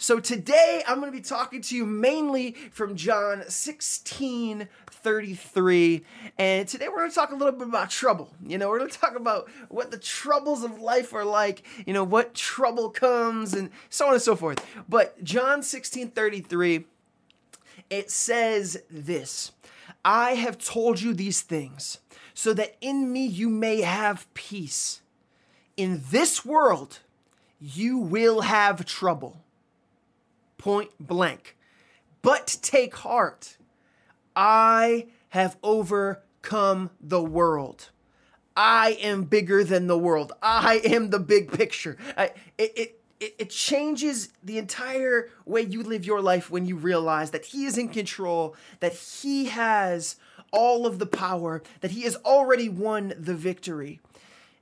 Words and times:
So 0.00 0.20
today 0.20 0.84
I'm 0.86 1.00
going 1.00 1.10
to 1.10 1.16
be 1.16 1.22
talking 1.22 1.60
to 1.60 1.76
you 1.76 1.84
mainly 1.84 2.52
from 2.70 2.94
John 2.94 3.42
16 3.48 4.68
33. 4.90 6.04
And 6.38 6.68
today 6.68 6.88
we're 6.88 6.98
going 6.98 7.10
to 7.10 7.14
talk 7.14 7.32
a 7.32 7.34
little 7.34 7.52
bit 7.52 7.66
about 7.66 7.90
trouble. 7.90 8.32
You 8.46 8.58
know, 8.58 8.68
we're 8.68 8.78
going 8.78 8.90
to 8.90 8.98
talk 8.98 9.16
about 9.16 9.50
what 9.68 9.90
the 9.90 9.98
troubles 9.98 10.62
of 10.62 10.80
life 10.80 11.12
are 11.14 11.24
like, 11.24 11.64
you 11.84 11.92
know, 11.92 12.04
what 12.04 12.34
trouble 12.34 12.90
comes 12.90 13.54
and 13.54 13.70
so 13.90 14.06
on 14.06 14.12
and 14.12 14.22
so 14.22 14.36
forth. 14.36 14.64
But 14.88 15.22
John 15.24 15.64
16 15.64 16.10
33, 16.10 16.84
it 17.90 18.08
says 18.08 18.80
this 18.88 19.50
I 20.04 20.34
have 20.34 20.58
told 20.58 21.00
you 21.00 21.12
these 21.12 21.40
things 21.40 21.98
so 22.34 22.54
that 22.54 22.76
in 22.80 23.12
me 23.12 23.26
you 23.26 23.48
may 23.48 23.80
have 23.80 24.32
peace. 24.34 25.02
In 25.76 26.04
this 26.12 26.44
world, 26.44 27.00
you 27.60 27.98
will 27.98 28.42
have 28.42 28.86
trouble. 28.86 29.42
Point 30.68 30.90
blank. 31.00 31.56
But 32.20 32.58
take 32.60 32.94
heart. 32.96 33.56
I 34.36 35.06
have 35.30 35.56
overcome 35.62 36.90
the 37.00 37.22
world. 37.22 37.88
I 38.54 38.98
am 39.00 39.24
bigger 39.24 39.64
than 39.64 39.86
the 39.86 39.96
world. 39.96 40.34
I 40.42 40.82
am 40.84 41.08
the 41.08 41.20
big 41.20 41.50
picture. 41.50 41.96
I, 42.18 42.32
it, 42.58 42.72
it, 42.76 43.00
it, 43.18 43.34
it 43.38 43.48
changes 43.48 44.28
the 44.44 44.58
entire 44.58 45.30
way 45.46 45.62
you 45.62 45.82
live 45.82 46.04
your 46.04 46.20
life 46.20 46.50
when 46.50 46.66
you 46.66 46.76
realize 46.76 47.30
that 47.30 47.46
He 47.46 47.64
is 47.64 47.78
in 47.78 47.88
control, 47.88 48.54
that 48.80 48.92
He 48.92 49.46
has 49.46 50.16
all 50.52 50.84
of 50.84 50.98
the 50.98 51.06
power, 51.06 51.62
that 51.80 51.92
He 51.92 52.02
has 52.02 52.16
already 52.26 52.68
won 52.68 53.14
the 53.18 53.34
victory. 53.34 54.00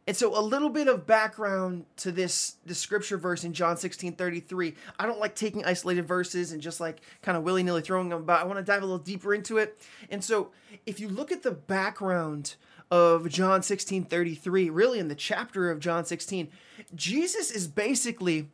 And 0.06 0.16
so 0.16 0.38
a 0.38 0.40
little 0.40 0.68
bit 0.68 0.86
of 0.86 1.04
background 1.04 1.84
to 1.96 2.12
this 2.12 2.56
the 2.64 2.76
scripture 2.76 3.16
verse 3.16 3.42
in 3.42 3.52
John 3.52 3.76
16, 3.76 4.12
33. 4.12 4.74
I 5.00 5.06
don't 5.06 5.18
like 5.18 5.34
taking 5.34 5.64
isolated 5.64 6.06
verses 6.06 6.52
and 6.52 6.62
just 6.62 6.78
like 6.78 7.00
kind 7.22 7.36
of 7.36 7.42
willy-nilly 7.42 7.82
throwing 7.82 8.10
them 8.10 8.20
about. 8.20 8.40
I 8.40 8.44
want 8.44 8.58
to 8.58 8.64
dive 8.64 8.82
a 8.82 8.86
little 8.86 8.98
deeper 8.98 9.34
into 9.34 9.58
it. 9.58 9.80
And 10.08 10.22
so 10.22 10.50
if 10.86 11.00
you 11.00 11.08
look 11.08 11.32
at 11.32 11.42
the 11.42 11.50
background 11.50 12.54
of 12.88 13.28
John 13.28 13.64
16, 13.64 14.04
33, 14.04 14.70
really 14.70 15.00
in 15.00 15.08
the 15.08 15.16
chapter 15.16 15.72
of 15.72 15.80
John 15.80 16.04
16, 16.04 16.48
Jesus 16.94 17.50
is 17.50 17.66
basically 17.66 18.48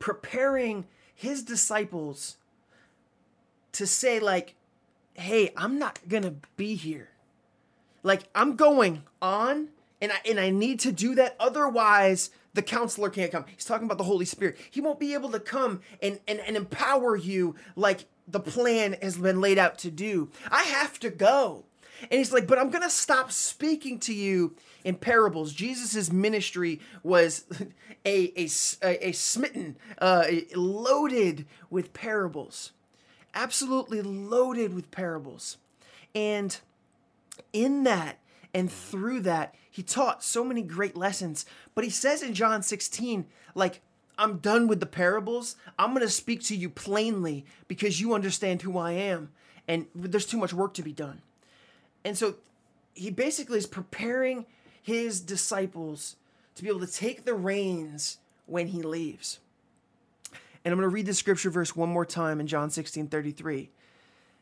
preparing 0.00 0.86
his 1.14 1.44
disciples 1.44 2.36
to 3.72 3.86
say, 3.86 4.18
like, 4.18 4.56
hey, 5.14 5.52
I'm 5.56 5.78
not 5.78 6.00
gonna 6.08 6.34
be 6.56 6.74
here. 6.74 7.10
Like, 8.02 8.24
I'm 8.34 8.56
going 8.56 9.04
on 9.22 9.68
and 10.00 10.12
I, 10.12 10.16
and 10.28 10.38
I 10.38 10.50
need 10.50 10.80
to 10.80 10.92
do 10.92 11.14
that. 11.16 11.36
Otherwise, 11.40 12.30
the 12.54 12.62
counselor 12.62 13.10
can't 13.10 13.30
come. 13.30 13.44
He's 13.54 13.64
talking 13.64 13.86
about 13.86 13.98
the 13.98 14.04
Holy 14.04 14.24
Spirit. 14.24 14.58
He 14.70 14.80
won't 14.80 15.00
be 15.00 15.14
able 15.14 15.30
to 15.30 15.40
come 15.40 15.80
and, 16.02 16.20
and, 16.26 16.40
and 16.40 16.56
empower 16.56 17.16
you 17.16 17.54
like 17.76 18.06
the 18.26 18.40
plan 18.40 18.96
has 19.00 19.16
been 19.16 19.40
laid 19.40 19.58
out 19.58 19.78
to 19.78 19.90
do. 19.90 20.30
I 20.50 20.64
have 20.64 20.98
to 21.00 21.10
go. 21.10 21.64
And 22.02 22.12
he's 22.12 22.32
like, 22.32 22.46
but 22.46 22.58
I'm 22.58 22.70
going 22.70 22.82
to 22.82 22.90
stop 22.90 23.32
speaking 23.32 23.98
to 24.00 24.14
you 24.14 24.54
in 24.84 24.94
parables. 24.94 25.52
Jesus' 25.52 26.12
ministry 26.12 26.80
was 27.02 27.44
a, 28.04 28.32
a, 28.40 28.48
a, 28.82 29.08
a 29.08 29.12
smitten, 29.12 29.76
uh, 29.98 30.26
loaded 30.54 31.46
with 31.70 31.92
parables. 31.92 32.72
Absolutely 33.34 34.02
loaded 34.02 34.74
with 34.74 34.90
parables. 34.90 35.56
And 36.14 36.58
in 37.52 37.84
that, 37.84 38.18
and 38.54 38.70
through 38.70 39.20
that, 39.20 39.54
he 39.70 39.82
taught 39.82 40.24
so 40.24 40.42
many 40.42 40.62
great 40.62 40.96
lessons. 40.96 41.44
But 41.74 41.84
he 41.84 41.90
says 41.90 42.22
in 42.22 42.34
John 42.34 42.62
16, 42.62 43.26
like, 43.54 43.80
I'm 44.16 44.38
done 44.38 44.66
with 44.66 44.80
the 44.80 44.86
parables. 44.86 45.56
I'm 45.78 45.90
going 45.90 46.02
to 46.02 46.08
speak 46.08 46.42
to 46.44 46.56
you 46.56 46.68
plainly 46.68 47.44
because 47.68 48.00
you 48.00 48.14
understand 48.14 48.62
who 48.62 48.76
I 48.76 48.92
am. 48.92 49.30
And 49.68 49.86
there's 49.94 50.26
too 50.26 50.38
much 50.38 50.52
work 50.52 50.74
to 50.74 50.82
be 50.82 50.92
done. 50.92 51.22
And 52.04 52.16
so 52.16 52.36
he 52.94 53.10
basically 53.10 53.58
is 53.58 53.66
preparing 53.66 54.46
his 54.82 55.20
disciples 55.20 56.16
to 56.54 56.62
be 56.62 56.68
able 56.68 56.80
to 56.80 56.92
take 56.92 57.24
the 57.24 57.34
reins 57.34 58.18
when 58.46 58.68
he 58.68 58.82
leaves. 58.82 59.38
And 60.64 60.72
I'm 60.72 60.78
going 60.78 60.90
to 60.90 60.94
read 60.94 61.06
the 61.06 61.14
scripture 61.14 61.50
verse 61.50 61.76
one 61.76 61.88
more 61.88 62.06
time 62.06 62.40
in 62.40 62.46
John 62.46 62.70
16 62.70 63.08
33. 63.08 63.70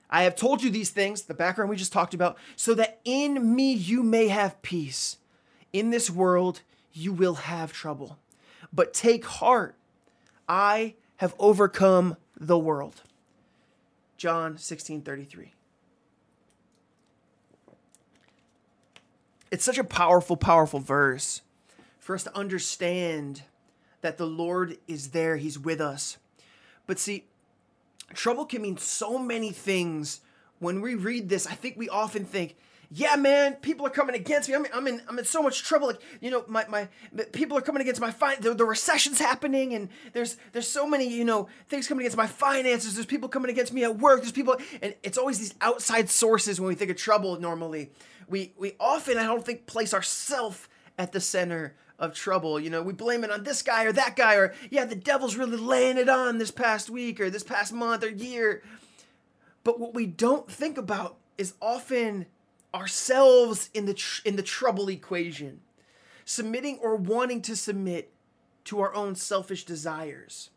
I 0.08 0.22
have 0.22 0.36
told 0.36 0.62
you 0.62 0.70
these 0.70 0.90
things, 0.90 1.22
the 1.22 1.34
background 1.34 1.68
we 1.68 1.76
just 1.76 1.92
talked 1.92 2.14
about, 2.14 2.36
so 2.54 2.74
that 2.74 3.00
in 3.04 3.54
me 3.54 3.72
you 3.72 4.02
may 4.02 4.28
have 4.28 4.62
peace. 4.62 5.18
In 5.72 5.90
this 5.90 6.10
world 6.10 6.62
you 6.92 7.12
will 7.12 7.34
have 7.34 7.72
trouble. 7.72 8.18
But 8.72 8.94
take 8.94 9.24
heart, 9.24 9.74
I 10.48 10.94
have 11.16 11.34
overcome 11.38 12.16
the 12.38 12.58
world. 12.58 13.02
John 14.16 14.58
16 14.58 15.02
33. 15.02 15.52
It's 19.50 19.64
such 19.64 19.78
a 19.78 19.84
powerful, 19.84 20.36
powerful 20.36 20.80
verse 20.80 21.42
for 21.98 22.14
us 22.14 22.24
to 22.24 22.36
understand 22.36 23.42
that 24.00 24.18
the 24.18 24.26
Lord 24.26 24.78
is 24.86 25.08
there, 25.08 25.36
He's 25.36 25.58
with 25.58 25.80
us. 25.80 26.18
But 26.86 26.98
see, 26.98 27.24
trouble 28.14 28.44
can 28.44 28.62
mean 28.62 28.76
so 28.76 29.18
many 29.18 29.50
things. 29.50 30.20
When 30.58 30.80
we 30.80 30.94
read 30.94 31.28
this, 31.28 31.46
I 31.46 31.54
think 31.54 31.76
we 31.76 31.88
often 31.88 32.24
think, 32.24 32.56
yeah, 32.90 33.16
man, 33.16 33.54
people 33.54 33.84
are 33.86 33.90
coming 33.90 34.14
against 34.14 34.48
me. 34.48 34.54
I'm, 34.54 34.66
I'm 34.72 34.86
in, 34.86 35.02
I'm 35.08 35.18
in 35.18 35.24
so 35.24 35.42
much 35.42 35.64
trouble. 35.64 35.88
Like, 35.88 36.00
you 36.20 36.30
know, 36.30 36.44
my, 36.46 36.64
my, 36.68 36.88
people 37.32 37.58
are 37.58 37.60
coming 37.60 37.82
against 37.82 38.00
my 38.00 38.10
fin- 38.10 38.40
the, 38.40 38.54
the 38.54 38.64
recession's 38.64 39.18
happening, 39.18 39.74
and 39.74 39.88
there's, 40.12 40.36
there's 40.52 40.68
so 40.68 40.86
many, 40.86 41.08
you 41.08 41.24
know, 41.24 41.48
things 41.68 41.88
coming 41.88 42.02
against 42.02 42.16
my 42.16 42.28
finances. 42.28 42.94
There's 42.94 43.06
people 43.06 43.28
coming 43.28 43.50
against 43.50 43.72
me 43.72 43.82
at 43.82 43.98
work. 43.98 44.20
There's 44.20 44.32
people, 44.32 44.56
and 44.80 44.94
it's 45.02 45.18
always 45.18 45.38
these 45.38 45.54
outside 45.60 46.08
sources 46.08 46.60
when 46.60 46.68
we 46.68 46.74
think 46.74 46.90
of 46.90 46.96
trouble. 46.96 47.38
Normally, 47.40 47.90
we, 48.28 48.54
we 48.56 48.74
often, 48.78 49.18
I 49.18 49.24
don't 49.24 49.44
think, 49.44 49.66
place 49.66 49.92
ourselves 49.92 50.68
at 50.96 51.12
the 51.12 51.20
center 51.20 51.74
of 51.98 52.14
trouble. 52.14 52.60
You 52.60 52.70
know, 52.70 52.82
we 52.82 52.92
blame 52.92 53.24
it 53.24 53.30
on 53.30 53.44
this 53.44 53.62
guy 53.62 53.84
or 53.84 53.92
that 53.92 54.16
guy, 54.16 54.34
or 54.34 54.54
yeah, 54.70 54.84
the 54.84 54.96
devil's 54.96 55.36
really 55.36 55.56
laying 55.56 55.98
it 55.98 56.08
on 56.08 56.38
this 56.38 56.50
past 56.50 56.90
week 56.90 57.20
or 57.20 57.30
this 57.30 57.42
past 57.42 57.72
month 57.72 58.04
or 58.04 58.10
year. 58.10 58.62
But 59.64 59.80
what 59.80 59.94
we 59.94 60.06
don't 60.06 60.50
think 60.50 60.78
about 60.78 61.16
is 61.38 61.54
often 61.60 62.26
ourselves 62.74 63.70
in 63.74 63.86
the 63.86 63.94
tr- 63.94 64.22
in 64.24 64.36
the 64.36 64.42
trouble 64.42 64.88
equation, 64.88 65.60
submitting 66.24 66.78
or 66.82 66.96
wanting 66.96 67.42
to 67.42 67.56
submit 67.56 68.12
to 68.64 68.80
our 68.80 68.94
own 68.94 69.14
selfish 69.14 69.64
desires. 69.64 70.50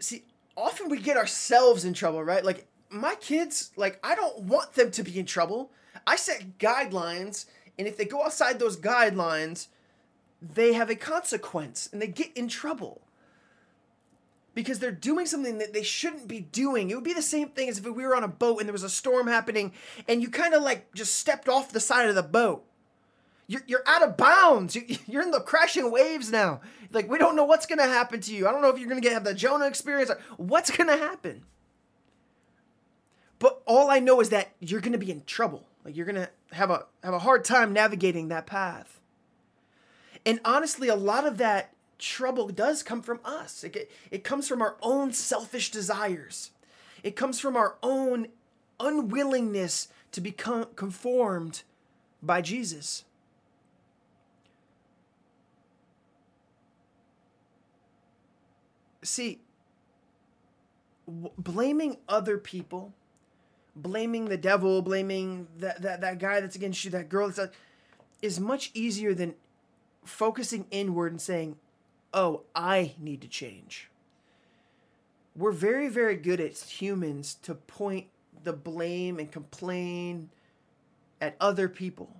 See, 0.00 0.24
often 0.56 0.88
we 0.88 0.98
get 0.98 1.16
ourselves 1.16 1.84
in 1.84 1.94
trouble, 1.94 2.22
right? 2.22 2.44
Like 2.44 2.66
my 2.90 3.14
kids, 3.16 3.70
like 3.76 3.98
I 4.02 4.14
don't 4.14 4.40
want 4.40 4.74
them 4.74 4.90
to 4.92 5.02
be 5.02 5.18
in 5.18 5.26
trouble. 5.26 5.70
I 6.06 6.16
set 6.16 6.58
guidelines 6.58 7.46
and 7.78 7.86
if 7.86 7.96
they 7.96 8.04
go 8.04 8.24
outside 8.24 8.58
those 8.58 8.76
guidelines, 8.76 9.68
they 10.42 10.72
have 10.72 10.90
a 10.90 10.96
consequence 10.96 11.88
and 11.92 12.02
they 12.02 12.06
get 12.08 12.36
in 12.36 12.48
trouble 12.48 13.00
because 14.54 14.80
they're 14.80 14.90
doing 14.90 15.26
something 15.26 15.58
that 15.58 15.72
they 15.72 15.82
shouldn't 15.82 16.26
be 16.26 16.40
doing. 16.40 16.90
It 16.90 16.94
would 16.96 17.04
be 17.04 17.12
the 17.12 17.22
same 17.22 17.50
thing 17.50 17.68
as 17.68 17.78
if 17.78 17.84
we 17.84 18.04
were 18.04 18.16
on 18.16 18.24
a 18.24 18.28
boat 18.28 18.58
and 18.58 18.68
there 18.68 18.72
was 18.72 18.82
a 18.82 18.90
storm 18.90 19.28
happening 19.28 19.72
and 20.08 20.20
you 20.20 20.28
kind 20.28 20.54
of 20.54 20.62
like 20.62 20.92
just 20.94 21.14
stepped 21.14 21.48
off 21.48 21.72
the 21.72 21.80
side 21.80 22.08
of 22.08 22.14
the 22.14 22.22
boat. 22.22 22.64
You're, 23.46 23.62
you're 23.66 23.84
out 23.86 24.02
of 24.02 24.16
bounds. 24.18 24.76
You're 25.06 25.22
in 25.22 25.30
the 25.30 25.40
crashing 25.40 25.90
waves 25.90 26.30
now. 26.30 26.60
Like, 26.92 27.10
we 27.10 27.16
don't 27.16 27.34
know 27.34 27.46
what's 27.46 27.64
going 27.64 27.78
to 27.78 27.86
happen 27.86 28.20
to 28.20 28.34
you. 28.34 28.46
I 28.46 28.52
don't 28.52 28.60
know 28.60 28.68
if 28.68 28.78
you're 28.78 28.90
going 28.90 29.00
to 29.00 29.06
get 29.06 29.14
have 29.14 29.24
the 29.24 29.32
Jonah 29.32 29.66
experience 29.66 30.10
or 30.10 30.20
what's 30.36 30.70
going 30.70 30.88
to 30.88 30.98
happen. 30.98 31.44
But 33.38 33.62
all 33.64 33.90
I 33.90 34.00
know 34.00 34.20
is 34.20 34.28
that 34.30 34.52
you're 34.60 34.82
going 34.82 34.92
to 34.92 34.98
be 34.98 35.10
in 35.10 35.22
trouble. 35.24 35.66
Like 35.82 35.96
you're 35.96 36.04
going 36.04 36.16
to 36.16 36.28
have 36.52 36.70
a 36.70 36.86
have 37.02 37.14
a 37.14 37.20
hard 37.20 37.44
time 37.44 37.72
navigating 37.72 38.28
that 38.28 38.46
path. 38.46 39.00
And 40.24 40.40
honestly, 40.44 40.88
a 40.88 40.96
lot 40.96 41.26
of 41.26 41.38
that 41.38 41.72
trouble 41.98 42.48
does 42.48 42.82
come 42.82 43.02
from 43.02 43.20
us. 43.24 43.64
It, 43.64 43.90
it 44.10 44.24
comes 44.24 44.48
from 44.48 44.62
our 44.62 44.76
own 44.82 45.12
selfish 45.12 45.70
desires. 45.70 46.50
It 47.02 47.16
comes 47.16 47.40
from 47.40 47.56
our 47.56 47.76
own 47.82 48.28
unwillingness 48.80 49.88
to 50.12 50.20
become 50.20 50.66
conformed 50.76 51.62
by 52.22 52.40
Jesus. 52.40 53.04
See, 59.02 59.40
w- 61.06 61.30
blaming 61.38 61.98
other 62.08 62.36
people 62.36 62.92
blaming 63.82 64.26
the 64.26 64.36
devil, 64.36 64.82
blaming 64.82 65.48
that, 65.58 65.82
that, 65.82 66.00
that 66.00 66.18
guy 66.18 66.40
that's 66.40 66.56
against 66.56 66.84
you, 66.84 66.90
that 66.90 67.08
girl 67.08 67.30
that's 67.30 67.54
is 68.20 68.40
much 68.40 68.70
easier 68.74 69.14
than 69.14 69.34
focusing 70.04 70.66
inward 70.70 71.12
and 71.12 71.20
saying, 71.20 71.56
oh, 72.12 72.42
I 72.54 72.94
need 72.98 73.20
to 73.22 73.28
change. 73.28 73.90
We're 75.36 75.52
very, 75.52 75.88
very 75.88 76.16
good 76.16 76.40
as 76.40 76.62
humans 76.62 77.34
to 77.42 77.54
point 77.54 78.06
the 78.42 78.52
blame 78.52 79.18
and 79.18 79.30
complain 79.30 80.30
at 81.20 81.36
other 81.40 81.68
people. 81.68 82.16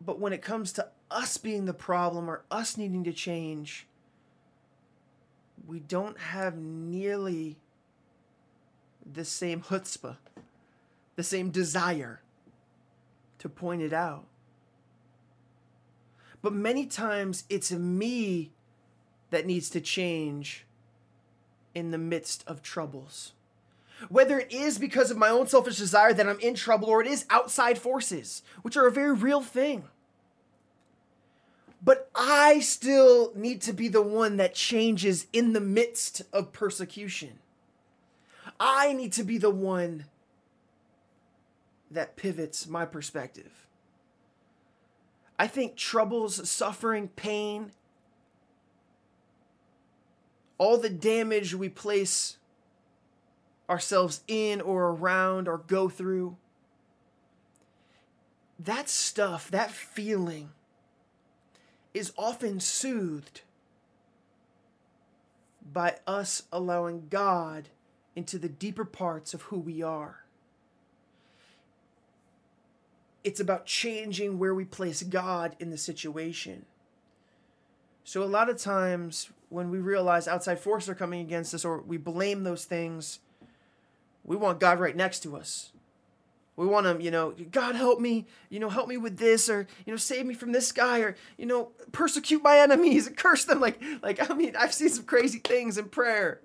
But 0.00 0.18
when 0.18 0.32
it 0.32 0.42
comes 0.42 0.72
to 0.72 0.88
us 1.10 1.36
being 1.36 1.64
the 1.64 1.74
problem 1.74 2.28
or 2.28 2.44
us 2.50 2.76
needing 2.76 3.04
to 3.04 3.12
change, 3.12 3.86
we 5.66 5.80
don't 5.80 6.18
have 6.18 6.56
nearly 6.56 7.56
the 9.10 9.24
same 9.24 9.62
chutzpah, 9.62 10.16
the 11.16 11.22
same 11.22 11.50
desire 11.50 12.20
to 13.38 13.48
point 13.48 13.82
it 13.82 13.92
out. 13.92 14.26
But 16.42 16.52
many 16.52 16.86
times 16.86 17.44
it's 17.48 17.72
me 17.72 18.52
that 19.30 19.46
needs 19.46 19.68
to 19.70 19.80
change 19.80 20.64
in 21.74 21.90
the 21.90 21.98
midst 21.98 22.44
of 22.46 22.62
troubles. 22.62 23.32
Whether 24.08 24.38
it 24.38 24.52
is 24.52 24.78
because 24.78 25.10
of 25.10 25.16
my 25.16 25.28
own 25.28 25.46
selfish 25.46 25.78
desire 25.78 26.12
that 26.12 26.28
I'm 26.28 26.38
in 26.40 26.54
trouble 26.54 26.88
or 26.88 27.00
it 27.00 27.08
is 27.08 27.24
outside 27.30 27.78
forces, 27.78 28.42
which 28.62 28.76
are 28.76 28.86
a 28.86 28.92
very 28.92 29.14
real 29.14 29.40
thing. 29.40 29.84
But 31.82 32.10
I 32.14 32.60
still 32.60 33.32
need 33.34 33.62
to 33.62 33.72
be 33.72 33.88
the 33.88 34.02
one 34.02 34.36
that 34.36 34.54
changes 34.54 35.26
in 35.32 35.52
the 35.52 35.60
midst 35.60 36.22
of 36.32 36.52
persecution. 36.52 37.38
I 38.58 38.92
need 38.92 39.12
to 39.14 39.24
be 39.24 39.38
the 39.38 39.50
one 39.50 40.04
that 41.90 42.16
pivots 42.16 42.66
my 42.66 42.84
perspective. 42.84 43.66
I 45.38 45.46
think 45.46 45.76
troubles, 45.76 46.48
suffering, 46.48 47.08
pain, 47.08 47.72
all 50.58 50.78
the 50.78 50.90
damage 50.90 51.54
we 51.54 51.68
place 51.68 52.38
ourselves 53.68 54.22
in 54.26 54.60
or 54.60 54.88
around 54.88 55.48
or 55.48 55.58
go 55.58 55.88
through, 55.88 56.36
that 58.58 58.88
stuff, 58.88 59.50
that 59.50 59.70
feeling, 59.70 60.50
is 61.92 62.12
often 62.16 62.60
soothed 62.60 63.42
by 65.72 65.96
us 66.06 66.44
allowing 66.52 67.08
God 67.10 67.68
into 68.14 68.38
the 68.38 68.48
deeper 68.48 68.84
parts 68.84 69.34
of 69.34 69.42
who 69.42 69.58
we 69.58 69.82
are. 69.82 70.25
It's 73.26 73.40
about 73.40 73.66
changing 73.66 74.38
where 74.38 74.54
we 74.54 74.64
place 74.64 75.02
God 75.02 75.56
in 75.58 75.70
the 75.70 75.76
situation. 75.76 76.64
So, 78.04 78.22
a 78.22 78.24
lot 78.24 78.48
of 78.48 78.56
times 78.56 79.30
when 79.48 79.68
we 79.68 79.78
realize 79.78 80.28
outside 80.28 80.60
forces 80.60 80.88
are 80.88 80.94
coming 80.94 81.22
against 81.22 81.52
us 81.52 81.64
or 81.64 81.80
we 81.80 81.96
blame 81.96 82.44
those 82.44 82.64
things, 82.64 83.18
we 84.22 84.36
want 84.36 84.60
God 84.60 84.78
right 84.78 84.94
next 84.94 85.24
to 85.24 85.36
us. 85.36 85.72
We 86.54 86.68
want 86.68 86.86
him, 86.86 87.00
you 87.00 87.10
know, 87.10 87.34
God 87.50 87.74
help 87.74 87.98
me, 87.98 88.26
you 88.48 88.60
know, 88.60 88.68
help 88.68 88.86
me 88.86 88.96
with 88.96 89.18
this, 89.18 89.50
or 89.50 89.66
you 89.84 89.92
know, 89.92 89.96
save 89.96 90.24
me 90.24 90.34
from 90.34 90.52
this 90.52 90.70
guy, 90.70 91.00
or 91.00 91.16
you 91.36 91.46
know, 91.46 91.72
persecute 91.90 92.44
my 92.44 92.60
enemies 92.60 93.08
and 93.08 93.16
curse 93.24 93.44
them. 93.44 93.58
Like, 93.58 93.82
like 94.04 94.30
I 94.30 94.34
mean, 94.34 94.54
I've 94.56 94.72
seen 94.72 94.90
some 94.90 95.04
crazy 95.04 95.40
things 95.40 95.78
in 95.78 95.88
prayer. 95.88 96.42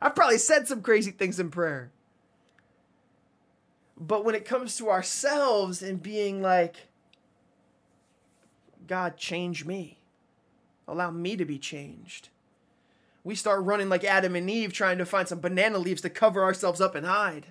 I've 0.00 0.14
probably 0.14 0.38
said 0.38 0.68
some 0.68 0.82
crazy 0.82 1.10
things 1.10 1.40
in 1.40 1.50
prayer. 1.50 1.90
But 3.98 4.24
when 4.24 4.34
it 4.34 4.44
comes 4.44 4.76
to 4.76 4.90
ourselves 4.90 5.82
and 5.82 6.02
being 6.02 6.42
like, 6.42 6.88
God, 8.86 9.16
change 9.16 9.64
me. 9.64 9.98
Allow 10.88 11.10
me 11.10 11.36
to 11.36 11.44
be 11.44 11.58
changed. 11.58 12.28
We 13.24 13.34
start 13.34 13.62
running 13.62 13.88
like 13.88 14.04
Adam 14.04 14.34
and 14.34 14.50
Eve 14.50 14.72
trying 14.72 14.98
to 14.98 15.06
find 15.06 15.28
some 15.28 15.40
banana 15.40 15.78
leaves 15.78 16.02
to 16.02 16.10
cover 16.10 16.42
ourselves 16.42 16.80
up 16.80 16.94
and 16.94 17.06
hide. 17.06 17.46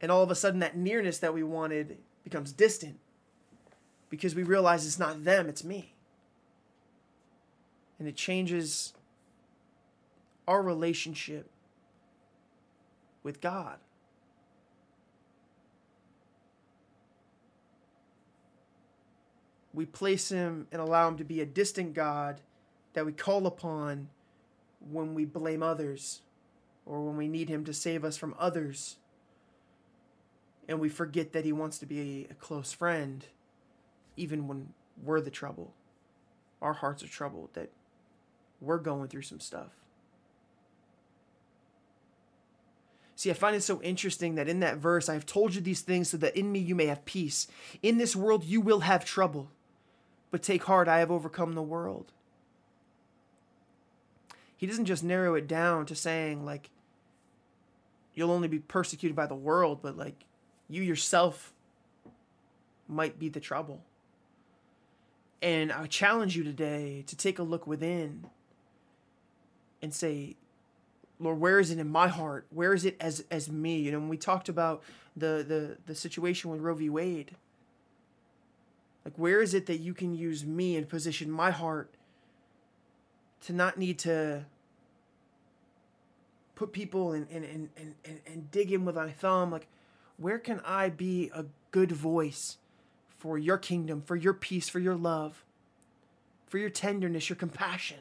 And 0.00 0.12
all 0.12 0.22
of 0.22 0.30
a 0.30 0.36
sudden, 0.36 0.60
that 0.60 0.76
nearness 0.76 1.18
that 1.18 1.34
we 1.34 1.42
wanted 1.42 1.98
becomes 2.22 2.52
distant 2.52 3.00
because 4.10 4.34
we 4.34 4.44
realize 4.44 4.86
it's 4.86 4.98
not 4.98 5.24
them, 5.24 5.48
it's 5.48 5.64
me. 5.64 5.94
And 7.98 8.06
it 8.06 8.14
changes 8.14 8.94
our 10.46 10.62
relationship 10.62 11.50
with 13.28 13.42
God. 13.42 13.78
we 19.78 19.86
place 19.86 20.28
him 20.28 20.66
and 20.72 20.82
allow 20.82 21.06
him 21.06 21.16
to 21.16 21.24
be 21.24 21.40
a 21.40 21.46
distant 21.46 21.94
God 21.94 22.40
that 22.94 23.06
we 23.06 23.12
call 23.12 23.46
upon 23.46 24.08
when 24.90 25.14
we 25.14 25.24
blame 25.24 25.62
others 25.62 26.22
or 26.84 27.00
when 27.06 27.16
we 27.16 27.28
need 27.28 27.48
him 27.48 27.64
to 27.64 27.72
save 27.72 28.04
us 28.04 28.16
from 28.16 28.34
others. 28.40 28.96
And 30.68 30.80
we 30.80 30.88
forget 30.88 31.32
that 31.32 31.44
he 31.44 31.52
wants 31.52 31.78
to 31.78 31.86
be 31.86 32.26
a 32.28 32.34
close 32.34 32.72
friend 32.72 33.24
even 34.16 34.48
when 34.48 34.70
we're 35.00 35.20
the 35.20 35.30
trouble. 35.30 35.72
Our 36.60 36.72
hearts 36.72 37.04
are 37.04 37.08
troubled, 37.08 37.50
that 37.52 37.70
we're 38.60 38.78
going 38.78 39.06
through 39.06 39.22
some 39.22 39.38
stuff. 39.38 39.70
See, 43.18 43.32
I 43.32 43.34
find 43.34 43.56
it 43.56 43.62
so 43.62 43.82
interesting 43.82 44.36
that 44.36 44.48
in 44.48 44.60
that 44.60 44.76
verse, 44.76 45.08
I 45.08 45.14
have 45.14 45.26
told 45.26 45.52
you 45.52 45.60
these 45.60 45.80
things 45.80 46.08
so 46.08 46.16
that 46.18 46.36
in 46.36 46.52
me 46.52 46.60
you 46.60 46.76
may 46.76 46.86
have 46.86 47.04
peace. 47.04 47.48
In 47.82 47.98
this 47.98 48.14
world 48.14 48.44
you 48.44 48.60
will 48.60 48.78
have 48.78 49.04
trouble. 49.04 49.50
But 50.30 50.40
take 50.40 50.62
heart, 50.62 50.86
I 50.86 51.00
have 51.00 51.10
overcome 51.10 51.54
the 51.54 51.60
world. 51.60 52.12
He 54.56 54.68
doesn't 54.68 54.84
just 54.84 55.02
narrow 55.02 55.34
it 55.34 55.48
down 55.48 55.84
to 55.86 55.96
saying, 55.96 56.44
like, 56.44 56.70
you'll 58.14 58.30
only 58.30 58.46
be 58.46 58.60
persecuted 58.60 59.16
by 59.16 59.26
the 59.26 59.34
world, 59.34 59.80
but, 59.82 59.96
like, 59.96 60.24
you 60.68 60.84
yourself 60.84 61.52
might 62.86 63.18
be 63.18 63.28
the 63.28 63.40
trouble. 63.40 63.82
And 65.42 65.72
I 65.72 65.86
challenge 65.86 66.36
you 66.36 66.44
today 66.44 67.02
to 67.08 67.16
take 67.16 67.40
a 67.40 67.42
look 67.42 67.66
within 67.66 68.26
and 69.82 69.92
say, 69.92 70.36
Lord, 71.20 71.40
where 71.40 71.58
is 71.58 71.70
it 71.70 71.78
in 71.78 71.88
my 71.88 72.08
heart? 72.08 72.46
Where 72.50 72.72
is 72.74 72.84
it 72.84 72.96
as 73.00 73.24
as 73.30 73.50
me? 73.50 73.78
You 73.78 73.92
know, 73.92 73.98
when 73.98 74.08
we 74.08 74.16
talked 74.16 74.48
about 74.48 74.82
the 75.16 75.44
the 75.46 75.78
the 75.86 75.94
situation 75.94 76.50
with 76.50 76.60
Roe 76.60 76.74
v. 76.74 76.88
Wade, 76.88 77.32
like, 79.08 79.16
where 79.16 79.40
is 79.40 79.54
it 79.54 79.64
that 79.66 79.78
you 79.78 79.94
can 79.94 80.14
use 80.14 80.44
me 80.44 80.76
and 80.76 80.86
position 80.86 81.30
my 81.30 81.50
heart 81.50 81.90
to 83.46 83.54
not 83.54 83.78
need 83.78 83.98
to 84.00 84.44
put 86.54 86.72
people 86.72 87.12
and, 87.12 87.26
and, 87.30 87.42
and, 87.44 87.94
and, 88.04 88.20
and 88.26 88.50
dig 88.50 88.70
in 88.70 88.84
with 88.84 88.96
my 88.96 89.10
thumb? 89.10 89.50
Like, 89.50 89.66
where 90.18 90.38
can 90.38 90.60
I 90.60 90.90
be 90.90 91.30
a 91.34 91.46
good 91.70 91.90
voice 91.90 92.58
for 93.16 93.38
your 93.38 93.56
kingdom, 93.56 94.02
for 94.04 94.14
your 94.14 94.34
peace, 94.34 94.68
for 94.68 94.78
your 94.78 94.96
love, 94.96 95.42
for 96.46 96.58
your 96.58 96.68
tenderness, 96.68 97.30
your 97.30 97.36
compassion? 97.36 98.00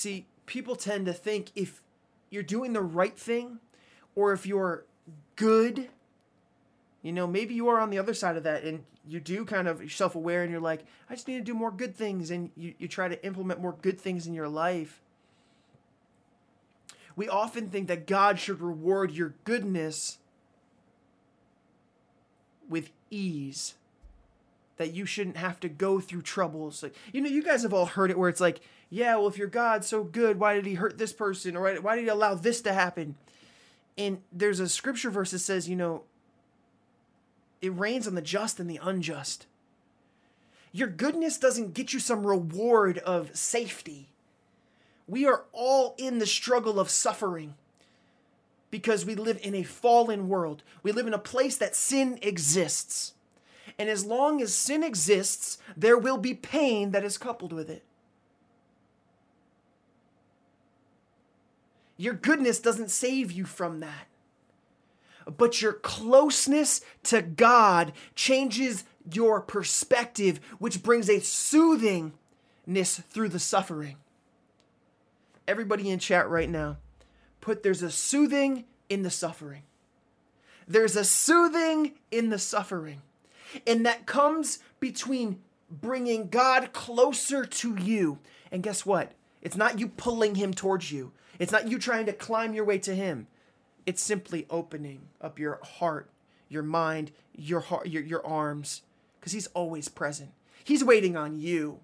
See, 0.00 0.24
people 0.46 0.76
tend 0.76 1.04
to 1.04 1.12
think 1.12 1.50
if 1.54 1.82
you're 2.30 2.42
doing 2.42 2.72
the 2.72 2.80
right 2.80 3.14
thing 3.18 3.58
or 4.14 4.32
if 4.32 4.46
you're 4.46 4.86
good. 5.36 5.90
You 7.02 7.12
know, 7.12 7.26
maybe 7.26 7.52
you 7.52 7.68
are 7.68 7.78
on 7.78 7.90
the 7.90 7.98
other 7.98 8.14
side 8.14 8.38
of 8.38 8.44
that 8.44 8.64
and 8.64 8.82
you 9.06 9.20
do 9.20 9.44
kind 9.44 9.68
of 9.68 9.92
self 9.92 10.14
aware 10.14 10.42
and 10.42 10.50
you're 10.50 10.58
like, 10.58 10.86
I 11.10 11.14
just 11.16 11.28
need 11.28 11.36
to 11.36 11.44
do 11.44 11.52
more 11.52 11.70
good 11.70 11.94
things 11.94 12.30
and 12.30 12.50
you, 12.56 12.72
you 12.78 12.88
try 12.88 13.08
to 13.08 13.22
implement 13.26 13.60
more 13.60 13.76
good 13.82 14.00
things 14.00 14.26
in 14.26 14.32
your 14.32 14.48
life. 14.48 15.02
We 17.14 17.28
often 17.28 17.68
think 17.68 17.86
that 17.88 18.06
God 18.06 18.38
should 18.38 18.62
reward 18.62 19.10
your 19.10 19.34
goodness 19.44 20.16
with 22.70 22.88
ease. 23.10 23.74
That 24.78 24.94
you 24.94 25.04
shouldn't 25.04 25.36
have 25.36 25.60
to 25.60 25.68
go 25.68 26.00
through 26.00 26.22
troubles. 26.22 26.82
Like, 26.82 26.94
you 27.12 27.20
know, 27.20 27.28
you 27.28 27.42
guys 27.42 27.64
have 27.64 27.74
all 27.74 27.84
heard 27.84 28.10
it 28.10 28.18
where 28.18 28.30
it's 28.30 28.40
like, 28.40 28.62
yeah, 28.90 29.16
well, 29.16 29.28
if 29.28 29.38
your 29.38 29.48
God's 29.48 29.86
so 29.86 30.04
good, 30.04 30.38
why 30.38 30.54
did 30.54 30.66
he 30.66 30.74
hurt 30.74 30.98
this 30.98 31.12
person? 31.12 31.56
Or 31.56 31.74
why 31.76 31.96
did 31.96 32.02
he 32.02 32.08
allow 32.08 32.34
this 32.34 32.60
to 32.62 32.72
happen? 32.72 33.14
and 34.00 34.22
there's 34.32 34.60
a 34.60 34.68
scripture 34.68 35.10
verse 35.10 35.30
that 35.32 35.40
says, 35.40 35.68
you 35.68 35.76
know, 35.76 36.04
it 37.60 37.76
rains 37.76 38.06
on 38.06 38.14
the 38.14 38.22
just 38.22 38.58
and 38.58 38.68
the 38.68 38.80
unjust. 38.82 39.46
Your 40.72 40.88
goodness 40.88 41.36
doesn't 41.36 41.74
get 41.74 41.92
you 41.92 42.00
some 42.00 42.26
reward 42.26 42.98
of 42.98 43.36
safety. 43.36 44.08
We 45.06 45.26
are 45.26 45.44
all 45.52 45.94
in 45.98 46.18
the 46.18 46.26
struggle 46.26 46.80
of 46.80 46.88
suffering 46.88 47.54
because 48.70 49.04
we 49.04 49.14
live 49.14 49.38
in 49.42 49.54
a 49.54 49.64
fallen 49.64 50.28
world. 50.28 50.62
We 50.82 50.92
live 50.92 51.06
in 51.06 51.14
a 51.14 51.18
place 51.18 51.58
that 51.58 51.76
sin 51.76 52.18
exists. 52.22 53.12
And 53.78 53.90
as 53.90 54.06
long 54.06 54.40
as 54.40 54.54
sin 54.54 54.82
exists, 54.82 55.58
there 55.76 55.98
will 55.98 56.18
be 56.18 56.34
pain 56.34 56.92
that 56.92 57.04
is 57.04 57.18
coupled 57.18 57.52
with 57.52 57.68
it. 57.68 57.82
Your 62.00 62.14
goodness 62.14 62.60
doesn't 62.60 62.90
save 62.90 63.30
you 63.30 63.44
from 63.44 63.80
that. 63.80 64.08
But 65.36 65.60
your 65.60 65.74
closeness 65.74 66.80
to 67.02 67.20
God 67.20 67.92
changes 68.14 68.84
your 69.12 69.42
perspective, 69.42 70.40
which 70.58 70.82
brings 70.82 71.10
a 71.10 71.20
soothingness 71.20 73.00
through 73.10 73.28
the 73.28 73.38
suffering. 73.38 73.98
Everybody 75.46 75.90
in 75.90 75.98
chat 75.98 76.26
right 76.30 76.48
now, 76.48 76.78
put 77.42 77.62
there's 77.62 77.82
a 77.82 77.90
soothing 77.90 78.64
in 78.88 79.02
the 79.02 79.10
suffering. 79.10 79.64
There's 80.66 80.96
a 80.96 81.04
soothing 81.04 81.92
in 82.10 82.30
the 82.30 82.38
suffering. 82.38 83.02
And 83.66 83.84
that 83.84 84.06
comes 84.06 84.60
between 84.80 85.40
bringing 85.70 86.30
God 86.30 86.72
closer 86.72 87.44
to 87.44 87.76
you. 87.76 88.20
And 88.50 88.62
guess 88.62 88.86
what? 88.86 89.12
It's 89.42 89.56
not 89.56 89.78
you 89.78 89.88
pulling 89.88 90.36
him 90.36 90.54
towards 90.54 90.90
you, 90.90 91.12
it's 91.40 91.50
not 91.50 91.68
you 91.68 91.78
trying 91.78 92.04
to 92.06 92.12
climb 92.12 92.52
your 92.52 92.66
way 92.66 92.78
to 92.78 92.94
him. 92.94 93.26
It's 93.86 94.02
simply 94.02 94.46
opening 94.50 95.08
up 95.22 95.38
your 95.38 95.58
heart, 95.64 96.10
your 96.50 96.62
mind, 96.62 97.12
your 97.34 97.60
heart, 97.60 97.88
your, 97.88 98.02
your 98.02 98.24
arms, 98.24 98.82
because 99.18 99.32
he's 99.32 99.46
always 99.48 99.88
present. 99.88 100.32
He's 100.62 100.84
waiting 100.84 101.16
on 101.16 101.40
you. 101.40 101.80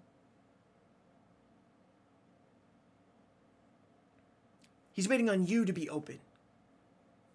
He's 4.92 5.08
waiting 5.08 5.30
on 5.30 5.46
you 5.46 5.64
to 5.64 5.72
be 5.72 5.88
open 5.88 6.18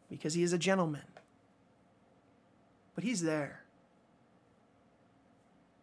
because 0.07 0.35
he 0.35 0.43
is 0.43 0.53
a 0.53 0.57
gentleman. 0.59 1.01
But 2.93 3.03
he's 3.03 3.21
there. 3.23 3.63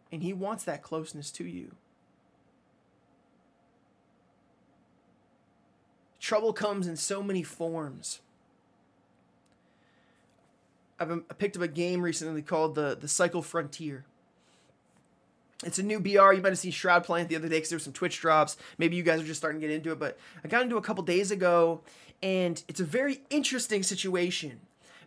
And 0.09 0.23
he 0.23 0.31
wants 0.31 0.63
that 0.63 0.83
closeness 0.83 1.31
to 1.31 1.43
you. 1.43 1.75
Trouble 6.29 6.53
comes 6.53 6.85
in 6.85 6.95
so 6.95 7.23
many 7.23 7.41
forms. 7.41 8.19
I've 10.99 11.09
um, 11.09 11.25
I 11.27 11.33
picked 11.33 11.57
up 11.57 11.63
a 11.63 11.67
game 11.67 12.03
recently 12.03 12.43
called 12.43 12.75
the 12.75 12.95
the 12.95 13.07
Cycle 13.07 13.41
Frontier. 13.41 14.05
It's 15.63 15.79
a 15.79 15.83
new 15.83 15.99
BR. 15.99 16.33
You 16.33 16.41
might 16.43 16.49
have 16.49 16.59
seen 16.59 16.71
Shroud 16.71 17.03
playing 17.03 17.25
it 17.25 17.29
the 17.29 17.35
other 17.35 17.49
day 17.49 17.55
because 17.55 17.69
there 17.69 17.77
were 17.77 17.83
some 17.83 17.93
Twitch 17.93 18.19
drops. 18.19 18.57
Maybe 18.77 18.95
you 18.95 19.01
guys 19.01 19.19
are 19.19 19.25
just 19.25 19.39
starting 19.39 19.59
to 19.59 19.67
get 19.67 19.75
into 19.75 19.91
it, 19.91 19.97
but 19.97 20.19
I 20.43 20.47
got 20.47 20.61
into 20.61 20.77
a 20.77 20.83
couple 20.83 21.03
days 21.03 21.31
ago, 21.31 21.81
and 22.21 22.63
it's 22.67 22.79
a 22.79 22.85
very 22.85 23.21
interesting 23.31 23.81
situation. 23.81 24.59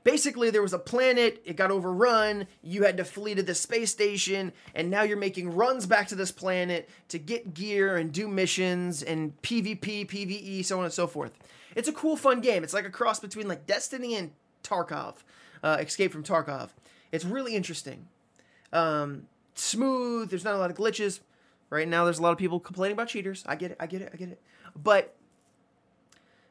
Basically, 0.04 0.50
there 0.50 0.62
was 0.62 0.72
a 0.72 0.78
planet, 0.78 1.40
it 1.44 1.56
got 1.56 1.70
overrun, 1.70 2.48
you 2.62 2.82
had 2.82 2.96
to 2.96 3.04
flee 3.04 3.34
to 3.34 3.42
the 3.42 3.54
space 3.54 3.90
station, 3.90 4.52
and 4.74 4.90
now 4.90 5.02
you're 5.02 5.16
making 5.16 5.54
runs 5.54 5.86
back 5.86 6.08
to 6.08 6.16
this 6.16 6.32
planet 6.32 6.88
to 7.08 7.18
get 7.18 7.54
gear 7.54 7.96
and 7.96 8.12
do 8.12 8.26
missions 8.26 9.02
and 9.02 9.40
PvP, 9.42 10.08
PvE, 10.08 10.64
so 10.64 10.78
on 10.78 10.84
and 10.84 10.92
so 10.92 11.06
forth. 11.06 11.32
It's 11.76 11.88
a 11.88 11.92
cool, 11.92 12.16
fun 12.16 12.40
game. 12.40 12.64
It's 12.64 12.74
like 12.74 12.84
a 12.84 12.90
cross 12.90 13.20
between 13.20 13.46
like 13.46 13.66
Destiny 13.66 14.16
and 14.16 14.32
Tarkov, 14.64 15.16
uh, 15.62 15.78
Escape 15.80 16.10
from 16.10 16.24
Tarkov. 16.24 16.70
It's 17.12 17.24
really 17.24 17.54
interesting. 17.54 18.08
Um, 18.72 19.28
smooth. 19.54 20.30
There's 20.30 20.44
not 20.44 20.54
a 20.54 20.58
lot 20.58 20.70
of 20.70 20.76
glitches. 20.76 21.20
Right 21.70 21.88
now, 21.88 22.04
there's 22.04 22.18
a 22.18 22.22
lot 22.22 22.32
of 22.32 22.38
people 22.38 22.60
complaining 22.60 22.94
about 22.94 23.08
cheaters. 23.08 23.44
I 23.46 23.56
get 23.56 23.70
it. 23.70 23.76
I 23.80 23.86
get 23.86 24.02
it. 24.02 24.10
I 24.12 24.16
get 24.16 24.28
it. 24.28 24.40
But 24.76 25.14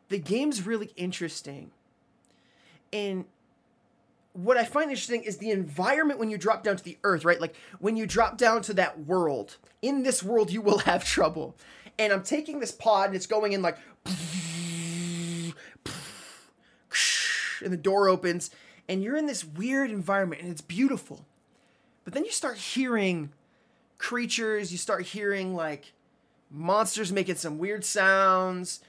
the 0.09 0.17
game's 0.17 0.65
really 0.65 0.91
interesting. 0.95 1.71
And 2.91 3.25
what 4.33 4.57
I 4.57 4.63
find 4.63 4.89
interesting 4.89 5.23
is 5.23 5.37
the 5.37 5.51
environment 5.51 6.19
when 6.19 6.29
you 6.29 6.37
drop 6.37 6.63
down 6.63 6.77
to 6.77 6.83
the 6.83 6.97
earth, 7.03 7.25
right? 7.25 7.39
Like 7.41 7.55
when 7.79 7.97
you 7.97 8.05
drop 8.05 8.37
down 8.37 8.61
to 8.63 8.73
that 8.75 8.99
world, 8.99 9.57
in 9.81 10.03
this 10.03 10.23
world, 10.23 10.51
you 10.51 10.61
will 10.61 10.77
have 10.89 11.03
trouble. 11.03 11.55
And 11.99 12.13
I'm 12.13 12.23
taking 12.23 12.59
this 12.59 12.71
pod 12.71 13.07
and 13.07 13.15
it's 13.15 13.27
going 13.27 13.51
in 13.53 13.61
like, 13.61 13.77
and 14.05 15.53
the 17.71 17.77
door 17.77 18.07
opens, 18.07 18.49
and 18.87 19.03
you're 19.03 19.17
in 19.17 19.27
this 19.27 19.45
weird 19.45 19.91
environment 19.91 20.41
and 20.41 20.51
it's 20.51 20.61
beautiful. 20.61 21.25
But 22.03 22.13
then 22.13 22.25
you 22.25 22.31
start 22.31 22.57
hearing 22.57 23.31
creatures, 23.97 24.71
you 24.71 24.77
start 24.77 25.03
hearing 25.03 25.53
like 25.55 25.93
monsters 26.49 27.11
making 27.11 27.35
some 27.35 27.57
weird 27.57 27.85
sounds. 27.85 28.81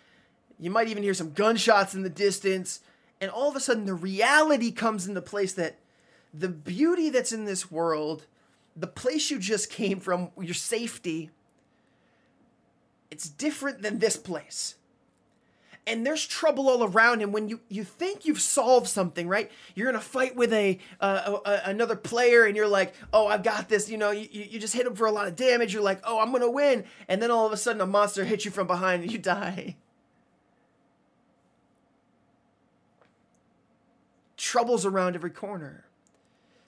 You 0.59 0.71
might 0.71 0.89
even 0.89 1.03
hear 1.03 1.15
some 1.15 1.33
gunshots 1.33 1.95
in 1.95 2.03
the 2.03 2.11
distance. 2.11 2.81
And 3.23 3.31
all 3.31 3.49
of 3.49 3.55
a 3.55 3.61
sudden, 3.61 3.87
the 3.87 3.95
reality 3.95 4.73
comes 4.73 5.07
into 5.07 5.23
place 5.23 5.53
that 5.53 5.77
the 6.35 6.49
beauty 6.49 7.09
that's 7.09 7.31
in 7.31 7.45
this 7.45 7.71
world, 7.71 8.27
the 8.75 8.89
place 8.89 9.31
you 9.31 9.39
just 9.39 9.71
came 9.71 10.01
from, 10.01 10.31
your 10.37 10.55
safety, 10.55 11.31
it's 13.13 13.29
different 13.29 13.81
than 13.81 14.01
this 14.01 14.17
place. 14.17 14.75
And 15.87 16.05
there's 16.05 16.27
trouble 16.27 16.69
all 16.69 16.83
around 16.83 17.21
him 17.21 17.31
when 17.31 17.49
you 17.49 17.61
you 17.69 17.85
think 17.85 18.25
you've 18.25 18.41
solved 18.41 18.89
something 18.89 19.29
right? 19.29 19.53
You're 19.77 19.89
in 19.89 19.97
a 19.97 20.01
fight 20.01 20.35
with 20.35 20.53
a, 20.53 20.81
uh, 21.01 21.39
a, 21.45 21.61
another 21.67 21.97
player 21.97 22.45
and 22.45 22.57
you're 22.57 22.69
like 22.69 22.95
oh 23.13 23.27
i've 23.27 23.43
got 23.43 23.69
this 23.69 23.91
you 23.91 23.99
know 23.99 24.13
you, 24.13 24.29
you 24.31 24.61
just 24.61 24.75
hit 24.75 24.87
him 24.87 24.95
for 24.95 25.09
a 25.09 25.13
lot 25.13 25.27
of 25.27 25.35
damage 25.35 25.75
you're 25.75 25.83
like 25.83 25.99
oh 26.05 26.21
i'm 26.21 26.31
gonna 26.31 26.49
win 26.49 26.85
and 27.09 27.21
then 27.21 27.33
all 27.33 27.47
of 27.47 27.53
a 27.53 27.57
sudden 27.57 27.81
a 27.81 27.87
monster 27.87 28.25
hits 28.25 28.45
you 28.45 28.53
from 28.53 28.69
behind 28.69 29.03
and 29.03 29.11
you 29.11 29.19
die 29.35 29.75
troubles 34.53 34.85
around 34.85 35.15
every 35.15 35.31
corner 35.31 35.83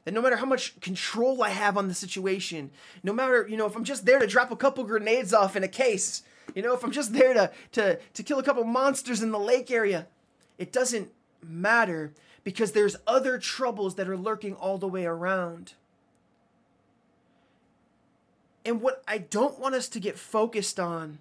that 0.04 0.14
no 0.14 0.22
matter 0.22 0.36
how 0.36 0.46
much 0.46 0.80
control 0.80 1.42
I 1.42 1.50
have 1.50 1.76
on 1.76 1.86
the 1.86 1.92
situation, 1.92 2.70
no 3.02 3.12
matter, 3.12 3.46
you 3.46 3.58
know, 3.58 3.66
if 3.66 3.76
I'm 3.76 3.84
just 3.84 4.06
there 4.06 4.18
to 4.18 4.26
drop 4.26 4.50
a 4.50 4.56
couple 4.56 4.84
grenades 4.84 5.34
off 5.34 5.54
in 5.54 5.62
a 5.62 5.68
case, 5.68 6.22
you 6.54 6.62
know, 6.62 6.72
if 6.72 6.82
I'm 6.82 6.92
just 6.92 7.12
there 7.12 7.34
to 7.34 7.50
to 7.72 7.98
to 7.98 8.22
kill 8.22 8.38
a 8.38 8.42
couple 8.42 8.64
monsters 8.64 9.20
in 9.20 9.32
the 9.32 9.38
lake 9.38 9.70
area, 9.70 10.06
it 10.56 10.72
doesn't 10.72 11.10
matter 11.42 12.14
because 12.42 12.72
there's 12.72 12.96
other 13.06 13.36
troubles 13.36 13.96
that 13.96 14.08
are 14.08 14.16
lurking 14.16 14.54
all 14.54 14.78
the 14.78 14.88
way 14.88 15.04
around. 15.04 15.74
And 18.64 18.80
what 18.80 19.02
I 19.06 19.18
don't 19.18 19.58
want 19.58 19.74
us 19.74 19.88
to 19.90 20.00
get 20.00 20.18
focused 20.18 20.80
on 20.80 21.18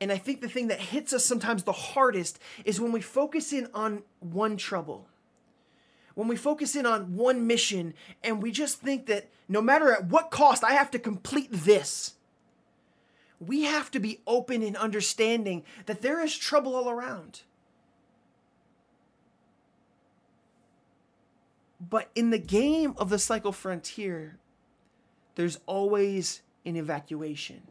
and 0.00 0.12
I 0.12 0.18
think 0.18 0.40
the 0.40 0.48
thing 0.48 0.68
that 0.68 0.80
hits 0.80 1.12
us 1.12 1.24
sometimes 1.24 1.64
the 1.64 1.72
hardest 1.72 2.38
is 2.64 2.80
when 2.80 2.92
we 2.92 3.00
focus 3.00 3.52
in 3.52 3.68
on 3.72 4.02
one 4.20 4.56
trouble. 4.56 5.08
When 6.14 6.28
we 6.28 6.36
focus 6.36 6.76
in 6.76 6.86
on 6.86 7.16
one 7.16 7.46
mission 7.46 7.94
and 8.22 8.42
we 8.42 8.50
just 8.50 8.80
think 8.80 9.06
that 9.06 9.28
no 9.48 9.60
matter 9.60 9.92
at 9.92 10.06
what 10.06 10.30
cost 10.30 10.64
I 10.64 10.72
have 10.72 10.90
to 10.92 10.98
complete 10.98 11.48
this 11.50 12.14
we 13.38 13.64
have 13.64 13.90
to 13.90 14.00
be 14.00 14.20
open 14.26 14.62
in 14.62 14.76
understanding 14.76 15.64
that 15.86 16.02
there 16.02 16.22
is 16.24 16.36
trouble 16.36 16.74
all 16.74 16.88
around. 16.88 17.42
But 21.78 22.10
in 22.14 22.30
the 22.30 22.38
game 22.38 22.94
of 22.96 23.10
the 23.10 23.18
Cycle 23.18 23.52
Frontier, 23.52 24.38
there's 25.34 25.58
always 25.66 26.42
an 26.64 26.76
evacuation. 26.76 27.62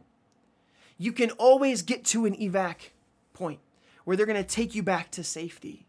You 0.98 1.12
can 1.12 1.30
always 1.32 1.82
get 1.82 2.04
to 2.06 2.26
an 2.26 2.34
evac 2.36 2.90
point 3.32 3.60
where 4.04 4.16
they're 4.16 4.26
going 4.26 4.42
to 4.42 4.48
take 4.48 4.74
you 4.74 4.82
back 4.82 5.10
to 5.12 5.24
safety. 5.24 5.86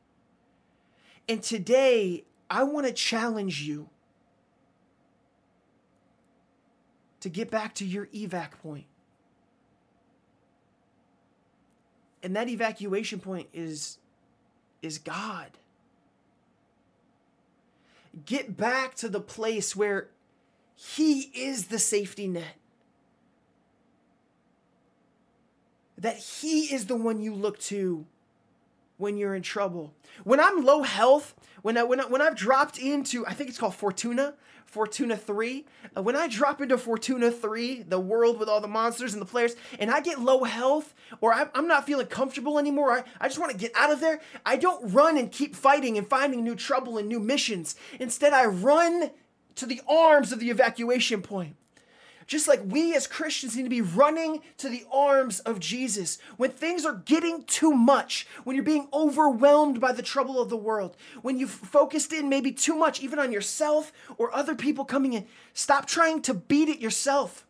And 1.30 1.42
today, 1.42 2.26
I 2.50 2.64
want 2.64 2.88
to 2.88 2.94
challenge 2.94 3.62
you 3.62 3.90
to 7.20 7.30
get 7.30 7.50
back 7.50 7.74
to 7.76 7.86
your 7.86 8.08
evac 8.08 8.52
point. 8.62 8.86
and 12.28 12.36
that 12.36 12.50
evacuation 12.50 13.22
point 13.22 13.48
is 13.54 14.00
is 14.82 14.98
God. 14.98 15.52
Get 18.26 18.58
back 18.58 18.96
to 18.96 19.08
the 19.08 19.22
place 19.22 19.78
where 19.78 20.10
he 20.76 21.32
is 21.34 21.68
the 21.68 21.80
safety 21.80 22.28
net. 22.28 22.58
That 25.98 26.18
he 26.18 26.74
is 26.74 26.86
the 26.86 26.96
one 26.96 27.22
you 27.22 27.34
look 27.34 27.60
to 27.60 28.06
when 28.98 29.18
you're 29.18 29.36
in 29.36 29.42
trouble. 29.42 29.94
When 30.24 30.40
I'm 30.40 30.64
low 30.64 30.84
health, 30.84 31.36
when 31.62 31.78
I 31.78 31.84
when 31.84 32.00
I, 32.00 32.06
when 32.06 32.22
I've 32.22 32.36
dropped 32.36 32.78
into 32.78 33.26
I 33.26 33.34
think 33.34 33.50
it's 33.50 33.58
called 33.58 33.76
Fortuna, 33.76 34.36
Fortuna 34.66 35.16
3. 35.16 35.66
Uh, 35.96 36.02
when 36.02 36.16
I 36.16 36.28
drop 36.28 36.62
into 36.62 36.78
Fortuna 36.78 37.32
3, 37.32 37.84
the 37.84 38.00
world 38.00 38.40
with 38.40 38.50
all 38.50 38.60
the 38.60 38.68
monsters 38.68 39.14
and 39.14 39.22
the 39.22 39.26
players, 39.26 39.56
and 39.80 39.90
I 39.90 40.02
get 40.02 40.20
low 40.20 40.44
health 40.44 40.94
or 41.22 41.34
I'm, 41.34 41.50
I'm 41.56 41.68
not 41.68 41.86
feeling 41.86 42.08
comfortable 42.08 42.60
anymore, 42.60 42.92
I, 42.92 43.04
I 43.22 43.28
just 43.28 43.40
want 43.40 43.52
to 43.52 43.58
get 43.58 43.72
out 43.76 43.92
of 43.92 44.02
there, 44.02 44.20
I 44.46 44.58
don't 44.58 44.94
run 44.94 45.18
and 45.18 45.32
keep 45.32 45.56
fighting 45.56 45.98
and 45.98 46.08
finding 46.08 46.44
new 46.44 46.56
trouble 46.56 46.98
and 46.98 47.08
new 47.08 47.20
missions. 47.20 47.76
Instead, 48.00 48.34
I 48.34 48.46
run 48.46 49.12
to 49.56 49.66
the 49.66 49.82
arms 49.88 50.32
of 50.32 50.40
the 50.40 50.50
evacuation 50.50 51.22
point. 51.22 51.56
Just 52.28 52.48
like 52.48 52.62
we 52.66 52.94
as 52.94 53.08
Christians 53.08 53.56
need 53.56 53.64
to 53.64 53.70
be 53.70 53.82
running 53.82 54.42
to 54.58 54.68
the 54.68 54.84
arms 54.92 55.40
of 55.40 55.62
Jesus 55.62 56.18
when 56.36 56.52
things 56.52 56.86
are 56.86 57.02
getting 57.06 57.46
too 57.46 57.72
much, 57.72 58.28
when 58.44 58.56
you're 58.58 58.66
being 58.66 58.90
overwhelmed 58.92 59.80
by 59.80 59.94
the 59.94 60.04
trouble 60.04 60.42
of 60.42 60.50
the 60.50 60.58
world, 60.58 60.98
when 61.22 61.40
you've 61.40 61.50
focused 61.50 62.12
in 62.12 62.28
maybe 62.28 62.52
too 62.52 62.76
much 62.76 63.02
even 63.02 63.18
on 63.18 63.32
yourself 63.32 63.94
or 64.18 64.36
other 64.36 64.56
people 64.56 64.84
coming 64.84 65.14
in. 65.14 65.26
Stop 65.54 65.88
trying 65.88 66.22
to 66.24 66.34
beat 66.34 66.68
it 66.68 66.80
yourself. 66.80 67.47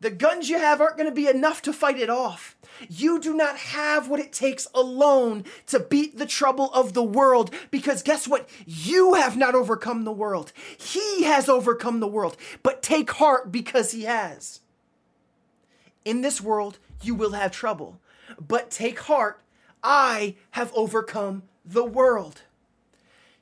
The 0.00 0.10
guns 0.10 0.48
you 0.48 0.58
have 0.58 0.80
aren't 0.80 0.96
going 0.96 1.08
to 1.08 1.14
be 1.14 1.28
enough 1.28 1.60
to 1.62 1.72
fight 1.72 1.98
it 1.98 2.08
off. 2.08 2.56
You 2.88 3.20
do 3.20 3.34
not 3.34 3.58
have 3.58 4.08
what 4.08 4.20
it 4.20 4.32
takes 4.32 4.66
alone 4.74 5.44
to 5.66 5.78
beat 5.78 6.16
the 6.16 6.24
trouble 6.24 6.72
of 6.72 6.94
the 6.94 7.02
world 7.02 7.54
because 7.70 8.02
guess 8.02 8.26
what? 8.26 8.48
You 8.64 9.14
have 9.14 9.36
not 9.36 9.54
overcome 9.54 10.04
the 10.04 10.12
world. 10.12 10.52
He 10.78 11.24
has 11.24 11.50
overcome 11.50 12.00
the 12.00 12.08
world. 12.08 12.38
But 12.62 12.82
take 12.82 13.10
heart 13.12 13.52
because 13.52 13.92
he 13.92 14.04
has. 14.04 14.60
In 16.06 16.22
this 16.22 16.40
world, 16.40 16.78
you 17.02 17.14
will 17.14 17.32
have 17.32 17.52
trouble. 17.52 18.00
But 18.40 18.70
take 18.70 19.00
heart, 19.00 19.42
I 19.82 20.36
have 20.52 20.72
overcome 20.74 21.42
the 21.64 21.84
world. 21.84 22.42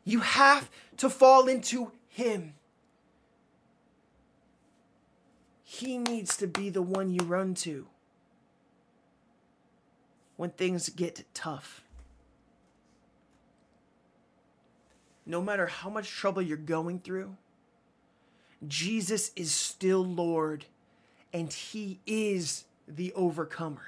You 0.04 0.20
have 0.20 0.70
to 0.96 1.08
fall 1.08 1.46
into 1.46 1.92
him. 2.08 2.54
He 5.78 5.96
needs 5.96 6.36
to 6.38 6.48
be 6.48 6.70
the 6.70 6.82
one 6.82 7.12
you 7.12 7.24
run 7.24 7.54
to 7.54 7.86
when 10.36 10.50
things 10.50 10.88
get 10.88 11.22
tough. 11.34 11.82
No 15.24 15.40
matter 15.40 15.68
how 15.68 15.88
much 15.88 16.10
trouble 16.10 16.42
you're 16.42 16.56
going 16.56 16.98
through, 16.98 17.36
Jesus 18.66 19.30
is 19.36 19.54
still 19.54 20.04
Lord 20.04 20.64
and 21.32 21.52
He 21.52 22.00
is 22.08 22.64
the 22.88 23.12
overcomer. 23.12 23.86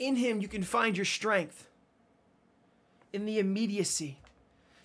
In 0.00 0.16
Him, 0.16 0.40
you 0.40 0.48
can 0.48 0.64
find 0.64 0.96
your 0.96 1.04
strength 1.04 1.68
in 3.12 3.24
the 3.24 3.38
immediacy, 3.38 4.18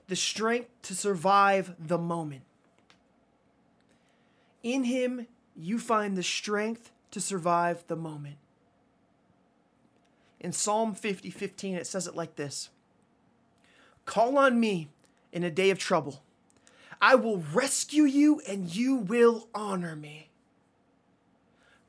the 0.07 0.15
strength 0.15 0.69
to 0.83 0.93
survive 0.93 1.73
the 1.79 1.97
moment. 1.97 2.43
In 4.63 4.83
Him, 4.83 5.27
you 5.55 5.79
find 5.79 6.17
the 6.17 6.23
strength 6.23 6.91
to 7.11 7.21
survive 7.21 7.83
the 7.87 7.95
moment. 7.95 8.37
In 10.39 10.51
Psalm 10.51 10.93
50 10.93 11.29
15, 11.29 11.75
it 11.75 11.87
says 11.87 12.07
it 12.07 12.15
like 12.15 12.35
this 12.35 12.69
Call 14.05 14.37
on 14.37 14.59
me 14.59 14.89
in 15.31 15.43
a 15.43 15.51
day 15.51 15.69
of 15.69 15.79
trouble. 15.79 16.23
I 17.01 17.15
will 17.15 17.43
rescue 17.53 18.03
you 18.03 18.41
and 18.47 18.73
you 18.73 18.95
will 18.95 19.47
honor 19.53 19.95
me. 19.95 20.29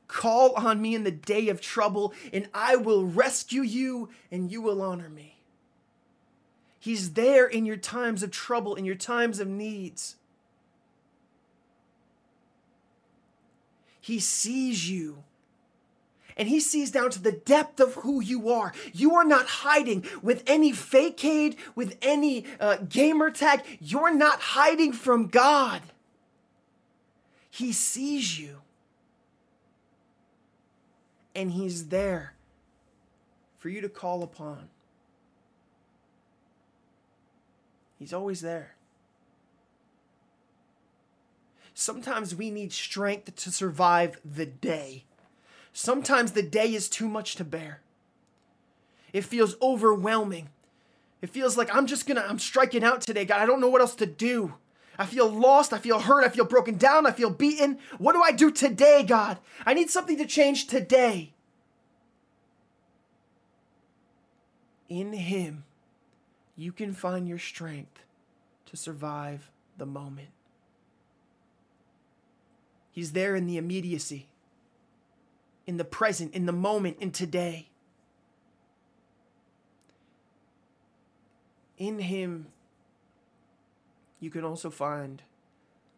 Call 0.07 0.53
on 0.55 0.81
me 0.81 0.93
in 0.93 1.05
the 1.05 1.11
day 1.11 1.47
of 1.47 1.61
trouble, 1.61 2.13
and 2.33 2.49
I 2.53 2.75
will 2.75 3.05
rescue 3.05 3.61
you 3.61 4.09
and 4.29 4.51
you 4.51 4.61
will 4.61 4.81
honor 4.81 5.09
me. 5.09 5.37
He's 6.79 7.13
there 7.13 7.47
in 7.47 7.65
your 7.65 7.77
times 7.77 8.21
of 8.21 8.31
trouble, 8.31 8.75
in 8.75 8.83
your 8.83 8.95
times 8.95 9.39
of 9.39 9.47
needs. 9.47 10.15
He 14.01 14.19
sees 14.19 14.89
you. 14.89 15.23
And 16.35 16.47
he 16.47 16.59
sees 16.59 16.91
down 16.91 17.11
to 17.11 17.21
the 17.21 17.31
depth 17.31 17.79
of 17.79 17.93
who 17.95 18.21
you 18.21 18.49
are. 18.49 18.73
You 18.93 19.15
are 19.15 19.23
not 19.23 19.45
hiding 19.45 20.05
with 20.21 20.43
any 20.47 20.71
fakeade, 20.71 21.55
with 21.75 21.97
any 22.01 22.45
uh, 22.59 22.77
gamer 22.77 23.29
tag. 23.29 23.61
You're 23.79 24.13
not 24.13 24.39
hiding 24.39 24.93
from 24.93 25.27
God. 25.27 25.81
He 27.49 27.71
sees 27.71 28.39
you. 28.39 28.57
And 31.35 31.51
he's 31.51 31.87
there 31.87 32.33
for 33.59 33.69
you 33.69 33.81
to 33.81 33.89
call 33.89 34.23
upon. 34.23 34.69
He's 37.99 38.13
always 38.13 38.41
there. 38.41 38.73
Sometimes 41.73 42.35
we 42.35 42.51
need 42.51 42.73
strength 42.73 43.35
to 43.35 43.51
survive 43.51 44.19
the 44.25 44.45
day. 44.45 45.05
Sometimes 45.73 46.31
the 46.31 46.43
day 46.43 46.73
is 46.73 46.89
too 46.89 47.07
much 47.07 47.35
to 47.35 47.43
bear. 47.43 47.81
It 49.13 49.23
feels 49.23 49.55
overwhelming. 49.61 50.49
It 51.21 51.29
feels 51.29 51.57
like 51.57 51.73
I'm 51.73 51.87
just 51.87 52.07
gonna, 52.07 52.25
I'm 52.27 52.39
striking 52.39 52.83
out 52.83 53.01
today, 53.01 53.25
God. 53.25 53.41
I 53.41 53.45
don't 53.45 53.61
know 53.61 53.69
what 53.69 53.81
else 53.81 53.95
to 53.95 54.05
do. 54.05 54.55
I 54.97 55.05
feel 55.05 55.29
lost. 55.29 55.73
I 55.73 55.79
feel 55.79 55.99
hurt. 55.99 56.25
I 56.25 56.29
feel 56.29 56.45
broken 56.45 56.77
down. 56.77 57.05
I 57.05 57.11
feel 57.11 57.29
beaten. 57.29 57.79
What 57.97 58.13
do 58.13 58.21
I 58.21 58.31
do 58.31 58.51
today, 58.51 59.03
God? 59.03 59.37
I 59.65 59.73
need 59.73 59.89
something 59.89 60.17
to 60.17 60.25
change 60.25 60.67
today. 60.67 61.33
In 64.89 65.13
Him, 65.13 65.63
you 66.55 66.71
can 66.71 66.93
find 66.93 67.27
your 67.27 67.39
strength 67.39 68.03
to 68.65 68.75
survive 68.75 69.49
the 69.77 69.85
moment. 69.85 70.29
He's 72.91 73.13
there 73.13 73.35
in 73.35 73.47
the 73.47 73.57
immediacy, 73.57 74.27
in 75.65 75.77
the 75.77 75.85
present, 75.85 76.33
in 76.33 76.45
the 76.45 76.51
moment, 76.51 76.97
in 76.99 77.11
today. 77.11 77.69
In 81.77 81.99
Him, 81.99 82.47
you 84.19 84.29
can 84.29 84.43
also 84.43 84.69
find 84.69 85.23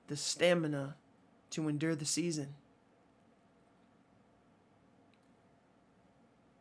the 0.08 0.15
stamina 0.15 0.95
to 1.49 1.67
endure 1.67 1.95
the 1.95 2.06
season. 2.06 2.56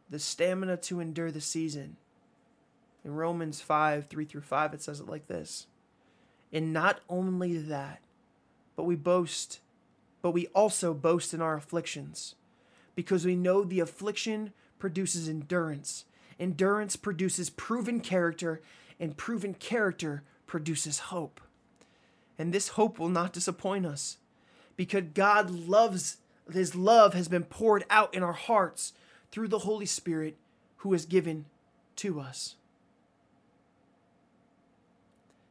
The 0.09 0.19
stamina 0.19 0.77
to 0.79 1.01
endure 1.01 1.31
the 1.31 1.41
season. 1.41 1.97
In 3.05 3.15
Romans 3.15 3.61
5 3.61 4.07
3 4.07 4.25
through 4.25 4.41
5, 4.43 4.75
it 4.75 4.83
says 4.83 5.01
it 5.01 5.09
like 5.09 5.27
this. 5.27 5.67
And 6.53 6.73
not 6.73 7.01
only 7.09 7.57
that, 7.57 8.01
but 8.77 8.85
we 8.85 8.97
boast 8.97 9.61
but 10.23 10.31
we 10.31 10.47
also 10.49 10.95
boast 10.95 11.35
in 11.35 11.43
our 11.43 11.57
afflictions, 11.57 12.37
because 12.95 13.27
we 13.27 13.37
know 13.37 13.65
the 13.65 13.81
affliction 13.81 14.53
produces 14.79 15.29
endurance. 15.29 16.05
Endurance 16.41 16.97
produces 16.97 17.51
proven 17.51 18.01
character, 18.01 18.63
and 18.99 19.17
proven 19.17 19.55
character 19.55 20.23
produces 20.47 20.99
hope. 20.99 21.41
And 22.39 22.53
this 22.53 22.69
hope 22.69 22.99
will 22.99 23.09
not 23.09 23.33
disappoint 23.33 23.85
us, 23.85 24.19
because 24.77 25.05
God 25.13 25.51
loves, 25.51 26.19
His 26.53 26.75
love 26.75 27.15
has 27.15 27.29
been 27.29 27.45
poured 27.45 27.85
out 27.91 28.15
in 28.15 28.23
our 28.23 28.33
hearts 28.33 28.93
through 29.31 29.49
the 29.49 29.61
Holy 29.61 29.87
Spirit 29.87 30.37
who 30.79 30.95
is 30.95 31.05
given 31.05 31.47
to 31.97 32.21
us. 32.21 32.57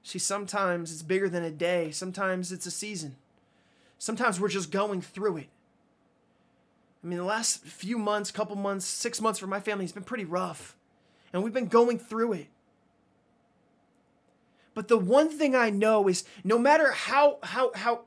See, 0.03 0.19
sometimes 0.19 0.91
it's 0.91 1.03
bigger 1.03 1.29
than 1.29 1.43
a 1.43 1.51
day, 1.51 1.91
sometimes 1.91 2.51
it's 2.51 2.65
a 2.65 2.71
season. 2.71 3.15
Sometimes 4.01 4.39
we're 4.39 4.47
just 4.47 4.71
going 4.71 4.99
through 4.99 5.37
it. 5.37 5.49
I 7.03 7.07
mean, 7.07 7.19
the 7.19 7.23
last 7.23 7.63
few 7.63 7.99
months, 7.99 8.31
couple 8.31 8.55
months, 8.55 8.83
six 8.83 9.21
months 9.21 9.37
for 9.37 9.45
my 9.45 9.59
family 9.59 9.83
has 9.83 9.91
been 9.91 10.01
pretty 10.01 10.25
rough. 10.25 10.75
And 11.31 11.43
we've 11.43 11.53
been 11.53 11.67
going 11.67 11.99
through 11.99 12.33
it. 12.33 12.47
But 14.73 14.87
the 14.87 14.97
one 14.97 15.29
thing 15.29 15.55
I 15.55 15.69
know 15.69 16.07
is 16.07 16.23
no 16.43 16.57
matter 16.57 16.89
how 16.89 17.37
how 17.43 17.73
how 17.75 18.05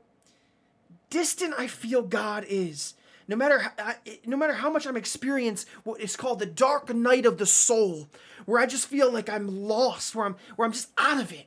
distant 1.10 1.54
I 1.56 1.68
feel 1.68 2.02
God 2.02 2.44
is, 2.48 2.94
no 3.28 3.36
matter 3.36 3.60
how, 3.60 3.94
no 4.26 4.36
matter 4.36 4.54
how 4.54 4.70
much 4.70 4.88
I'm 4.88 4.96
experiencing 4.96 5.70
what 5.84 6.00
is 6.00 6.16
called 6.16 6.40
the 6.40 6.46
dark 6.46 6.92
night 6.92 7.24
of 7.24 7.38
the 7.38 7.46
soul, 7.46 8.08
where 8.46 8.60
I 8.60 8.66
just 8.66 8.88
feel 8.88 9.12
like 9.12 9.30
I'm 9.30 9.68
lost, 9.68 10.16
where 10.16 10.26
I'm 10.26 10.34
where 10.56 10.66
I'm 10.66 10.72
just 10.72 10.90
out 10.98 11.20
of 11.20 11.30
it 11.30 11.46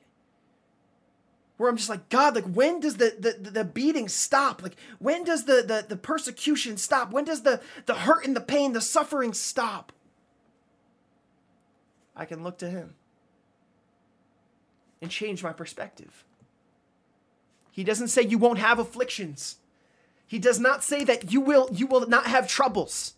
where 1.58 1.70
I'm 1.70 1.78
just 1.78 1.90
like, 1.90 2.10
God, 2.10 2.36
like 2.36 2.46
when 2.46 2.80
does 2.80 2.98
the 2.98 3.16
the, 3.20 3.50
the 3.50 3.64
beating 3.64 4.08
stop? 4.08 4.64
Like 4.64 4.76
when 5.00 5.24
does 5.24 5.46
the, 5.46 5.64
the 5.64 5.86
the 5.88 5.98
persecution 5.98 6.78
stop? 6.78 7.12
When 7.12 7.26
does 7.26 7.42
the 7.42 7.62
the 7.86 7.96
hurt 7.96 8.26
and 8.26 8.36
the 8.36 8.42
pain, 8.42 8.74
the 8.74 8.82
suffering 8.82 9.34
stop? 9.34 9.92
I 12.16 12.26
can 12.26 12.44
look 12.44 12.58
to 12.60 12.70
him 12.70 12.96
and 15.02 15.12
change 15.12 15.44
my 15.44 15.54
perspective. 15.54 16.24
He 17.72 17.84
doesn't 17.84 18.08
say 18.08 18.24
you 18.24 18.40
won't 18.40 18.60
have 18.60 18.80
afflictions. 18.80 19.58
He 20.26 20.40
does 20.40 20.60
not 20.60 20.84
say 20.84 21.04
that 21.04 21.32
you 21.32 21.42
will 21.42 21.70
you 21.72 21.88
will 21.88 22.08
not 22.08 22.28
have 22.28 22.48
troubles. 22.48 23.14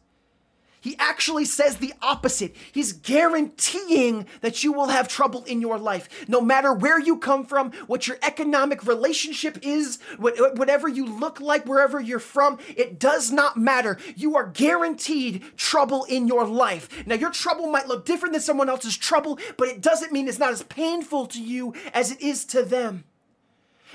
He 0.82 0.96
actually 0.98 1.46
says 1.46 1.78
the 1.78 1.94
opposite. 2.02 2.56
He's 2.72 2.94
guaranteeing 2.94 4.26
that 4.42 4.64
you 4.64 4.72
will 4.72 4.88
have 4.88 5.08
trouble 5.08 5.44
in 5.44 5.62
your 5.62 5.78
life. 5.78 6.08
No 6.28 6.40
matter 6.40 6.74
where 6.74 7.00
you 7.00 7.18
come 7.18 7.46
from, 7.46 7.72
what 7.88 8.08
your 8.08 8.18
economic 8.22 8.86
relationship 8.86 9.58
is, 9.62 10.00
whatever 10.18 10.88
you 10.88 11.06
look 11.06 11.42
like, 11.42 11.66
wherever 11.66 12.00
you're 12.00 12.20
from, 12.20 12.60
it 12.78 13.00
does 13.00 13.32
not 13.32 13.58
matter. 13.58 13.98
You 14.16 14.38
are 14.38 14.48
guaranteed 14.48 15.44
trouble 15.58 16.06
in 16.06 16.28
your 16.28 16.46
life. 16.46 17.06
Now, 17.06 17.16
your 17.16 17.32
trouble 17.32 17.68
might 17.68 17.88
look 17.88 18.06
different 18.06 18.34
than 18.34 18.42
someone 18.42 18.70
else's 18.70 18.98
trouble, 18.98 19.38
but 19.58 19.68
it 19.68 19.82
doesn't 19.82 20.12
mean 20.12 20.28
it's 20.28 20.40
not 20.40 20.54
as 20.54 20.64
painful 20.64 21.28
to 21.28 21.42
you 21.42 21.74
as 21.94 22.12
it 22.12 22.22
is 22.22 22.46
to 22.46 22.64
them. 22.64 23.04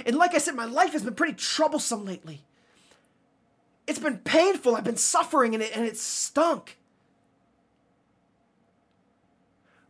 And 0.04 0.16
like 0.16 0.34
I 0.34 0.38
said, 0.38 0.54
my 0.54 0.64
life 0.64 0.92
has 0.92 1.04
been 1.04 1.14
pretty 1.14 1.34
troublesome 1.34 2.04
lately. 2.04 2.42
It's 3.86 3.98
been 3.98 4.18
painful. 4.18 4.76
I've 4.76 4.84
been 4.84 4.96
suffering 4.96 5.54
and 5.54 5.62
it, 5.62 5.76
and 5.76 5.84
it 5.84 5.96
stunk. 5.96 6.78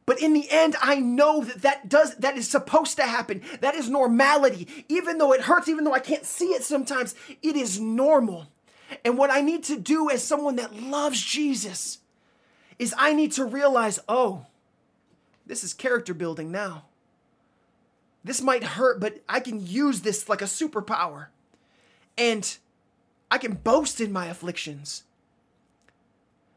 But 0.07 0.21
in 0.21 0.35
the 0.35 0.51
end, 0.51 0.77
I 0.83 0.97
know 0.97 1.43
that 1.45 1.63
that 1.63 1.89
does 1.89 2.15
that 2.17 2.37
is 2.37 2.49
supposed 2.49 2.97
to 2.97 3.05
happen. 3.05 3.41
That 3.61 3.75
is 3.75 3.89
normality. 3.89 4.85
Even 4.89 5.19
though 5.19 5.33
it 5.33 5.43
hurts, 5.43 5.69
even 5.69 5.85
though 5.85 5.95
I 5.95 6.01
can't 6.01 6.27
see 6.27 6.49
it 6.49 6.63
sometimes, 6.63 7.15
it 7.43 7.57
is 7.57 7.81
normal. 7.81 8.49
And 9.05 9.17
what 9.17 9.31
I 9.31 9.41
need 9.41 9.65
to 9.65 9.79
do 9.79 10.11
as 10.11 10.23
someone 10.23 10.57
that 10.57 10.75
loves 10.75 11.23
Jesus 11.23 11.99
is 12.79 12.95
I 12.99 13.15
need 13.15 13.33
to 13.33 13.45
realize, 13.45 13.99
oh, 14.09 14.45
this 15.47 15.65
is 15.65 15.73
character 15.73 16.13
building 16.13 16.53
now. 16.53 16.85
This 18.23 18.43
might 18.43 18.65
hurt, 18.65 19.01
but 19.01 19.21
I 19.29 19.41
can 19.41 19.67
use 19.67 20.01
this 20.01 20.29
like 20.29 20.43
a 20.43 20.47
superpower. 20.47 21.27
And 22.17 22.57
I 23.31 23.39
can 23.39 23.55
boast 23.55 24.01
in 24.01 24.13
my 24.13 24.27
afflictions. 24.27 25.05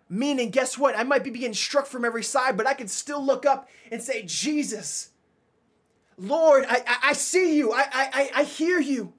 Meaning, 0.09 0.51
guess 0.51 0.77
what? 0.77 0.97
I 0.97 1.03
might 1.03 1.23
be 1.23 1.29
being 1.29 1.53
struck 1.53 1.85
from 1.85 2.05
every 2.05 2.23
side, 2.23 2.55
but 2.55 2.67
I 2.67 2.73
can 2.73 2.87
still 2.87 3.23
look 3.23 3.45
up 3.45 3.67
and 3.91 4.01
say, 4.01 4.23
Jesus, 4.23 5.09
Lord, 6.17 6.65
I, 6.67 6.83
I, 6.87 6.97
I 7.09 7.13
see 7.13 7.57
you. 7.57 7.73
I, 7.73 7.85
I, 7.91 8.31
I 8.35 8.43
hear 8.43 8.79
you. 8.79 9.13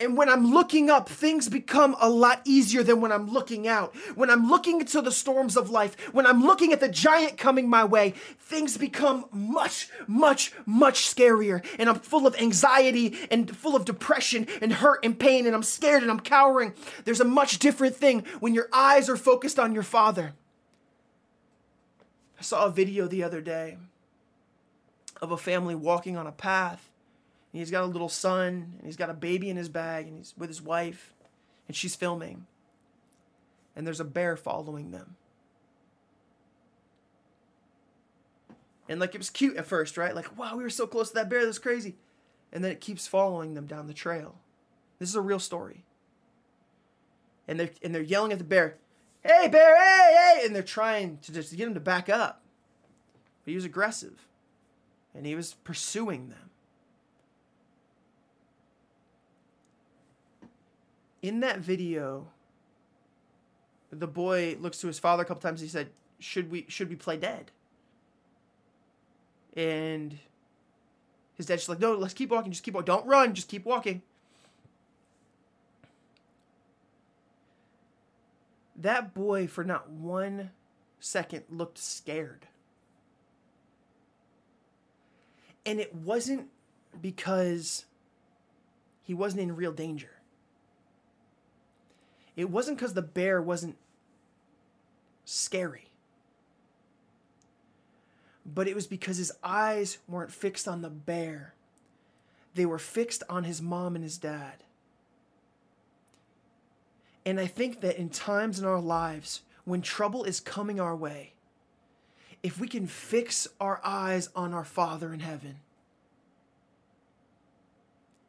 And 0.00 0.16
when 0.16 0.30
I'm 0.30 0.50
looking 0.50 0.88
up, 0.88 1.10
things 1.10 1.50
become 1.50 1.94
a 2.00 2.08
lot 2.08 2.40
easier 2.46 2.82
than 2.82 3.02
when 3.02 3.12
I'm 3.12 3.30
looking 3.30 3.68
out. 3.68 3.94
When 4.14 4.30
I'm 4.30 4.48
looking 4.48 4.80
into 4.80 5.02
the 5.02 5.12
storms 5.12 5.58
of 5.58 5.68
life, 5.68 5.94
when 6.14 6.26
I'm 6.26 6.42
looking 6.42 6.72
at 6.72 6.80
the 6.80 6.88
giant 6.88 7.36
coming 7.36 7.68
my 7.68 7.84
way, 7.84 8.14
things 8.38 8.78
become 8.78 9.26
much, 9.30 9.90
much, 10.06 10.52
much 10.64 11.14
scarier. 11.14 11.62
And 11.78 11.90
I'm 11.90 12.00
full 12.00 12.26
of 12.26 12.34
anxiety 12.40 13.14
and 13.30 13.54
full 13.54 13.76
of 13.76 13.84
depression 13.84 14.46
and 14.62 14.72
hurt 14.72 15.04
and 15.04 15.18
pain, 15.18 15.44
and 15.44 15.54
I'm 15.54 15.62
scared 15.62 16.00
and 16.02 16.10
I'm 16.10 16.20
cowering. 16.20 16.72
There's 17.04 17.20
a 17.20 17.24
much 17.24 17.58
different 17.58 17.94
thing 17.94 18.24
when 18.40 18.54
your 18.54 18.70
eyes 18.72 19.10
are 19.10 19.18
focused 19.18 19.58
on 19.58 19.74
your 19.74 19.82
Father. 19.82 20.32
I 22.38 22.42
saw 22.42 22.64
a 22.64 22.70
video 22.70 23.06
the 23.06 23.22
other 23.22 23.42
day 23.42 23.76
of 25.20 25.30
a 25.30 25.36
family 25.36 25.74
walking 25.74 26.16
on 26.16 26.26
a 26.26 26.32
path 26.32 26.89
and 27.52 27.60
he's 27.60 27.70
got 27.70 27.84
a 27.84 27.86
little 27.86 28.08
son, 28.08 28.74
and 28.78 28.86
he's 28.86 28.96
got 28.96 29.10
a 29.10 29.14
baby 29.14 29.50
in 29.50 29.56
his 29.56 29.68
bag, 29.68 30.06
and 30.06 30.16
he's 30.16 30.34
with 30.36 30.48
his 30.48 30.62
wife, 30.62 31.14
and 31.66 31.76
she's 31.76 31.96
filming. 31.96 32.46
And 33.74 33.86
there's 33.86 34.00
a 34.00 34.04
bear 34.04 34.36
following 34.36 34.90
them. 34.90 35.16
And 38.88 38.98
like 38.98 39.14
it 39.14 39.18
was 39.18 39.30
cute 39.30 39.56
at 39.56 39.66
first, 39.66 39.96
right? 39.96 40.14
Like, 40.16 40.36
wow, 40.36 40.56
we 40.56 40.64
were 40.64 40.70
so 40.70 40.86
close 40.86 41.10
to 41.10 41.14
that 41.14 41.28
bear, 41.28 41.44
that's 41.44 41.58
crazy. 41.58 41.94
And 42.52 42.64
then 42.64 42.72
it 42.72 42.80
keeps 42.80 43.06
following 43.06 43.54
them 43.54 43.66
down 43.66 43.86
the 43.86 43.94
trail. 43.94 44.34
This 44.98 45.08
is 45.08 45.14
a 45.14 45.20
real 45.20 45.38
story. 45.38 45.84
And 47.46 47.58
they're 47.58 47.70
and 47.82 47.94
they're 47.94 48.02
yelling 48.02 48.32
at 48.32 48.38
the 48.38 48.44
bear, 48.44 48.78
hey 49.22 49.46
bear, 49.46 49.76
hey, 49.76 50.16
hey, 50.40 50.46
and 50.46 50.54
they're 50.54 50.62
trying 50.64 51.18
to 51.18 51.32
just 51.32 51.56
get 51.56 51.68
him 51.68 51.74
to 51.74 51.80
back 51.80 52.08
up. 52.08 52.42
But 53.44 53.50
he 53.50 53.54
was 53.54 53.64
aggressive. 53.64 54.26
And 55.14 55.24
he 55.24 55.36
was 55.36 55.54
pursuing 55.54 56.28
them. 56.28 56.49
In 61.22 61.40
that 61.40 61.58
video, 61.58 62.28
the 63.90 64.06
boy 64.06 64.56
looks 64.60 64.78
to 64.80 64.86
his 64.86 64.98
father 64.98 65.22
a 65.22 65.26
couple 65.26 65.42
times. 65.42 65.60
He 65.60 65.68
said, 65.68 65.90
"Should 66.18 66.50
we 66.50 66.66
should 66.68 66.88
we 66.88 66.96
play 66.96 67.16
dead?" 67.16 67.50
And 69.56 70.18
his 71.34 71.46
dad's 71.46 71.62
just 71.62 71.68
like, 71.68 71.80
"No, 71.80 71.94
let's 71.94 72.14
keep 72.14 72.30
walking. 72.30 72.52
Just 72.52 72.64
keep 72.64 72.74
walking. 72.74 72.86
Don't 72.86 73.06
run. 73.06 73.34
Just 73.34 73.48
keep 73.48 73.64
walking." 73.64 74.02
That 78.76 79.12
boy, 79.12 79.46
for 79.46 79.62
not 79.62 79.90
one 79.90 80.52
second, 81.00 81.44
looked 81.50 81.76
scared. 81.76 82.46
And 85.66 85.78
it 85.78 85.94
wasn't 85.94 86.48
because 87.02 87.84
he 89.02 89.12
wasn't 89.12 89.42
in 89.42 89.54
real 89.54 89.72
danger 89.72 90.19
it 92.40 92.50
wasn't 92.50 92.78
because 92.78 92.94
the 92.94 93.02
bear 93.02 93.42
wasn't 93.42 93.76
scary, 95.24 95.88
but 98.46 98.66
it 98.66 98.74
was 98.74 98.86
because 98.86 99.16
his 99.18 99.32
eyes 99.44 99.98
weren't 100.08 100.32
fixed 100.32 100.66
on 100.66 100.82
the 100.82 100.90
bear, 100.90 101.54
they 102.54 102.66
were 102.66 102.78
fixed 102.78 103.22
on 103.28 103.44
his 103.44 103.60
mom 103.60 103.94
and 103.94 104.02
his 104.02 104.18
dad. 104.18 104.64
And 107.24 107.38
I 107.38 107.46
think 107.46 107.80
that 107.82 107.96
in 107.96 108.08
times 108.08 108.58
in 108.58 108.64
our 108.64 108.80
lives 108.80 109.42
when 109.64 109.82
trouble 109.82 110.24
is 110.24 110.40
coming 110.40 110.80
our 110.80 110.96
way, 110.96 111.34
if 112.42 112.58
we 112.58 112.66
can 112.66 112.86
fix 112.86 113.46
our 113.60 113.80
eyes 113.84 114.30
on 114.34 114.54
our 114.54 114.64
Father 114.64 115.12
in 115.12 115.20
heaven, 115.20 115.56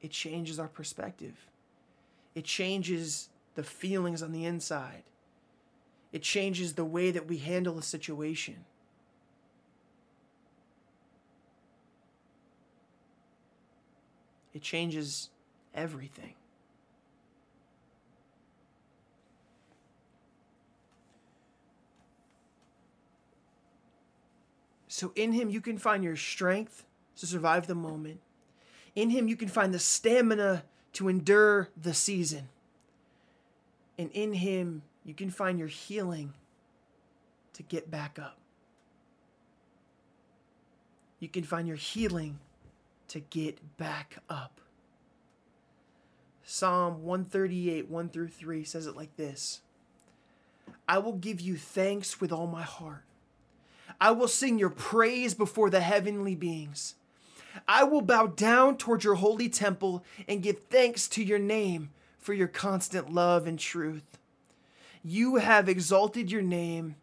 it 0.02 0.12
changes 0.12 0.60
our 0.60 0.68
perspective. 0.68 1.48
It 2.36 2.44
changes 2.44 3.30
the 3.56 3.64
feelings 3.64 4.22
on 4.22 4.32
the 4.32 4.46
inside. 4.46 5.04
It 6.12 6.22
changes 6.22 6.74
the 6.74 6.86
way 6.86 7.12
that 7.12 7.28
we 7.28 7.38
handle 7.38 7.78
a 7.78 7.84
situation. 7.84 8.66
It 14.54 14.62
changes 14.62 15.30
everything. 15.74 16.36
So, 24.88 25.14
in 25.16 25.32
Him, 25.32 25.50
you 25.50 25.62
can 25.62 25.78
find 25.78 26.04
your 26.04 26.18
strength 26.18 26.86
to 27.16 27.26
survive 27.26 27.66
the 27.66 27.76
moment. 27.76 28.20
In 28.94 29.10
Him, 29.10 29.30
you 29.30 29.38
can 29.38 29.48
find 29.48 29.74
the 29.74 29.80
stamina 29.80 30.66
to 30.94 31.08
endure 31.08 31.70
the 31.82 31.94
season. 31.94 32.50
And 34.02 34.10
in 34.14 34.34
Him, 34.34 34.82
you 35.06 35.14
can 35.14 35.30
find 35.30 35.60
your 35.60 35.68
healing 35.68 36.34
to 37.54 37.62
get 37.62 37.92
back 37.92 38.18
up. 38.18 38.40
You 41.20 41.30
can 41.30 41.44
find 41.44 41.68
your 41.68 41.78
healing 41.78 42.40
to 43.10 43.20
get 43.20 43.78
back 43.78 44.18
up. 44.28 44.60
Psalm 46.44 47.04
138, 47.04 47.92
1 47.92 48.10
through 48.10 48.30
3 48.30 48.64
says 48.64 48.88
it 48.88 48.96
like 48.96 49.16
this 49.18 49.62
I 50.88 50.98
will 50.98 51.14
give 51.14 51.40
you 51.40 51.56
thanks 51.56 52.20
with 52.20 52.32
all 52.32 52.48
my 52.48 52.64
heart. 52.64 53.04
I 54.00 54.10
will 54.12 54.28
sing 54.28 54.58
your 54.58 54.72
praise 54.72 55.36
before 55.36 55.70
the 55.70 55.82
heavenly 55.82 56.34
beings. 56.34 56.96
I 57.68 57.84
will 57.84 58.02
bow 58.02 58.26
down 58.26 58.78
toward 58.78 59.04
your 59.04 59.16
holy 59.16 59.48
temple 59.48 60.04
and 60.28 60.42
give 60.42 60.64
thanks 60.72 61.08
to 61.10 61.24
your 61.24 61.38
name 61.38 61.92
for 62.22 62.34
your 62.34 62.48
constant 62.48 63.12
love 63.12 63.48
and 63.48 63.60
truth. 63.60 64.20
You 65.04 65.38
have 65.38 65.68
exalted 65.68 66.32
your 66.32 66.44
name 66.44 66.96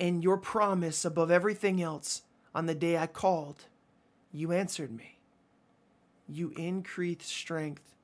and 0.00 0.22
your 0.22 0.36
promise 0.36 1.04
above 1.04 1.30
everything 1.30 1.80
else 1.80 2.22
on 2.54 2.66
the 2.66 2.74
day 2.74 2.98
I 2.98 3.06
called. 3.06 3.66
You 4.32 4.50
answered 4.50 4.90
me. 4.90 5.20
You 6.28 6.52
increased 6.56 7.22
strength 7.22 7.94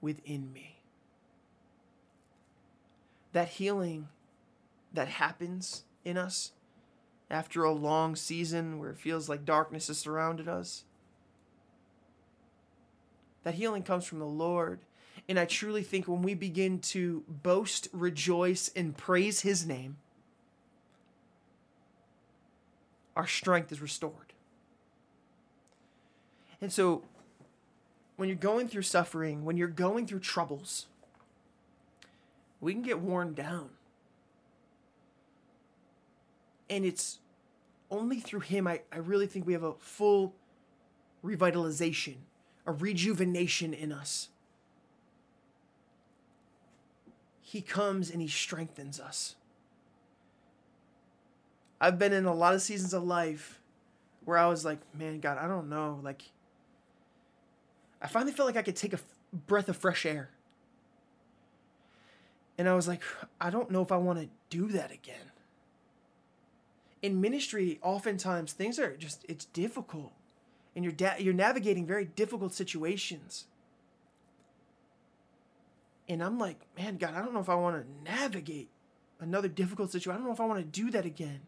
within 0.00 0.52
me. 0.52 0.82
That 3.32 3.48
healing 3.48 4.08
that 4.92 5.08
happens 5.08 5.84
in 6.04 6.16
us 6.16 6.52
after 7.28 7.64
a 7.64 7.72
long 7.72 8.16
season 8.16 8.78
where 8.78 8.90
it 8.90 8.98
feels 8.98 9.28
like 9.28 9.44
darkness 9.44 9.88
has 9.88 9.98
surrounded 9.98 10.48
us. 10.48 10.84
That 13.42 13.54
healing 13.54 13.82
comes 13.82 14.04
from 14.04 14.18
the 14.18 14.26
Lord 14.26 14.80
and 15.30 15.38
I 15.38 15.44
truly 15.44 15.84
think 15.84 16.08
when 16.08 16.22
we 16.22 16.34
begin 16.34 16.80
to 16.80 17.22
boast, 17.28 17.86
rejoice, 17.92 18.68
and 18.74 18.96
praise 18.96 19.42
His 19.42 19.64
name, 19.64 19.98
our 23.14 23.28
strength 23.28 23.70
is 23.70 23.80
restored. 23.80 24.32
And 26.60 26.72
so, 26.72 27.04
when 28.16 28.28
you're 28.28 28.36
going 28.36 28.66
through 28.66 28.82
suffering, 28.82 29.44
when 29.44 29.56
you're 29.56 29.68
going 29.68 30.08
through 30.08 30.18
troubles, 30.18 30.86
we 32.60 32.72
can 32.72 32.82
get 32.82 32.98
worn 32.98 33.32
down. 33.32 33.70
And 36.68 36.84
it's 36.84 37.20
only 37.88 38.18
through 38.18 38.40
Him, 38.40 38.66
I, 38.66 38.80
I 38.92 38.98
really 38.98 39.28
think 39.28 39.46
we 39.46 39.52
have 39.52 39.62
a 39.62 39.74
full 39.74 40.34
revitalization, 41.24 42.16
a 42.66 42.72
rejuvenation 42.72 43.72
in 43.72 43.92
us. 43.92 44.30
He 47.50 47.62
comes 47.62 48.10
and 48.12 48.22
He 48.22 48.28
strengthens 48.28 49.00
us. 49.00 49.34
I've 51.80 51.98
been 51.98 52.12
in 52.12 52.24
a 52.24 52.32
lot 52.32 52.54
of 52.54 52.62
seasons 52.62 52.94
of 52.94 53.02
life 53.02 53.58
where 54.24 54.38
I 54.38 54.46
was 54.46 54.64
like, 54.64 54.78
man, 54.96 55.18
God, 55.18 55.36
I 55.36 55.48
don't 55.48 55.68
know. 55.68 55.98
Like, 56.00 56.22
I 58.00 58.06
finally 58.06 58.30
felt 58.30 58.46
like 58.46 58.56
I 58.56 58.62
could 58.62 58.76
take 58.76 58.92
a 58.92 58.98
f- 58.98 59.04
breath 59.48 59.68
of 59.68 59.76
fresh 59.76 60.06
air. 60.06 60.30
And 62.56 62.68
I 62.68 62.74
was 62.74 62.86
like, 62.86 63.02
I 63.40 63.50
don't 63.50 63.68
know 63.72 63.82
if 63.82 63.90
I 63.90 63.96
want 63.96 64.20
to 64.20 64.28
do 64.48 64.68
that 64.68 64.92
again. 64.92 65.32
In 67.02 67.20
ministry, 67.20 67.80
oftentimes 67.82 68.52
things 68.52 68.78
are 68.78 68.96
just, 68.96 69.24
it's 69.28 69.46
difficult. 69.46 70.12
And 70.76 70.84
you're, 70.84 70.92
da- 70.92 71.18
you're 71.18 71.34
navigating 71.34 71.84
very 71.84 72.04
difficult 72.04 72.54
situations. 72.54 73.46
And 76.10 76.24
I'm 76.24 76.40
like, 76.40 76.58
man, 76.76 76.96
God, 76.96 77.14
I 77.14 77.20
don't 77.20 77.32
know 77.32 77.40
if 77.40 77.48
I 77.48 77.54
want 77.54 77.76
to 77.76 78.12
navigate 78.12 78.68
another 79.20 79.46
difficult 79.46 79.92
situation. 79.92 80.10
I 80.10 80.16
don't 80.16 80.26
know 80.26 80.32
if 80.32 80.40
I 80.40 80.44
want 80.44 80.58
to 80.58 80.80
do 80.80 80.90
that 80.90 81.06
again. 81.06 81.42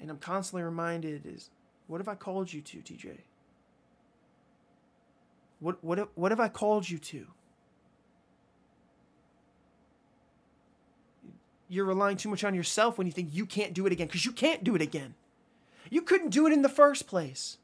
And 0.00 0.10
I'm 0.10 0.18
constantly 0.18 0.64
reminded 0.64 1.24
is 1.24 1.50
what 1.86 1.98
have 1.98 2.08
I 2.08 2.16
called 2.16 2.52
you 2.52 2.60
to, 2.62 2.78
TJ? 2.78 3.18
What 5.60 5.82
what 5.84 6.08
what 6.16 6.32
have 6.32 6.40
I 6.40 6.48
called 6.48 6.90
you 6.90 6.98
to? 6.98 7.28
You're 11.68 11.84
relying 11.84 12.16
too 12.16 12.28
much 12.28 12.42
on 12.42 12.56
yourself 12.56 12.98
when 12.98 13.06
you 13.06 13.12
think 13.12 13.28
you 13.32 13.46
can't 13.46 13.72
do 13.72 13.86
it 13.86 13.92
again 13.92 14.08
because 14.08 14.26
you 14.26 14.32
can't 14.32 14.64
do 14.64 14.74
it 14.74 14.82
again. 14.82 15.14
You 15.90 16.02
couldn't 16.02 16.30
do 16.30 16.48
it 16.48 16.52
in 16.52 16.62
the 16.62 16.68
first 16.68 17.06
place. 17.06 17.58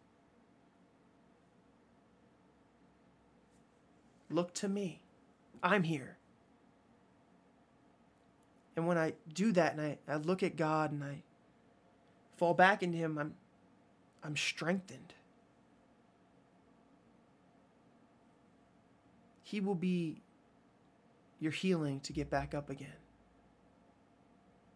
Look 4.31 4.55
to 4.55 4.69
me. 4.69 5.03
I'm 5.62 5.83
here. 5.83 6.16
And 8.77 8.87
when 8.87 8.97
I 8.97 9.14
do 9.33 9.53
that 9.53 9.73
and 9.73 9.81
I, 9.81 9.99
I 10.09 10.16
look 10.16 10.43
at 10.43 10.57
God 10.57 10.93
and 10.93 11.03
I 11.03 11.23
fall 12.37 12.55
back 12.55 12.83
into 12.83 12.97
Him, 12.97 13.19
I'm, 13.19 13.35
I'm 14.23 14.37
strengthened. 14.37 15.12
He 19.43 19.61
will 19.61 19.75
be 19.75 20.23
your 21.40 21.53
healing 21.53 22.01
to 22.01 22.12
get 22.12 22.31
back 22.31 22.55
up 22.55 22.71
again. 22.71 22.88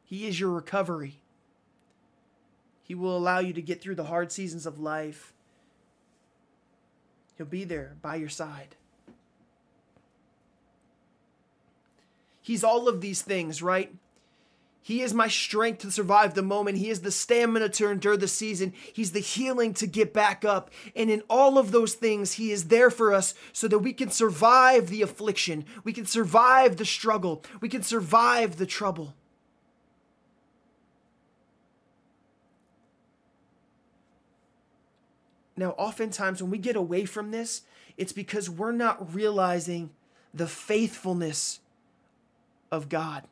He 0.04 0.26
is 0.26 0.38
your 0.38 0.50
recovery. 0.50 1.20
He 2.82 2.94
will 2.94 3.16
allow 3.16 3.38
you 3.38 3.52
to 3.52 3.62
get 3.62 3.80
through 3.80 3.94
the 3.94 4.04
hard 4.04 4.32
seasons 4.32 4.66
of 4.66 4.80
life. 4.80 5.32
He'll 7.36 7.46
be 7.46 7.64
there 7.64 7.96
by 8.02 8.16
your 8.16 8.28
side. 8.28 8.76
He's 12.44 12.62
all 12.62 12.88
of 12.88 13.00
these 13.00 13.22
things, 13.22 13.62
right? 13.62 13.90
He 14.82 15.00
is 15.00 15.14
my 15.14 15.28
strength 15.28 15.78
to 15.78 15.90
survive 15.90 16.34
the 16.34 16.42
moment. 16.42 16.76
He 16.76 16.90
is 16.90 17.00
the 17.00 17.10
stamina 17.10 17.70
to 17.70 17.88
endure 17.88 18.18
the 18.18 18.28
season. 18.28 18.74
He's 18.92 19.12
the 19.12 19.20
healing 19.20 19.72
to 19.74 19.86
get 19.86 20.12
back 20.12 20.44
up. 20.44 20.70
And 20.94 21.08
in 21.08 21.22
all 21.30 21.56
of 21.56 21.72
those 21.72 21.94
things, 21.94 22.32
He 22.34 22.52
is 22.52 22.68
there 22.68 22.90
for 22.90 23.14
us 23.14 23.32
so 23.54 23.66
that 23.68 23.78
we 23.78 23.94
can 23.94 24.10
survive 24.10 24.90
the 24.90 25.00
affliction. 25.00 25.64
We 25.84 25.94
can 25.94 26.04
survive 26.04 26.76
the 26.76 26.84
struggle. 26.84 27.42
We 27.62 27.70
can 27.70 27.82
survive 27.82 28.58
the 28.58 28.66
trouble. 28.66 29.14
Now, 35.56 35.70
oftentimes 35.78 36.42
when 36.42 36.50
we 36.50 36.58
get 36.58 36.76
away 36.76 37.06
from 37.06 37.30
this, 37.30 37.62
it's 37.96 38.12
because 38.12 38.50
we're 38.50 38.72
not 38.72 39.14
realizing 39.14 39.92
the 40.34 40.46
faithfulness 40.46 41.60
of 42.74 42.88
God. 42.88 43.24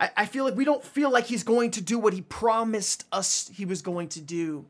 I, 0.00 0.10
I 0.16 0.26
feel 0.26 0.44
like 0.44 0.56
we 0.56 0.64
don't 0.64 0.84
feel 0.84 1.10
like 1.10 1.26
He's 1.26 1.42
going 1.42 1.70
to 1.72 1.80
do 1.80 1.98
what 1.98 2.12
He 2.12 2.22
promised 2.22 3.04
us 3.12 3.50
He 3.52 3.64
was 3.64 3.82
going 3.82 4.08
to 4.10 4.20
do. 4.20 4.66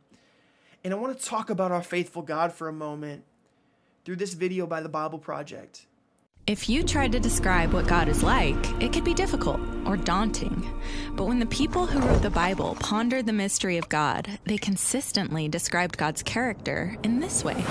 And 0.85 0.93
I 0.93 0.97
want 0.97 1.19
to 1.19 1.25
talk 1.25 1.51
about 1.51 1.73
our 1.73 1.83
faithful 1.83 2.23
God 2.23 2.53
for 2.53 2.69
a 2.69 2.73
moment 2.73 3.25
through 4.05 4.17
this 4.17 4.35
video 4.35 4.67
by 4.67 4.81
the 4.81 4.89
Bible 4.89 5.19
Project. 5.19 5.87
If 6.47 6.67
you 6.67 6.83
tried 6.83 7.13
to 7.13 7.21
describe 7.21 7.75
what 7.75 7.87
God 7.87 8.09
is 8.09 8.23
like, 8.23 8.57
it 8.81 8.91
could 8.91 9.05
be 9.05 9.13
difficult 9.13 9.61
or 9.85 9.99
daunting. 9.99 10.67
But 11.13 11.27
when 11.27 11.41
the 11.41 11.45
people 11.45 11.85
who 11.85 11.99
wrote 12.01 12.23
the 12.23 12.31
Bible 12.31 12.75
pondered 12.81 13.27
the 13.27 13.35
mystery 13.35 13.77
of 13.77 13.91
God, 13.91 14.39
they 14.47 14.57
consistently 14.57 15.47
described 15.47 15.99
God's 15.99 16.23
character 16.23 16.97
in 17.03 17.21
this 17.21 17.45
way 17.45 17.63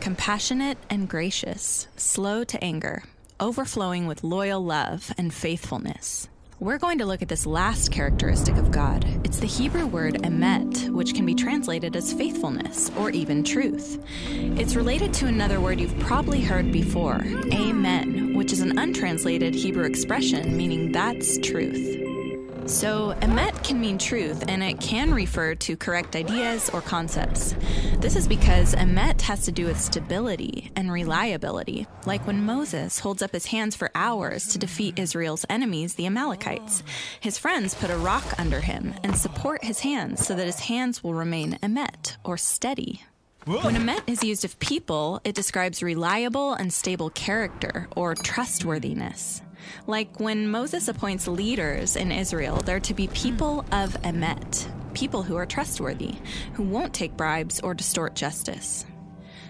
compassionate 0.00 0.76
and 0.90 1.08
gracious, 1.08 1.88
slow 1.96 2.44
to 2.44 2.62
anger, 2.62 3.04
overflowing 3.40 4.06
with 4.06 4.22
loyal 4.22 4.64
love 4.64 5.12
and 5.18 5.32
faithfulness. 5.32 6.28
We're 6.60 6.76
going 6.76 6.98
to 6.98 7.06
look 7.06 7.22
at 7.22 7.28
this 7.28 7.46
last 7.46 7.90
characteristic 7.90 8.58
of 8.58 8.70
God. 8.70 9.06
It's 9.24 9.40
the 9.40 9.46
Hebrew 9.46 9.86
word 9.86 10.16
emet, 10.16 10.90
which 10.90 11.14
can 11.14 11.24
be 11.24 11.34
translated 11.34 11.96
as 11.96 12.12
faithfulness 12.12 12.90
or 12.98 13.08
even 13.10 13.42
truth. 13.42 13.98
It's 14.28 14.76
related 14.76 15.14
to 15.14 15.26
another 15.26 15.58
word 15.58 15.80
you've 15.80 15.98
probably 16.00 16.42
heard 16.42 16.70
before, 16.70 17.22
amen, 17.50 18.34
which 18.34 18.52
is 18.52 18.60
an 18.60 18.78
untranslated 18.78 19.54
Hebrew 19.54 19.84
expression 19.84 20.54
meaning 20.54 20.92
that's 20.92 21.38
truth. 21.38 21.96
So, 22.70 23.14
emet 23.20 23.64
can 23.64 23.80
mean 23.80 23.98
truth, 23.98 24.44
and 24.46 24.62
it 24.62 24.80
can 24.80 25.12
refer 25.12 25.56
to 25.56 25.76
correct 25.76 26.14
ideas 26.14 26.70
or 26.70 26.80
concepts. 26.80 27.56
This 27.98 28.14
is 28.14 28.28
because 28.28 28.76
emet 28.76 29.20
has 29.22 29.42
to 29.46 29.52
do 29.52 29.66
with 29.66 29.78
stability 29.78 30.70
and 30.76 30.90
reliability, 30.92 31.88
like 32.06 32.24
when 32.28 32.44
Moses 32.44 33.00
holds 33.00 33.22
up 33.22 33.32
his 33.32 33.46
hands 33.46 33.74
for 33.74 33.90
hours 33.96 34.46
to 34.48 34.58
defeat 34.58 35.00
Israel's 35.00 35.44
enemies, 35.50 35.94
the 35.94 36.06
Amalekites. 36.06 36.84
His 37.18 37.36
friends 37.38 37.74
put 37.74 37.90
a 37.90 37.98
rock 37.98 38.38
under 38.38 38.60
him 38.60 38.94
and 39.02 39.16
support 39.16 39.64
his 39.64 39.80
hands 39.80 40.24
so 40.24 40.36
that 40.36 40.46
his 40.46 40.60
hands 40.60 41.02
will 41.02 41.14
remain 41.14 41.58
emet, 41.64 42.18
or 42.22 42.38
steady. 42.38 43.02
When 43.46 43.74
emet 43.74 44.02
is 44.06 44.22
used 44.22 44.44
of 44.44 44.60
people, 44.60 45.20
it 45.24 45.34
describes 45.34 45.82
reliable 45.82 46.52
and 46.52 46.72
stable 46.72 47.10
character 47.10 47.88
or 47.96 48.14
trustworthiness. 48.14 49.42
Like 49.86 50.20
when 50.20 50.48
Moses 50.48 50.88
appoints 50.88 51.28
leaders 51.28 51.96
in 51.96 52.12
Israel, 52.12 52.56
they're 52.56 52.80
to 52.80 52.94
be 52.94 53.06
hmm. 53.06 53.12
people 53.12 53.60
of 53.72 53.92
emet, 54.02 54.68
people 54.94 55.22
who 55.22 55.36
are 55.36 55.46
trustworthy, 55.46 56.16
who 56.54 56.62
won't 56.62 56.94
take 56.94 57.16
bribes 57.16 57.60
or 57.60 57.74
distort 57.74 58.14
justice. 58.14 58.84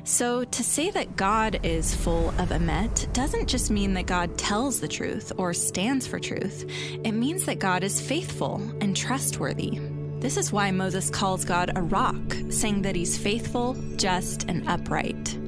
So, 0.02 0.44
to 0.44 0.64
say 0.64 0.90
that 0.90 1.16
God 1.16 1.60
is 1.62 1.94
full 1.94 2.30
of 2.30 2.48
emet 2.48 3.12
doesn't 3.12 3.48
just 3.48 3.70
mean 3.70 3.94
that 3.94 4.06
God 4.06 4.38
tells 4.38 4.80
the 4.80 4.88
truth 4.88 5.30
or 5.36 5.52
stands 5.52 6.06
for 6.06 6.18
truth. 6.18 6.64
It 7.04 7.12
means 7.12 7.44
that 7.44 7.58
God 7.58 7.84
is 7.84 8.00
faithful 8.00 8.56
and 8.80 8.96
trustworthy. 8.96 9.78
This 10.20 10.36
is 10.36 10.52
why 10.52 10.70
Moses 10.70 11.10
calls 11.10 11.44
God 11.44 11.72
a 11.76 11.82
rock, 11.82 12.16
saying 12.48 12.82
that 12.82 12.96
he's 12.96 13.16
faithful, 13.16 13.74
just, 13.96 14.44
and 14.48 14.68
upright. 14.68 15.38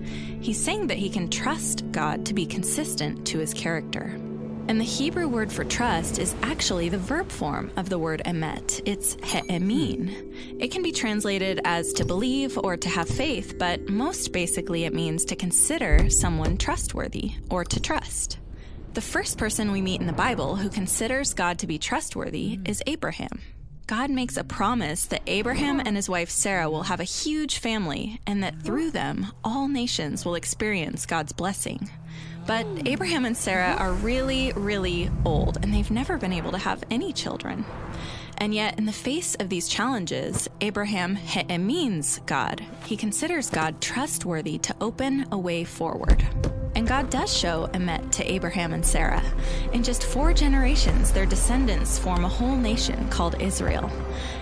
He's 0.40 0.62
saying 0.62 0.88
that 0.88 0.98
he 0.98 1.10
can 1.10 1.28
trust 1.28 1.90
God 1.92 2.26
to 2.26 2.34
be 2.34 2.46
consistent 2.46 3.26
to 3.28 3.38
his 3.38 3.54
character. 3.54 4.18
And 4.72 4.80
the 4.80 4.86
Hebrew 4.86 5.28
word 5.28 5.52
for 5.52 5.64
trust 5.64 6.18
is 6.18 6.34
actually 6.42 6.88
the 6.88 6.96
verb 6.96 7.30
form 7.30 7.70
of 7.76 7.90
the 7.90 7.98
word 7.98 8.22
emet. 8.24 8.80
It's 8.86 9.18
he'emin. 9.22 10.34
It 10.58 10.68
can 10.68 10.82
be 10.82 10.92
translated 10.92 11.60
as 11.66 11.92
to 11.92 12.06
believe 12.06 12.56
or 12.56 12.78
to 12.78 12.88
have 12.88 13.06
faith, 13.06 13.58
but 13.58 13.90
most 13.90 14.32
basically 14.32 14.84
it 14.84 14.94
means 14.94 15.26
to 15.26 15.36
consider 15.36 16.08
someone 16.08 16.56
trustworthy 16.56 17.32
or 17.50 17.66
to 17.66 17.80
trust. 17.80 18.38
The 18.94 19.02
first 19.02 19.36
person 19.36 19.72
we 19.72 19.82
meet 19.82 20.00
in 20.00 20.06
the 20.06 20.12
Bible 20.14 20.56
who 20.56 20.70
considers 20.70 21.34
God 21.34 21.58
to 21.58 21.66
be 21.66 21.76
trustworthy 21.76 22.58
is 22.64 22.82
Abraham. 22.86 23.42
God 23.86 24.08
makes 24.08 24.38
a 24.38 24.44
promise 24.44 25.04
that 25.04 25.20
Abraham 25.26 25.80
and 25.80 25.96
his 25.96 26.08
wife 26.08 26.30
Sarah 26.30 26.70
will 26.70 26.84
have 26.84 27.00
a 27.00 27.04
huge 27.04 27.58
family 27.58 28.22
and 28.26 28.42
that 28.42 28.62
through 28.62 28.92
them, 28.92 29.26
all 29.44 29.68
nations 29.68 30.24
will 30.24 30.34
experience 30.34 31.04
God's 31.04 31.34
blessing. 31.34 31.90
But 32.46 32.66
Abraham 32.86 33.24
and 33.24 33.36
Sarah 33.36 33.76
are 33.78 33.92
really, 33.92 34.52
really 34.52 35.10
old, 35.24 35.58
and 35.62 35.72
they've 35.72 35.90
never 35.90 36.18
been 36.18 36.32
able 36.32 36.50
to 36.52 36.58
have 36.58 36.82
any 36.90 37.12
children. 37.12 37.64
And 38.38 38.52
yet, 38.52 38.78
in 38.78 38.86
the 38.86 38.92
face 38.92 39.36
of 39.36 39.48
these 39.48 39.68
challenges, 39.68 40.48
Abraham 40.60 41.18
means 41.60 42.20
God. 42.26 42.64
He 42.84 42.96
considers 42.96 43.48
God 43.48 43.80
trustworthy 43.80 44.58
to 44.58 44.74
open 44.80 45.26
a 45.30 45.38
way 45.38 45.62
forward. 45.62 46.26
And 46.82 46.88
God 46.88 47.10
does 47.10 47.32
show 47.32 47.68
Emet 47.74 48.10
to 48.10 48.28
Abraham 48.28 48.72
and 48.72 48.84
Sarah. 48.84 49.22
In 49.72 49.84
just 49.84 50.02
four 50.02 50.34
generations, 50.34 51.12
their 51.12 51.26
descendants 51.26 51.96
form 51.96 52.24
a 52.24 52.28
whole 52.28 52.56
nation 52.56 53.08
called 53.08 53.40
Israel. 53.40 53.88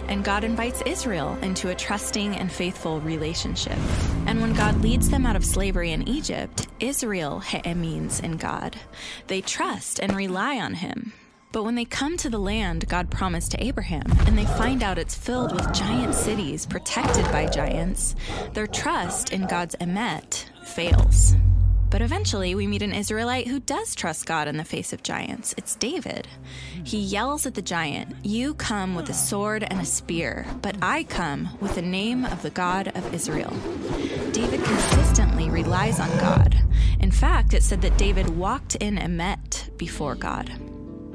And 0.09 0.24
God 0.24 0.42
invites 0.42 0.83
Israel 0.87 1.37
into 1.42 1.68
a 1.68 1.74
trusting 1.74 2.35
and 2.35 2.50
faithful 2.50 3.03
relationship. 3.03 3.76
And 4.24 4.40
when 4.40 4.55
God 4.55 4.81
leads 4.81 5.11
them 5.11 5.26
out 5.26 5.37
of 5.37 5.44
slavery 5.44 5.92
in 5.92 6.09
Egypt, 6.09 6.66
Israel 6.81 7.42
means 7.76 8.20
in 8.20 8.38
God. 8.38 8.74
They 9.26 9.42
trust 9.42 10.00
and 10.00 10.16
rely 10.16 10.57
on 10.57 10.72
Him. 10.72 11.12
But 11.53 11.64
when 11.64 11.74
they 11.74 11.85
come 11.85 12.16
to 12.16 12.31
the 12.31 12.38
land 12.38 12.88
God 12.88 13.11
promised 13.11 13.50
to 13.50 13.62
Abraham, 13.62 14.11
and 14.26 14.38
they 14.38 14.46
find 14.46 14.83
out 14.83 14.96
it's 14.96 15.14
filled 15.14 15.55
with 15.55 15.74
giant 15.74 16.14
cities 16.14 16.64
protected 16.64 17.26
by 17.26 17.48
giants, 17.48 18.16
their 18.55 18.66
trust 18.66 19.31
in 19.31 19.46
God's 19.46 19.76
emet 19.76 20.46
fails. 20.64 21.35
But 21.90 22.03
eventually, 22.03 22.55
we 22.55 22.68
meet 22.68 22.83
an 22.83 22.94
Israelite 22.94 23.48
who 23.48 23.59
does 23.59 23.96
trust 23.96 24.24
God 24.24 24.46
in 24.46 24.57
the 24.57 24.64
face 24.64 24.92
of 24.92 25.03
giants. 25.03 25.55
It's 25.57 25.74
David. 25.74 26.29
He 26.85 26.98
yells 26.98 27.46
at 27.46 27.55
the 27.55 27.62
giant, 27.62 28.14
You 28.24 28.55
come 28.55 28.94
with 28.94 29.09
a 29.11 29.14
sword 29.14 29.64
and 29.64 29.81
a 29.81 29.85
spear, 29.85 30.46
but 30.62 30.76
I 30.81 31.03
come 31.05 31.48
with 31.61 31.74
the 31.74 31.83
name 31.83 32.24
of 32.24 32.42
the 32.42 32.50
God 32.50 32.88
of 32.94 33.12
Israel. 33.12 33.53
David 34.31 34.62
consistently 34.62 35.50
relies 35.50 35.98
on 35.98 36.11
God. 36.18 36.57
In 37.00 37.11
fact, 37.11 37.55
it 37.55 37.64
said 37.64 37.83
that 37.83 37.98
David 37.98 38.29
walked 38.31 38.76
in 38.76 38.96
Emet 38.96 39.76
before 39.76 40.14
God. 40.14 40.50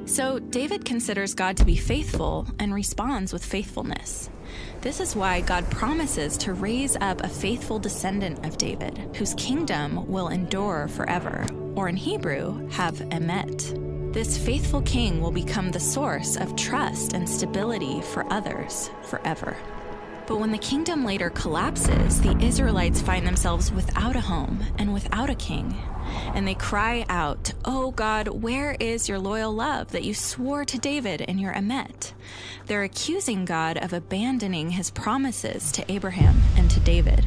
So, 0.05 0.39
David 0.39 0.85
considers 0.85 1.33
God 1.33 1.57
to 1.57 1.65
be 1.65 1.77
faithful 1.77 2.47
and 2.59 2.73
responds 2.73 3.31
with 3.31 3.43
faithfulness. 3.43 4.29
This 4.81 4.99
is 4.99 5.15
why 5.15 5.41
God 5.41 5.69
promises 5.71 6.37
to 6.37 6.53
raise 6.53 6.95
up 7.01 7.21
a 7.21 7.27
faithful 7.27 7.79
descendant 7.79 8.45
of 8.45 8.57
David, 8.57 8.97
whose 9.15 9.33
kingdom 9.33 10.07
will 10.07 10.27
endure 10.27 10.87
forever, 10.87 11.45
or 11.75 11.89
in 11.89 11.95
Hebrew, 11.95 12.67
have 12.69 12.95
emet. 13.09 14.13
This 14.13 14.37
faithful 14.37 14.81
king 14.83 15.21
will 15.21 15.31
become 15.31 15.71
the 15.71 15.79
source 15.79 16.37
of 16.37 16.55
trust 16.55 17.13
and 17.13 17.27
stability 17.27 18.01
for 18.01 18.31
others 18.31 18.89
forever. 19.03 19.57
But 20.27 20.39
when 20.39 20.51
the 20.51 20.57
kingdom 20.57 21.05
later 21.05 21.29
collapses, 21.29 22.19
the 22.19 22.35
Israelites 22.39 23.01
find 23.01 23.27
themselves 23.27 23.71
without 23.71 24.15
a 24.15 24.21
home 24.21 24.63
and 24.77 24.91
without 24.93 25.29
a 25.29 25.35
king. 25.35 25.77
And 26.33 26.47
they 26.47 26.55
cry 26.55 27.05
out, 27.09 27.53
Oh 27.63 27.91
God, 27.91 28.27
where 28.29 28.75
is 28.79 29.07
your 29.07 29.19
loyal 29.19 29.53
love 29.53 29.91
that 29.91 30.03
you 30.03 30.13
swore 30.13 30.65
to 30.65 30.79
David 30.79 31.21
in 31.21 31.37
your 31.37 31.53
Emet? 31.53 32.13
They're 32.65 32.83
accusing 32.83 33.45
God 33.45 33.77
of 33.77 33.93
abandoning 33.93 34.71
his 34.71 34.89
promises 34.89 35.71
to 35.73 35.91
Abraham 35.91 36.41
and 36.57 36.71
to 36.71 36.79
David. 36.79 37.25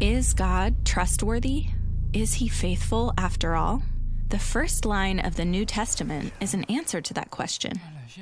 Is 0.00 0.34
God 0.34 0.84
trustworthy? 0.84 1.66
Is 2.12 2.34
he 2.34 2.48
faithful 2.48 3.12
after 3.18 3.56
all? 3.56 3.82
The 4.28 4.38
first 4.38 4.84
line 4.84 5.18
of 5.18 5.36
the 5.36 5.44
New 5.44 5.64
Testament 5.64 6.32
is 6.40 6.54
an 6.54 6.64
answer 6.64 7.00
to 7.00 7.14
that 7.14 7.30
question. 7.30 7.80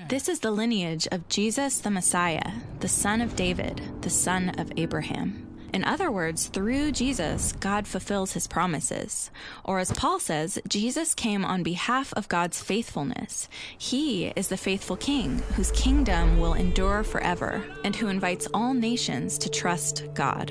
This 0.08 0.28
is 0.28 0.40
the 0.40 0.50
lineage 0.50 1.06
of 1.12 1.28
Jesus 1.28 1.78
the 1.80 1.90
Messiah, 1.90 2.52
the 2.80 2.88
son 2.88 3.20
of 3.20 3.36
David, 3.36 3.80
the 4.02 4.10
son 4.10 4.50
of 4.58 4.72
Abraham. 4.76 5.48
In 5.72 5.84
other 5.84 6.10
words, 6.10 6.48
through 6.48 6.92
Jesus, 6.92 7.52
God 7.52 7.86
fulfills 7.86 8.32
his 8.32 8.46
promises. 8.46 9.30
Or 9.64 9.78
as 9.78 9.92
Paul 9.92 10.18
says, 10.18 10.58
Jesus 10.68 11.14
came 11.14 11.44
on 11.44 11.62
behalf 11.62 12.12
of 12.14 12.28
God's 12.28 12.62
faithfulness. 12.62 13.48
He 13.78 14.26
is 14.36 14.48
the 14.48 14.58
faithful 14.58 14.96
king 14.96 15.38
whose 15.54 15.70
kingdom 15.72 16.38
will 16.38 16.54
endure 16.54 17.02
forever 17.04 17.64
and 17.84 17.96
who 17.96 18.08
invites 18.08 18.48
all 18.52 18.74
nations 18.74 19.38
to 19.38 19.48
trust 19.48 20.04
God. 20.12 20.50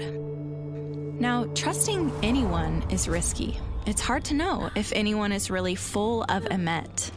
Now, 1.19 1.45
trusting 1.54 2.12
anyone 2.23 2.84
is 2.89 3.08
risky. 3.08 3.60
It's 3.86 4.01
hard 4.01 4.23
to 4.25 4.34
know 4.34 4.71
if 4.75 4.91
anyone 4.93 5.32
is 5.32 5.51
really 5.51 5.75
full 5.75 6.23
of 6.23 6.43
emet. 6.45 7.12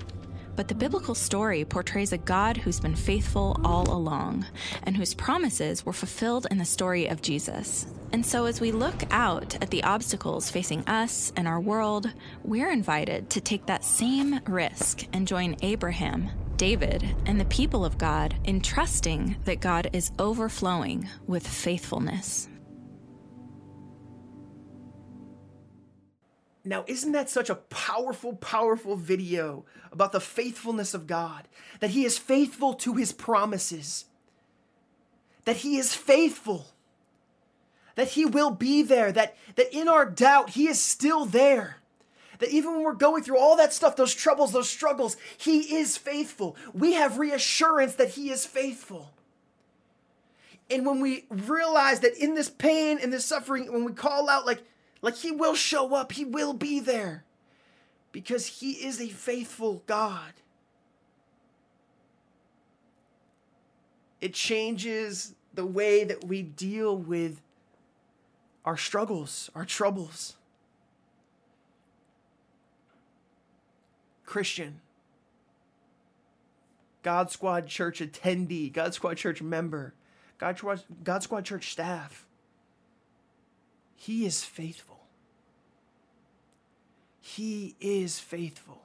But 0.57 0.69
the 0.69 0.75
biblical 0.75 1.15
story 1.15 1.65
portrays 1.65 2.13
a 2.13 2.19
God 2.19 2.57
who's 2.57 2.81
been 2.81 2.95
faithful 2.95 3.61
all 3.65 3.91
along 3.91 4.47
and 4.85 4.97
whose 4.97 5.15
promises 5.15 5.85
were 5.85 5.93
fulfilled 5.93 6.47
in 6.51 6.59
the 6.59 6.65
story 6.65 7.07
of 7.07 7.23
Jesus. 7.23 7.87
And 8.13 8.25
so, 8.25 8.45
as 8.45 8.61
we 8.61 8.71
look 8.71 9.03
out 9.11 9.57
at 9.61 9.71
the 9.71 9.83
obstacles 9.83 10.51
facing 10.51 10.87
us 10.87 11.33
and 11.37 11.49
our 11.49 11.61
world, 11.61 12.13
we're 12.45 12.71
invited 12.71 13.31
to 13.31 13.41
take 13.41 13.67
that 13.67 13.85
same 13.85 14.39
risk 14.47 15.05
and 15.13 15.27
join 15.27 15.57
Abraham, 15.63 16.31
David, 16.57 17.17
and 17.27 17.41
the 17.41 17.45
people 17.47 17.85
of 17.85 17.99
God 17.99 18.37
in 18.45 18.61
trusting 18.61 19.37
that 19.45 19.61
God 19.61 19.91
is 19.93 20.13
overflowing 20.21 21.09
with 21.27 21.47
faithfulness. 21.47 22.49
Now, 26.65 26.85
isn't 26.87 27.13
that 27.13 27.29
such 27.29 27.51
a 27.51 27.57
powerful, 27.57 28.35
powerful 28.37 28.97
video 28.97 29.67
about 29.93 30.13
the 30.13 30.21
faithfulness 30.21 30.95
of 30.95 31.07
God? 31.07 31.47
That 31.81 31.91
He 31.91 32.05
is 32.05 32.17
faithful 32.17 32.73
to 32.75 32.95
His 32.95 33.13
promises, 33.13 34.07
that 35.45 35.57
He 35.57 35.77
is 35.77 35.95
faithful, 35.95 36.67
that 37.97 38.09
He 38.09 38.25
will 38.25 38.51
be 38.51 38.83
there, 38.83 39.13
that, 39.13 39.37
that 39.57 39.77
in 39.77 39.89
our 39.89 40.07
doubt, 40.07 40.51
He 40.51 40.67
is 40.67 40.81
still 40.81 41.27
there. 41.27 41.77
That 42.41 42.49
even 42.49 42.73
when 42.73 42.83
we're 42.83 42.95
going 42.95 43.23
through 43.23 43.39
all 43.39 43.57
that 43.57 43.73
stuff, 43.73 43.95
those 43.95 44.15
troubles, 44.15 44.53
those 44.53 44.69
struggles, 44.69 45.17
He 45.37 45.77
is 45.77 45.99
faithful. 45.99 46.57
We 46.73 46.95
have 46.95 47.19
reassurance 47.19 47.95
that 47.97 48.11
He 48.11 48.31
is 48.31 48.47
faithful. 48.47 49.13
And 50.71 50.87
when 50.87 51.01
we 51.01 51.27
realize 51.29 52.01
that 52.01 52.17
in 52.17 52.35
this 52.35 52.49
pain 52.49 52.99
and 53.01 53.13
this 53.13 53.27
suffering, 53.27 53.71
when 53.71 53.85
we 53.85 53.93
call 53.93 54.31
out, 54.31 54.47
like, 54.47 54.63
like 55.05 55.17
he 55.17 55.31
will 55.31 55.55
show 55.55 55.95
up, 55.95 56.13
he 56.13 56.25
will 56.25 56.55
be 56.55 56.81
there 56.81 57.25
because 58.11 58.47
he 58.47 58.73
is 58.73 59.03
a 59.03 59.09
faithful 59.09 59.83
God. 59.87 60.33
It 64.23 64.33
changes 64.33 65.35
the 65.53 65.67
way 65.67 66.05
that 66.05 66.25
we 66.25 66.41
deal 66.41 66.97
with 66.97 67.43
our 68.65 68.79
struggles, 68.79 69.51
our 69.55 69.67
troubles. 69.67 70.37
Christian, 74.25 74.81
God 77.03 77.31
Squad 77.31 77.67
Church 77.67 78.01
attendee, 78.01 78.73
God 78.73 78.95
Squad 78.95 79.19
Church 79.19 79.43
member, 79.43 79.93
God 80.39 80.57
Squad, 80.57 80.83
God 81.05 81.23
Squad 81.23 81.45
Church 81.45 81.73
staff. 81.73 82.25
He 83.97 84.25
is 84.25 84.43
faithful. 84.43 84.94
He 87.37 87.75
is 87.81 88.21
faithful. 88.21 88.81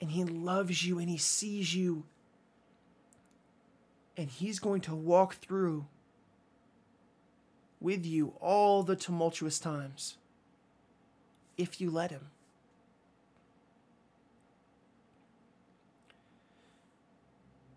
And 0.00 0.08
He 0.08 0.22
loves 0.22 0.86
you 0.86 1.00
and 1.00 1.10
He 1.10 1.16
sees 1.16 1.74
you. 1.74 2.04
And 4.16 4.28
He's 4.28 4.60
going 4.60 4.82
to 4.82 4.94
walk 4.94 5.34
through 5.34 5.86
with 7.80 8.06
you 8.06 8.34
all 8.40 8.84
the 8.84 8.94
tumultuous 8.94 9.58
times 9.58 10.16
if 11.58 11.80
you 11.80 11.90
let 11.90 12.12
Him. 12.12 12.28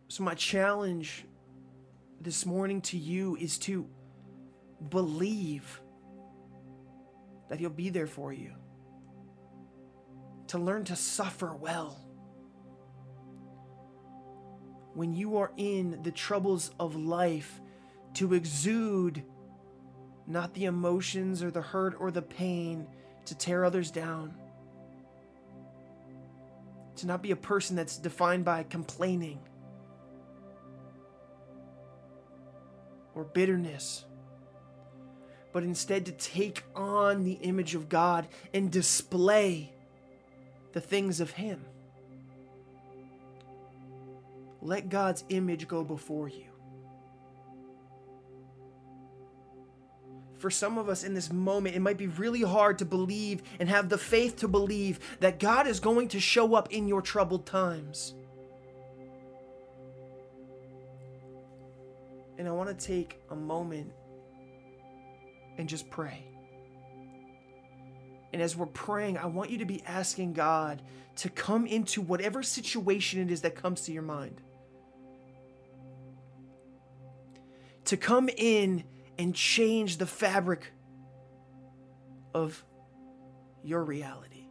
So, 0.08 0.24
my 0.24 0.36
challenge 0.36 1.26
this 2.22 2.46
morning 2.46 2.80
to 2.82 2.98
you 2.98 3.36
is 3.38 3.58
to 3.60 3.88
believe 4.88 5.82
that 7.50 7.60
He'll 7.60 7.70
be 7.70 7.90
there 7.90 8.08
for 8.08 8.34
you. 8.34 8.52
To 10.48 10.58
learn 10.58 10.86
to 10.86 10.96
suffer 10.96 11.54
well. 11.54 12.00
When 14.94 15.14
you 15.14 15.38
are 15.38 15.52
in 15.58 16.00
the 16.04 16.12
troubles 16.12 16.72
of 16.80 16.96
life, 16.96 17.62
to 18.16 18.34
exude 18.34 19.24
not 20.26 20.54
the 20.54 20.66
emotions 20.66 21.44
or 21.44 21.52
the 21.52 21.62
hurt 21.62 21.96
or 22.00 22.12
the 22.12 22.22
pain 22.22 22.88
to 23.26 23.36
tear 23.36 23.64
others 23.64 23.92
down. 23.92 24.34
To 26.98 27.08
not 27.08 27.22
be 27.22 27.32
a 27.32 27.36
person 27.36 27.76
that's 27.76 27.98
defined 27.98 28.44
by 28.44 28.64
complaining 28.64 29.40
or 33.14 33.24
bitterness 33.24 34.06
but 35.58 35.64
instead 35.64 36.06
to 36.06 36.12
take 36.12 36.62
on 36.76 37.24
the 37.24 37.32
image 37.42 37.74
of 37.74 37.90
God 37.90 38.28
and 38.54 38.70
display 38.70 39.74
the 40.74 40.80
things 40.80 41.20
of 41.20 41.32
Him. 41.32 41.66
Let 44.62 44.90
God's 44.90 45.24
image 45.30 45.68
go 45.68 45.84
before 45.84 46.28
you. 46.28 46.46
For 50.38 50.52
some 50.52 50.78
of 50.78 50.90
us 50.90 51.04
in 51.04 51.16
this 51.16 51.34
moment, 51.34 51.76
it 51.76 51.80
might 51.80 51.98
be 51.98 52.06
really 52.06 52.44
hard 52.44 52.78
to 52.78 52.86
believe 52.86 53.42
and 53.60 53.68
have 53.68 53.90
the 53.90 53.98
faith 53.98 54.36
to 54.42 54.48
believe 54.48 55.00
that 55.22 55.40
God 55.40 55.66
is 55.66 55.80
going 55.80 56.10
to 56.10 56.20
show 56.20 56.54
up 56.54 56.72
in 56.72 56.88
your 56.88 57.02
troubled 57.02 57.48
times. 57.48 58.14
And 62.38 62.48
I 62.48 62.52
want 62.52 62.70
to 62.70 62.86
take 62.86 63.20
a 63.32 63.36
moment 63.36 63.92
and 65.58 65.68
just 65.68 65.90
pray. 65.90 66.24
And 68.34 68.42
as 68.42 68.56
we're 68.56 68.66
praying, 68.68 69.18
I 69.18 69.26
want 69.26 69.50
you 69.50 69.60
to 69.60 69.66
be 69.66 69.84
asking 69.86 70.34
God 70.34 70.82
to 71.18 71.30
come 71.30 71.66
into 71.66 72.02
whatever 72.02 72.44
situation 72.44 73.22
it 73.22 73.32
is 73.32 73.42
that 73.42 73.56
comes 73.56 73.82
to 73.84 73.92
your 73.92 74.04
mind. 74.04 74.42
To 77.86 77.98
come 77.98 78.30
in 78.36 78.84
and 79.18 79.34
change 79.34 79.98
the 79.98 80.06
fabric 80.06 80.72
of 82.34 82.64
your 83.64 83.84
reality. 83.84 84.50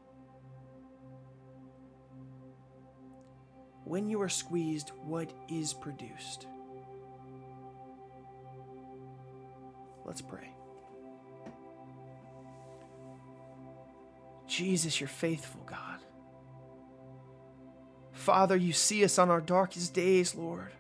When 3.85 4.09
you 4.09 4.21
are 4.23 4.29
squeezed, 4.29 4.91
what 5.05 5.33
is 5.49 5.73
produced? 5.73 6.49
Let's 10.05 10.21
pray. 10.21 10.56
Jesus, 14.57 15.01
you're 15.01 15.09
faithful, 15.09 15.61
God. 15.67 16.01
Father, 18.13 18.57
you 18.57 18.73
see 18.73 19.05
us 19.05 19.19
on 19.19 19.29
our 19.29 19.43
darkest 19.43 19.93
days, 19.93 20.35
Lord. 20.35 20.73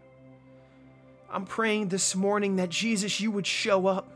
I'm 1.31 1.45
praying 1.45 1.89
this 1.89 2.17
morning 2.17 2.57
that 2.57 2.71
Jesus, 2.71 3.21
you 3.21 3.31
would 3.31 3.47
show 3.47 3.87
up. 3.87 4.11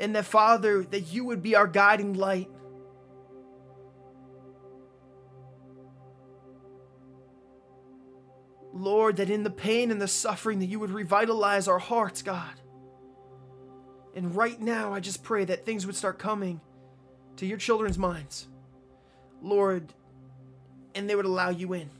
And 0.00 0.16
that, 0.16 0.24
Father, 0.24 0.84
that 0.84 1.12
you 1.12 1.26
would 1.26 1.42
be 1.42 1.54
our 1.54 1.66
guiding 1.66 2.14
light. 2.14 2.48
Lord, 8.72 9.16
that 9.16 9.28
in 9.28 9.42
the 9.42 9.50
pain 9.50 9.90
and 9.90 10.00
the 10.00 10.08
suffering, 10.08 10.60
that 10.60 10.66
you 10.66 10.80
would 10.80 10.90
revitalize 10.90 11.68
our 11.68 11.78
hearts, 11.78 12.22
God. 12.22 12.54
And 14.14 14.34
right 14.34 14.58
now, 14.58 14.94
I 14.94 15.00
just 15.00 15.22
pray 15.22 15.44
that 15.44 15.66
things 15.66 15.84
would 15.84 15.94
start 15.94 16.18
coming 16.18 16.62
to 17.36 17.46
your 17.46 17.58
children's 17.58 17.98
minds, 17.98 18.48
Lord, 19.42 19.92
and 20.94 21.08
they 21.08 21.16
would 21.16 21.24
allow 21.24 21.50
you 21.50 21.72
in. 21.72 21.90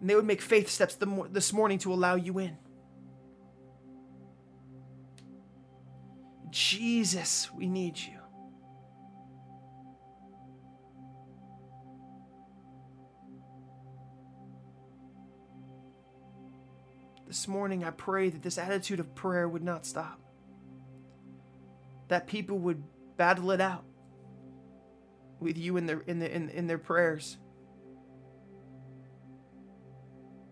And 0.00 0.10
they 0.10 0.14
would 0.14 0.24
make 0.24 0.42
faith 0.42 0.68
steps 0.68 0.96
this 1.30 1.52
morning 1.52 1.78
to 1.78 1.92
allow 1.92 2.16
you 2.16 2.38
in. 2.38 2.56
Jesus, 6.50 7.50
we 7.52 7.66
need 7.66 7.98
you. 7.98 8.18
This 17.26 17.48
morning, 17.48 17.84
I 17.84 17.90
pray 17.90 18.30
that 18.30 18.42
this 18.42 18.56
attitude 18.56 19.00
of 19.00 19.14
prayer 19.14 19.48
would 19.48 19.62
not 19.62 19.84
stop. 19.84 20.20
That 22.08 22.26
people 22.26 22.58
would 22.60 22.82
battle 23.16 23.50
it 23.50 23.60
out 23.60 23.84
with 25.40 25.58
you 25.58 25.76
in 25.76 25.86
their 25.86 26.00
in 26.00 26.18
the 26.18 26.34
in, 26.34 26.48
in 26.50 26.66
their 26.66 26.78
prayers. 26.78 27.38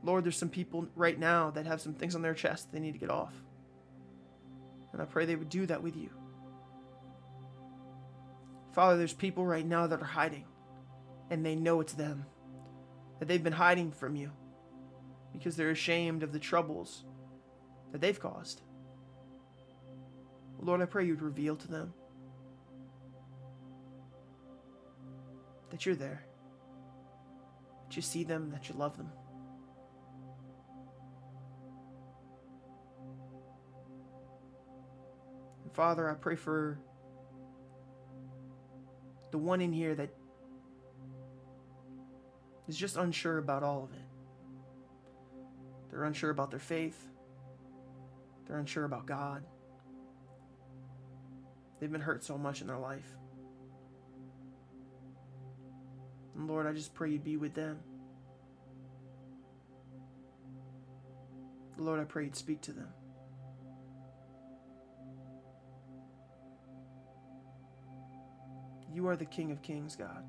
Lord, 0.02 0.24
there's 0.24 0.36
some 0.36 0.50
people 0.50 0.86
right 0.94 1.18
now 1.18 1.50
that 1.50 1.66
have 1.66 1.80
some 1.80 1.94
things 1.94 2.14
on 2.14 2.20
their 2.20 2.34
chest 2.34 2.70
they 2.72 2.78
need 2.78 2.92
to 2.92 2.98
get 2.98 3.10
off. 3.10 3.32
And 4.92 5.00
I 5.00 5.06
pray 5.06 5.24
they 5.24 5.34
would 5.34 5.48
do 5.48 5.64
that 5.66 5.82
with 5.82 5.96
you. 5.96 6.10
Father, 8.74 8.98
there's 8.98 9.14
people 9.14 9.46
right 9.46 9.66
now 9.66 9.86
that 9.86 10.02
are 10.02 10.04
hiding, 10.04 10.44
and 11.30 11.44
they 11.44 11.54
know 11.54 11.80
it's 11.80 11.94
them, 11.94 12.26
that 13.18 13.28
they've 13.28 13.42
been 13.42 13.52
hiding 13.52 13.92
from 13.92 14.14
you 14.14 14.30
because 15.32 15.56
they're 15.56 15.70
ashamed 15.70 16.22
of 16.22 16.32
the 16.32 16.38
troubles 16.38 17.04
that 17.92 18.00
they've 18.00 18.20
caused. 18.20 18.60
Lord, 20.60 20.82
I 20.82 20.86
pray 20.86 21.06
you'd 21.06 21.22
reveal 21.22 21.56
to 21.56 21.68
them 21.68 21.94
that 25.70 25.86
you're 25.86 25.94
there, 25.94 26.24
that 27.86 27.96
you 27.96 28.02
see 28.02 28.24
them, 28.24 28.50
that 28.50 28.68
you 28.68 28.74
love 28.76 28.96
them. 28.96 29.10
And 35.64 35.72
Father, 35.72 36.10
I 36.10 36.14
pray 36.14 36.36
for 36.36 36.78
the 39.30 39.38
one 39.38 39.60
in 39.60 39.72
here 39.72 39.94
that 39.94 40.10
is 42.68 42.76
just 42.76 42.96
unsure 42.96 43.38
about 43.38 43.62
all 43.62 43.84
of 43.84 43.92
it. 43.92 44.04
They're 45.90 46.04
unsure 46.04 46.30
about 46.30 46.50
their 46.50 46.60
faith. 46.60 47.08
They're 48.46 48.58
unsure 48.58 48.84
about 48.84 49.06
God. 49.06 49.44
They've 51.80 51.90
been 51.90 52.00
hurt 52.00 52.24
so 52.24 52.38
much 52.38 52.60
in 52.60 52.66
their 52.66 52.78
life. 52.78 53.16
And 56.34 56.48
Lord, 56.48 56.66
I 56.66 56.72
just 56.72 56.94
pray 56.94 57.10
you'd 57.10 57.24
be 57.24 57.36
with 57.36 57.54
them. 57.54 57.78
Lord, 61.76 62.00
I 62.00 62.04
pray 62.04 62.24
you'd 62.24 62.36
speak 62.36 62.60
to 62.62 62.72
them. 62.72 62.88
You 68.92 69.08
are 69.08 69.16
the 69.16 69.24
King 69.24 69.50
of 69.50 69.60
Kings, 69.60 69.96
God. 69.96 70.24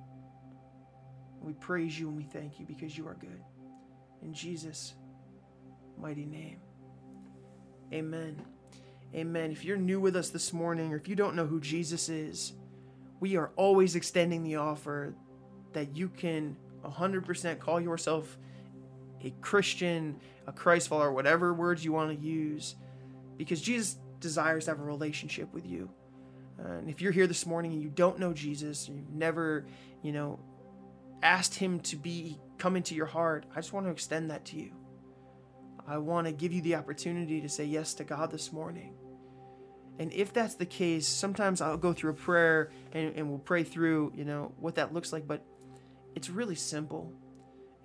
We 1.40 1.54
praise 1.54 2.00
you 2.00 2.08
and 2.08 2.18
we 2.18 2.24
thank 2.24 2.60
you 2.60 2.66
because 2.66 2.98
you 2.98 3.08
are 3.08 3.14
good. 3.14 3.44
In 4.24 4.34
Jesus' 4.34 4.96
mighty 6.00 6.26
name. 6.26 6.60
Amen. 7.94 8.42
Amen. 9.14 9.52
If 9.52 9.64
you're 9.64 9.78
new 9.78 10.00
with 10.00 10.16
us 10.16 10.32
this 10.32 10.52
morning, 10.52 10.92
or 10.92 10.98
if 10.98 11.08
you 11.08 11.16
don't 11.16 11.36
know 11.36 11.46
who 11.46 11.60
Jesus 11.60 12.10
is, 12.10 12.54
we 13.20 13.38
are 13.38 13.52
always 13.56 13.96
extending 13.96 14.44
the 14.44 14.56
offer 14.56 15.14
that 15.76 15.96
you 15.96 16.10
can 16.10 16.58
100% 16.84 17.60
call 17.60 17.80
yourself 17.80 18.38
a 19.24 19.32
Christian, 19.42 20.20
a 20.48 20.52
Christ 20.52 20.88
follower, 20.88 21.12
whatever 21.12 21.54
words 21.54 21.86
you 21.86 21.92
want 21.92 22.18
to 22.18 22.26
use, 22.26 22.76
because 23.38 23.62
Jesus 23.62 23.98
desires 24.20 24.66
to 24.66 24.72
have 24.72 24.80
a 24.80 24.84
relationship 24.84 25.54
with 25.54 25.66
you. 25.66 25.90
Uh, 26.60 26.74
and 26.74 26.90
if 26.90 27.02
you're 27.02 27.12
here 27.12 27.28
this 27.28 27.46
morning 27.46 27.74
and 27.74 27.82
you 27.82 27.90
don't 27.90 28.20
know 28.20 28.34
Jesus, 28.34 28.88
you've 28.88 29.12
never, 29.12 29.66
you 30.02 30.12
know, 30.12 30.40
asked 31.22 31.56
him 31.56 31.80
to 31.82 31.96
be 31.96 32.40
come 32.58 32.76
into 32.76 32.96
your 32.96 33.06
heart, 33.06 33.46
I 33.52 33.56
just 33.56 33.74
want 33.74 33.86
to 33.86 33.92
extend 33.92 34.32
that 34.32 34.46
to 34.46 34.58
you. 34.58 34.72
I 35.88 35.98
want 35.98 36.28
to 36.28 36.34
give 36.34 36.54
you 36.54 36.62
the 36.62 36.76
opportunity 36.76 37.42
to 37.42 37.50
say 37.50 37.66
yes 37.66 37.94
to 37.96 38.04
God 38.04 38.32
this 38.32 38.52
morning. 38.52 38.96
And 40.00 40.12
if 40.14 40.34
that's 40.34 40.56
the 40.56 40.66
case, 40.66 41.08
sometimes 41.08 41.62
I'll 41.62 41.78
go 41.78 41.94
through 41.94 42.12
a 42.12 42.16
prayer 42.16 42.72
and, 42.92 43.16
and 43.16 43.30
we'll 43.30 43.40
pray 43.40 43.64
through, 43.64 44.14
you 44.16 44.26
know, 44.26 44.54
what 44.60 44.76
that 44.76 44.94
looks 44.94 45.14
like, 45.14 45.28
but 45.28 45.46
it's 46.16 46.30
really 46.30 46.56
simple. 46.56 47.14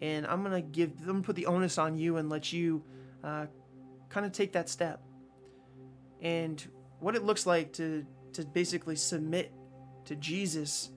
And 0.01 0.27
I'm 0.27 0.43
to 0.45 0.61
give 0.63 1.05
them, 1.05 1.23
put 1.23 1.37
the 1.37 1.47
onus 1.47 1.77
on 1.77 1.99
you 1.99 2.17
and 2.17 2.31
let 2.31 2.53
you 2.53 2.83
uh, 3.23 3.47
kind 4.09 4.25
of 4.25 4.33
take 4.33 4.53
that 4.53 4.69
step. 4.69 5.03
And 6.23 6.65
what 7.01 7.15
it 7.17 7.23
looks 7.23 7.47
like 7.47 7.73
to, 7.75 8.07
to 8.33 8.45
basically 8.45 8.97
submit 8.97 9.53
to 10.07 10.17
Jesus 10.17 10.91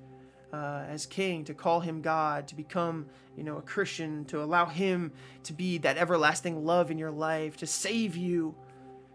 uh, 0.53 0.85
as 0.87 1.05
king, 1.05 1.43
to 1.45 1.53
call 1.53 1.79
him 1.79 2.01
God, 2.01 2.47
to 2.47 2.55
become, 2.55 3.07
you 3.35 3.43
know, 3.43 3.57
a 3.57 3.61
Christian, 3.61 4.23
to 4.25 4.43
allow 4.43 4.65
him 4.65 5.11
to 5.43 5.53
be 5.53 5.79
that 5.79 5.97
everlasting 5.97 6.63
love 6.63 6.91
in 6.91 6.97
your 6.97 7.11
life, 7.11 7.57
to 7.57 7.67
save 7.67 8.15
you 8.15 8.55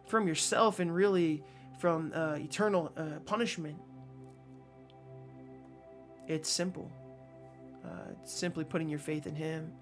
from 0.06 0.26
yourself 0.26 0.80
and 0.80 0.92
really 0.94 1.44
from 1.78 2.12
uh, 2.14 2.34
eternal 2.34 2.92
uh, 2.96 3.20
punishment. 3.24 3.76
It's 6.26 6.50
simple. 6.50 6.90
Uh, 7.84 8.12
simply 8.24 8.64
putting 8.64 8.88
your 8.88 8.98
faith 8.98 9.26
in 9.26 9.34
him 9.34 9.72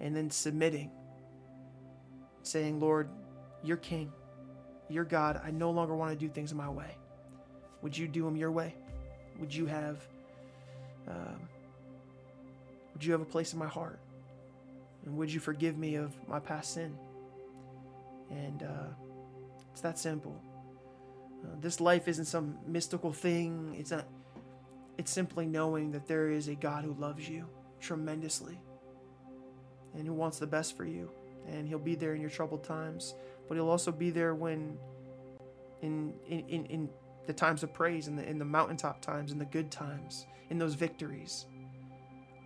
and 0.00 0.14
then 0.14 0.30
submitting, 0.30 0.90
saying, 2.42 2.80
Lord, 2.80 3.08
you're 3.62 3.76
king, 3.76 4.12
you're 4.88 5.04
God. 5.04 5.40
I 5.44 5.50
no 5.50 5.70
longer 5.70 5.94
want 5.94 6.12
to 6.12 6.16
do 6.16 6.28
things 6.28 6.54
my 6.54 6.68
way. 6.68 6.96
Would 7.82 7.96
you 7.96 8.06
do 8.08 8.24
them 8.24 8.36
your 8.36 8.52
way? 8.52 8.74
Would 9.38 9.54
you 9.54 9.66
have 9.66 9.98
um, 11.08 11.48
would 12.92 13.04
you 13.04 13.12
have 13.12 13.20
a 13.20 13.26
place 13.26 13.52
in 13.52 13.58
my 13.58 13.66
heart? 13.66 13.98
And 15.04 15.16
would 15.16 15.32
you 15.32 15.40
forgive 15.40 15.76
me 15.76 15.96
of 15.96 16.14
my 16.28 16.38
past 16.38 16.74
sin? 16.74 16.96
And 18.30 18.62
uh, 18.62 18.88
it's 19.72 19.80
that 19.80 19.98
simple. 19.98 20.40
Uh, 21.44 21.56
this 21.60 21.80
life 21.80 22.06
isn't 22.06 22.26
some 22.26 22.58
mystical 22.66 23.12
thing. 23.12 23.74
It's 23.78 23.90
not. 23.90 24.06
It's 25.02 25.10
simply 25.10 25.46
knowing 25.46 25.90
that 25.90 26.06
there 26.06 26.30
is 26.30 26.46
a 26.46 26.54
God 26.54 26.84
who 26.84 26.94
loves 26.94 27.28
you 27.28 27.44
tremendously, 27.80 28.56
and 29.94 30.06
who 30.06 30.14
wants 30.14 30.38
the 30.38 30.46
best 30.46 30.76
for 30.76 30.84
you. 30.84 31.10
And 31.48 31.66
He'll 31.66 31.80
be 31.80 31.96
there 31.96 32.14
in 32.14 32.20
your 32.20 32.30
troubled 32.30 32.62
times, 32.62 33.16
but 33.48 33.56
He'll 33.56 33.68
also 33.68 33.90
be 33.90 34.10
there 34.10 34.36
when, 34.36 34.78
in 35.80 36.14
in 36.28 36.66
in, 36.66 36.88
the 37.26 37.32
times 37.32 37.64
of 37.64 37.72
praise, 37.72 38.06
in 38.06 38.14
the 38.14 38.24
in 38.24 38.38
the 38.38 38.44
mountaintop 38.44 39.02
times, 39.02 39.32
in 39.32 39.40
the 39.40 39.44
good 39.44 39.72
times, 39.72 40.24
in 40.50 40.58
those 40.58 40.74
victories. 40.74 41.46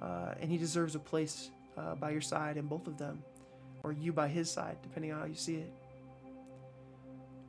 Uh, 0.00 0.32
and 0.40 0.50
He 0.50 0.56
deserves 0.56 0.94
a 0.94 0.98
place 0.98 1.50
uh, 1.76 1.94
by 1.94 2.08
your 2.08 2.22
side 2.22 2.56
in 2.56 2.68
both 2.68 2.86
of 2.86 2.96
them, 2.96 3.22
or 3.82 3.92
you 3.92 4.14
by 4.14 4.28
His 4.28 4.50
side, 4.50 4.78
depending 4.82 5.12
on 5.12 5.20
how 5.20 5.26
you 5.26 5.34
see 5.34 5.56
it. 5.56 5.74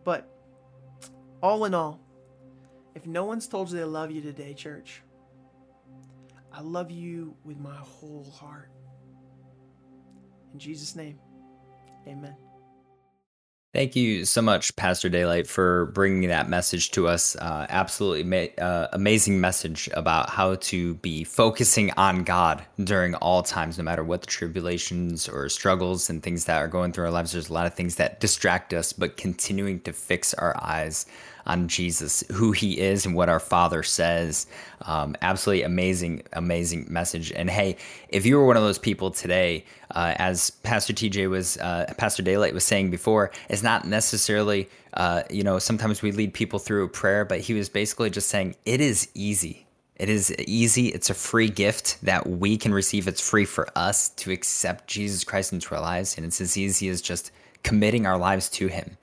But 0.04 0.30
all 1.42 1.64
in 1.64 1.74
all, 1.74 1.98
if 2.98 3.06
no 3.06 3.26
one's 3.26 3.48
told 3.48 3.70
you 3.70 3.78
they 3.78 3.84
love 3.84 4.10
you 4.10 4.22
today, 4.22 4.56
church, 4.56 5.04
I 6.52 6.62
love 6.62 6.90
you 6.90 7.36
with 7.44 7.60
my 7.60 7.76
whole 7.76 8.26
heart. 8.40 8.72
In 10.52 10.58
Jesus' 10.58 10.96
name, 10.96 11.20
amen. 12.08 12.36
Thank 13.72 13.96
you 13.96 14.26
so 14.26 14.42
much, 14.42 14.76
Pastor 14.76 15.10
Daylight, 15.10 15.46
for 15.46 15.88
bringing 15.88 16.30
that 16.30 16.50
message 16.50 16.90
to 16.92 17.08
us. 17.08 17.36
Uh, 17.36 17.68
absolutely 17.70 18.24
ma- 18.24 18.64
uh, 18.66 18.88
amazing 18.94 19.40
message 19.40 19.88
about 19.94 20.32
how 20.32 20.56
to 20.56 20.96
be 20.96 21.24
focusing 21.24 21.92
on 21.98 22.24
God 22.24 22.66
during 22.84 23.14
all 23.16 23.44
times, 23.44 23.78
no 23.78 23.84
matter 23.84 24.04
what 24.04 24.22
the 24.22 24.28
tribulations 24.28 25.30
or 25.30 25.48
struggles 25.50 26.10
and 26.10 26.24
things 26.24 26.46
that 26.46 26.58
are 26.58 26.68
going 26.68 26.92
through 26.92 27.06
our 27.06 27.12
lives. 27.12 27.34
There's 27.34 27.50
a 27.50 27.54
lot 27.54 27.68
of 27.68 27.76
things 27.76 27.98
that 27.98 28.20
distract 28.20 28.74
us, 28.74 28.92
but 28.92 29.18
continuing 29.18 29.82
to 29.82 29.94
fix 29.94 30.34
our 30.34 30.58
eyes 30.60 31.06
on 31.48 31.68
Jesus, 31.68 32.24
who 32.32 32.52
he 32.52 32.80
is, 32.80 33.06
and 33.06 33.16
what 33.16 33.30
our 33.30 33.40
Father 33.40 33.82
says. 33.82 34.46
Um, 34.84 35.16
absolutely 35.22 35.64
amazing, 35.64 36.24
amazing 36.34 36.86
message. 36.90 37.32
And 37.32 37.50
hey, 37.50 37.78
if 38.10 38.26
you 38.26 38.38
were 38.38 38.46
one 38.46 38.58
of 38.58 38.64
those 38.64 38.78
people 38.78 39.10
today, 39.10 39.66
uh, 39.92 40.14
as 40.18 40.52
Pastor 40.52 40.94
TJ 40.94 41.30
was, 41.30 41.58
uh, 41.58 41.92
Pastor 41.98 42.22
Daylight 42.22 42.54
was 42.54 42.64
saying 42.64 42.92
before, 42.92 43.32
it's 43.50 43.64
not 43.64 43.88
necessarily, 43.88 44.70
uh, 44.94 45.24
you 45.30 45.44
know, 45.44 45.58
sometimes 45.58 46.02
we 46.02 46.12
lead 46.12 46.34
people 46.34 46.60
through 46.60 46.90
prayer, 46.90 47.26
but 47.26 47.40
he 47.40 47.54
was 47.54 47.70
basically 47.70 48.10
just 48.10 48.30
saying 48.30 48.56
it 48.66 48.82
is 48.82 49.10
easy. 49.16 49.66
It 49.96 50.10
is 50.10 50.32
easy. 50.48 50.90
It's 50.90 51.10
a 51.10 51.16
free 51.16 51.50
gift 51.50 51.98
that 52.04 52.28
we 52.30 52.56
can 52.56 52.72
receive. 52.72 53.08
It's 53.08 53.28
free 53.28 53.46
for 53.46 53.68
us 53.76 54.10
to 54.10 54.32
accept 54.32 54.88
Jesus 54.88 55.24
Christ 55.24 55.54
into 55.54 55.74
our 55.74 55.82
lives. 55.82 56.16
And 56.18 56.26
it's 56.26 56.40
as 56.40 56.56
easy 56.56 56.88
as 56.90 57.02
just 57.02 57.32
committing 57.64 58.06
our 58.06 58.18
lives 58.18 58.48
to 58.50 58.68
Him. 58.68 58.98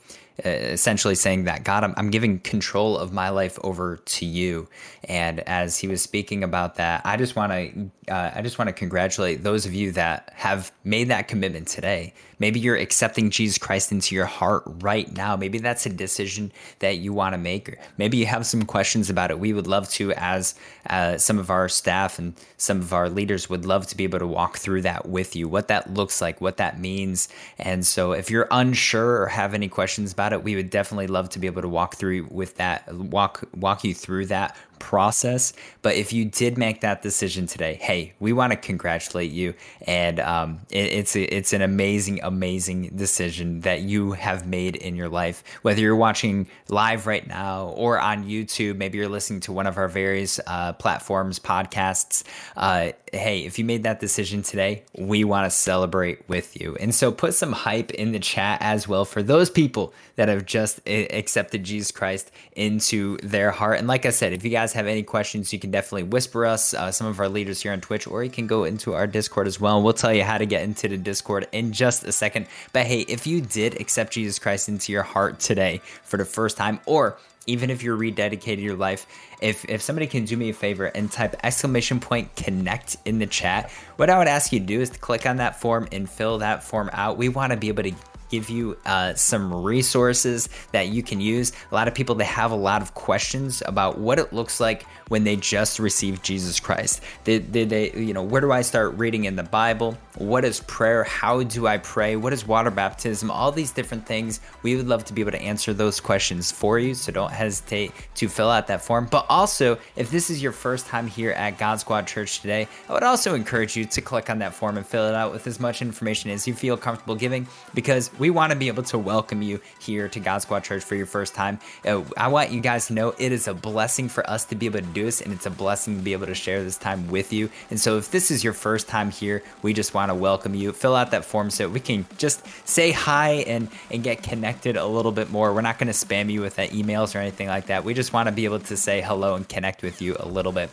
Uh, 0.44 0.48
essentially 0.48 1.14
saying 1.14 1.44
that 1.44 1.62
God, 1.62 1.84
I'm, 1.84 1.94
I'm, 1.96 2.10
giving 2.10 2.40
control 2.40 2.98
of 2.98 3.12
my 3.12 3.28
life 3.28 3.56
over 3.62 3.98
to 3.98 4.26
you. 4.26 4.66
And 5.04 5.38
as 5.38 5.78
he 5.78 5.86
was 5.86 6.02
speaking 6.02 6.42
about 6.42 6.74
that, 6.74 7.02
I 7.04 7.16
just 7.16 7.36
want 7.36 7.52
to, 7.52 8.12
uh, 8.12 8.32
I 8.34 8.42
just 8.42 8.58
want 8.58 8.66
to 8.66 8.72
congratulate 8.72 9.44
those 9.44 9.64
of 9.64 9.72
you 9.74 9.92
that 9.92 10.32
have 10.34 10.72
made 10.82 11.06
that 11.10 11.28
commitment 11.28 11.68
today 11.68 12.14
Maybe 12.38 12.60
you're 12.60 12.76
accepting 12.76 13.30
Jesus 13.30 13.58
Christ 13.58 13.92
into 13.92 14.14
your 14.14 14.26
heart 14.26 14.62
right 14.66 15.10
now. 15.12 15.36
Maybe 15.36 15.58
that's 15.58 15.86
a 15.86 15.90
decision 15.90 16.52
that 16.80 16.98
you 16.98 17.12
want 17.12 17.34
to 17.34 17.38
make. 17.38 17.76
Maybe 17.98 18.16
you 18.16 18.26
have 18.26 18.46
some 18.46 18.64
questions 18.64 19.10
about 19.10 19.30
it. 19.30 19.38
We 19.38 19.52
would 19.52 19.66
love 19.66 19.88
to, 19.90 20.12
as 20.12 20.54
uh, 20.88 21.18
some 21.18 21.38
of 21.38 21.50
our 21.50 21.68
staff 21.68 22.18
and 22.18 22.34
some 22.56 22.80
of 22.80 22.92
our 22.92 23.08
leaders 23.08 23.48
would 23.48 23.64
love 23.64 23.86
to 23.88 23.96
be 23.96 24.04
able 24.04 24.18
to 24.18 24.26
walk 24.26 24.58
through 24.58 24.82
that 24.82 25.08
with 25.08 25.36
you, 25.36 25.48
what 25.48 25.68
that 25.68 25.92
looks 25.94 26.20
like, 26.20 26.40
what 26.40 26.56
that 26.58 26.78
means. 26.78 27.28
And 27.58 27.86
so 27.86 28.12
if 28.12 28.30
you're 28.30 28.48
unsure 28.50 29.22
or 29.22 29.26
have 29.28 29.54
any 29.54 29.68
questions 29.68 30.12
about 30.12 30.32
it, 30.32 30.42
we 30.42 30.56
would 30.56 30.70
definitely 30.70 31.06
love 31.06 31.28
to 31.30 31.38
be 31.38 31.46
able 31.46 31.62
to 31.62 31.68
walk 31.68 31.96
through 31.96 32.28
with 32.30 32.56
that, 32.56 32.92
walk 32.94 33.44
walk 33.54 33.84
you 33.84 33.94
through 33.94 34.26
that 34.26 34.56
process. 34.78 35.52
But 35.82 35.96
if 35.96 36.12
you 36.12 36.24
did 36.24 36.58
make 36.58 36.80
that 36.80 37.02
decision 37.02 37.46
today, 37.46 37.78
hey, 37.80 38.14
we 38.20 38.32
want 38.32 38.52
to 38.52 38.56
congratulate 38.56 39.30
you, 39.30 39.54
and 39.82 40.20
um, 40.20 40.60
it, 40.70 40.92
it's 40.92 41.16
a, 41.16 41.22
it's 41.34 41.52
an 41.52 41.62
amazing, 41.62 42.20
amazing 42.22 42.92
decision 42.94 43.60
that 43.60 43.82
you 43.82 44.12
have 44.12 44.46
made 44.46 44.76
in 44.76 44.96
your 44.96 45.08
life. 45.08 45.42
Whether 45.62 45.80
you're 45.80 45.96
watching 45.96 46.46
live 46.68 47.06
right 47.06 47.26
now 47.26 47.68
or 47.76 47.98
on 47.98 48.24
YouTube, 48.24 48.76
maybe 48.76 48.98
you're 48.98 49.08
listening 49.08 49.40
to 49.40 49.52
one 49.52 49.66
of 49.66 49.76
our 49.76 49.88
various 49.88 50.40
uh, 50.46 50.72
platforms, 50.74 51.38
podcasts. 51.38 52.24
Uh, 52.56 52.92
hey, 53.12 53.40
if 53.40 53.58
you 53.58 53.64
made 53.64 53.84
that 53.84 54.00
decision 54.00 54.42
today, 54.42 54.84
we 54.96 55.24
want 55.24 55.46
to 55.46 55.50
celebrate 55.50 56.28
with 56.28 56.60
you. 56.60 56.76
And 56.80 56.94
so 56.94 57.12
put 57.12 57.34
some 57.34 57.52
hype 57.52 57.90
in 57.92 58.12
the 58.12 58.18
chat 58.18 58.58
as 58.60 58.88
well 58.88 59.04
for 59.04 59.22
those 59.22 59.50
people 59.50 59.92
that 60.16 60.28
have 60.28 60.46
just 60.46 60.80
eh, 60.86 61.06
accepted 61.10 61.64
Jesus 61.64 61.90
Christ 61.90 62.30
into 62.52 63.18
their 63.22 63.50
heart. 63.50 63.78
And 63.78 63.88
like 63.88 64.06
I 64.06 64.10
said, 64.10 64.32
if 64.32 64.44
you 64.44 64.50
guys 64.50 64.63
have 64.72 64.86
any 64.86 65.02
questions, 65.02 65.52
you 65.52 65.58
can 65.58 65.70
definitely 65.70 66.04
whisper 66.04 66.46
us, 66.46 66.74
uh, 66.74 66.90
some 66.90 67.06
of 67.06 67.20
our 67.20 67.28
leaders 67.28 67.62
here 67.62 67.72
on 67.72 67.80
Twitch, 67.80 68.06
or 68.06 68.24
you 68.24 68.30
can 68.30 68.46
go 68.46 68.64
into 68.64 68.94
our 68.94 69.06
Discord 69.06 69.46
as 69.46 69.60
well. 69.60 69.82
We'll 69.82 69.92
tell 69.92 70.12
you 70.12 70.24
how 70.24 70.38
to 70.38 70.46
get 70.46 70.62
into 70.62 70.88
the 70.88 70.96
Discord 70.96 71.46
in 71.52 71.72
just 71.72 72.04
a 72.04 72.12
second. 72.12 72.46
But 72.72 72.86
hey, 72.86 73.00
if 73.02 73.26
you 73.26 73.40
did 73.40 73.80
accept 73.80 74.12
Jesus 74.12 74.38
Christ 74.38 74.68
into 74.68 74.90
your 74.92 75.02
heart 75.02 75.38
today 75.40 75.80
for 76.02 76.16
the 76.16 76.24
first 76.24 76.56
time, 76.56 76.80
or 76.86 77.18
even 77.46 77.68
if 77.70 77.82
you're 77.82 77.96
rededicating 77.96 78.62
your 78.62 78.76
life, 78.76 79.06
if 79.40 79.64
if 79.68 79.82
somebody 79.82 80.06
can 80.06 80.24
do 80.24 80.36
me 80.36 80.50
a 80.50 80.54
favor 80.54 80.86
and 80.86 81.12
type 81.12 81.36
exclamation 81.42 82.00
point 82.00 82.34
connect 82.36 82.96
in 83.04 83.18
the 83.18 83.26
chat, 83.26 83.70
what 83.96 84.08
I 84.08 84.18
would 84.18 84.28
ask 84.28 84.52
you 84.52 84.60
to 84.60 84.66
do 84.66 84.80
is 84.80 84.90
to 84.90 84.98
click 84.98 85.26
on 85.26 85.36
that 85.36 85.60
form 85.60 85.88
and 85.92 86.08
fill 86.08 86.38
that 86.38 86.64
form 86.64 86.88
out. 86.92 87.18
We 87.18 87.28
want 87.28 87.52
to 87.52 87.58
be 87.58 87.68
able 87.68 87.82
to 87.82 87.92
give 88.30 88.50
you 88.50 88.76
uh, 88.86 89.14
some 89.14 89.52
resources 89.52 90.48
that 90.72 90.88
you 90.88 91.02
can 91.02 91.20
use. 91.20 91.52
A 91.70 91.74
lot 91.74 91.88
of 91.88 91.94
people 91.94 92.14
they 92.14 92.24
have 92.24 92.50
a 92.50 92.56
lot 92.56 92.82
of 92.82 92.94
questions 92.94 93.62
about 93.66 93.98
what 93.98 94.18
it 94.18 94.32
looks 94.32 94.60
like 94.60 94.84
when 95.08 95.24
they 95.24 95.36
just 95.36 95.78
received 95.78 96.24
Jesus 96.24 96.60
Christ. 96.60 97.02
Did, 97.24 97.52
did 97.52 97.70
they, 97.70 97.92
you 97.92 98.14
know, 98.14 98.22
where 98.22 98.40
do 98.40 98.52
I 98.52 98.62
start 98.62 98.96
reading 98.96 99.24
in 99.24 99.36
the 99.36 99.42
Bible? 99.42 99.98
What 100.16 100.44
is 100.44 100.60
prayer? 100.60 101.04
How 101.04 101.42
do 101.42 101.66
I 101.66 101.78
pray? 101.78 102.16
What 102.16 102.32
is 102.32 102.46
water 102.46 102.70
baptism? 102.70 103.30
All 103.30 103.52
these 103.52 103.70
different 103.70 104.06
things. 104.06 104.40
We 104.62 104.76
would 104.76 104.86
love 104.86 105.04
to 105.06 105.12
be 105.12 105.20
able 105.20 105.32
to 105.32 105.42
answer 105.42 105.74
those 105.74 106.00
questions 106.00 106.50
for 106.50 106.78
you. 106.78 106.94
So 106.94 107.12
don't 107.12 107.32
hesitate 107.32 107.92
to 108.16 108.28
fill 108.28 108.50
out 108.50 108.68
that 108.68 108.82
form. 108.82 109.08
But 109.10 109.26
also, 109.28 109.78
if 109.96 110.10
this 110.10 110.30
is 110.30 110.42
your 110.42 110.52
first 110.52 110.86
time 110.86 111.06
here 111.06 111.32
at 111.32 111.58
God 111.58 111.80
Squad 111.80 112.06
Church 112.06 112.40
today, 112.40 112.68
I 112.88 112.92
would 112.92 113.02
also 113.02 113.34
encourage 113.34 113.76
you 113.76 113.84
to 113.84 114.00
click 114.00 114.30
on 114.30 114.38
that 114.38 114.54
form 114.54 114.76
and 114.76 114.86
fill 114.86 115.08
it 115.08 115.14
out 115.14 115.32
with 115.32 115.46
as 115.46 115.60
much 115.60 115.82
information 115.82 116.30
as 116.30 116.46
you 116.46 116.54
feel 116.54 116.76
comfortable 116.76 117.14
giving 117.14 117.46
because 117.74 118.10
we 118.18 118.30
want 118.30 118.52
to 118.52 118.58
be 118.58 118.68
able 118.68 118.82
to 118.84 118.98
welcome 118.98 119.42
you 119.42 119.60
here 119.78 120.08
to 120.08 120.20
God 120.20 120.38
Squad 120.38 120.60
Church 120.60 120.84
for 120.84 120.94
your 120.94 121.06
first 121.06 121.34
time. 121.34 121.58
Uh, 121.84 122.02
I 122.16 122.28
want 122.28 122.50
you 122.50 122.60
guys 122.60 122.86
to 122.88 122.92
know 122.92 123.14
it 123.18 123.32
is 123.32 123.48
a 123.48 123.54
blessing 123.54 124.08
for 124.08 124.28
us 124.28 124.44
to 124.46 124.54
be 124.54 124.66
able 124.66 124.80
to 124.80 124.86
do 124.86 125.04
this, 125.04 125.20
and 125.20 125.32
it's 125.32 125.46
a 125.46 125.50
blessing 125.50 125.96
to 125.96 126.02
be 126.02 126.12
able 126.12 126.26
to 126.26 126.34
share 126.34 126.62
this 126.62 126.76
time 126.76 127.08
with 127.08 127.32
you. 127.32 127.50
And 127.70 127.80
so, 127.80 127.98
if 127.98 128.10
this 128.10 128.30
is 128.30 128.44
your 128.44 128.52
first 128.52 128.88
time 128.88 129.10
here, 129.10 129.42
we 129.62 129.72
just 129.72 129.94
want 129.94 130.10
to 130.10 130.14
welcome 130.14 130.54
you. 130.54 130.72
Fill 130.72 130.94
out 130.94 131.10
that 131.10 131.24
form 131.24 131.50
so 131.50 131.68
we 131.68 131.80
can 131.80 132.06
just 132.18 132.44
say 132.66 132.92
hi 132.92 133.44
and 133.46 133.68
and 133.90 134.02
get 134.02 134.22
connected 134.22 134.76
a 134.76 134.86
little 134.86 135.12
bit 135.12 135.30
more. 135.30 135.52
We're 135.52 135.60
not 135.62 135.78
going 135.78 135.92
to 135.92 135.92
spam 135.92 136.30
you 136.30 136.40
with 136.40 136.56
that 136.56 136.70
emails 136.70 137.14
or 137.14 137.18
anything 137.18 137.48
like 137.48 137.66
that. 137.66 137.84
We 137.84 137.94
just 137.94 138.12
want 138.12 138.28
to 138.28 138.32
be 138.32 138.44
able 138.44 138.60
to 138.60 138.76
say 138.76 139.00
hello 139.00 139.34
and 139.34 139.48
connect 139.48 139.82
with 139.82 140.00
you 140.00 140.16
a 140.18 140.26
little 140.26 140.52
bit. 140.52 140.70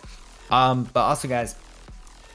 Um, 0.49 0.89
but 0.93 1.01
also, 1.01 1.27
guys 1.27 1.55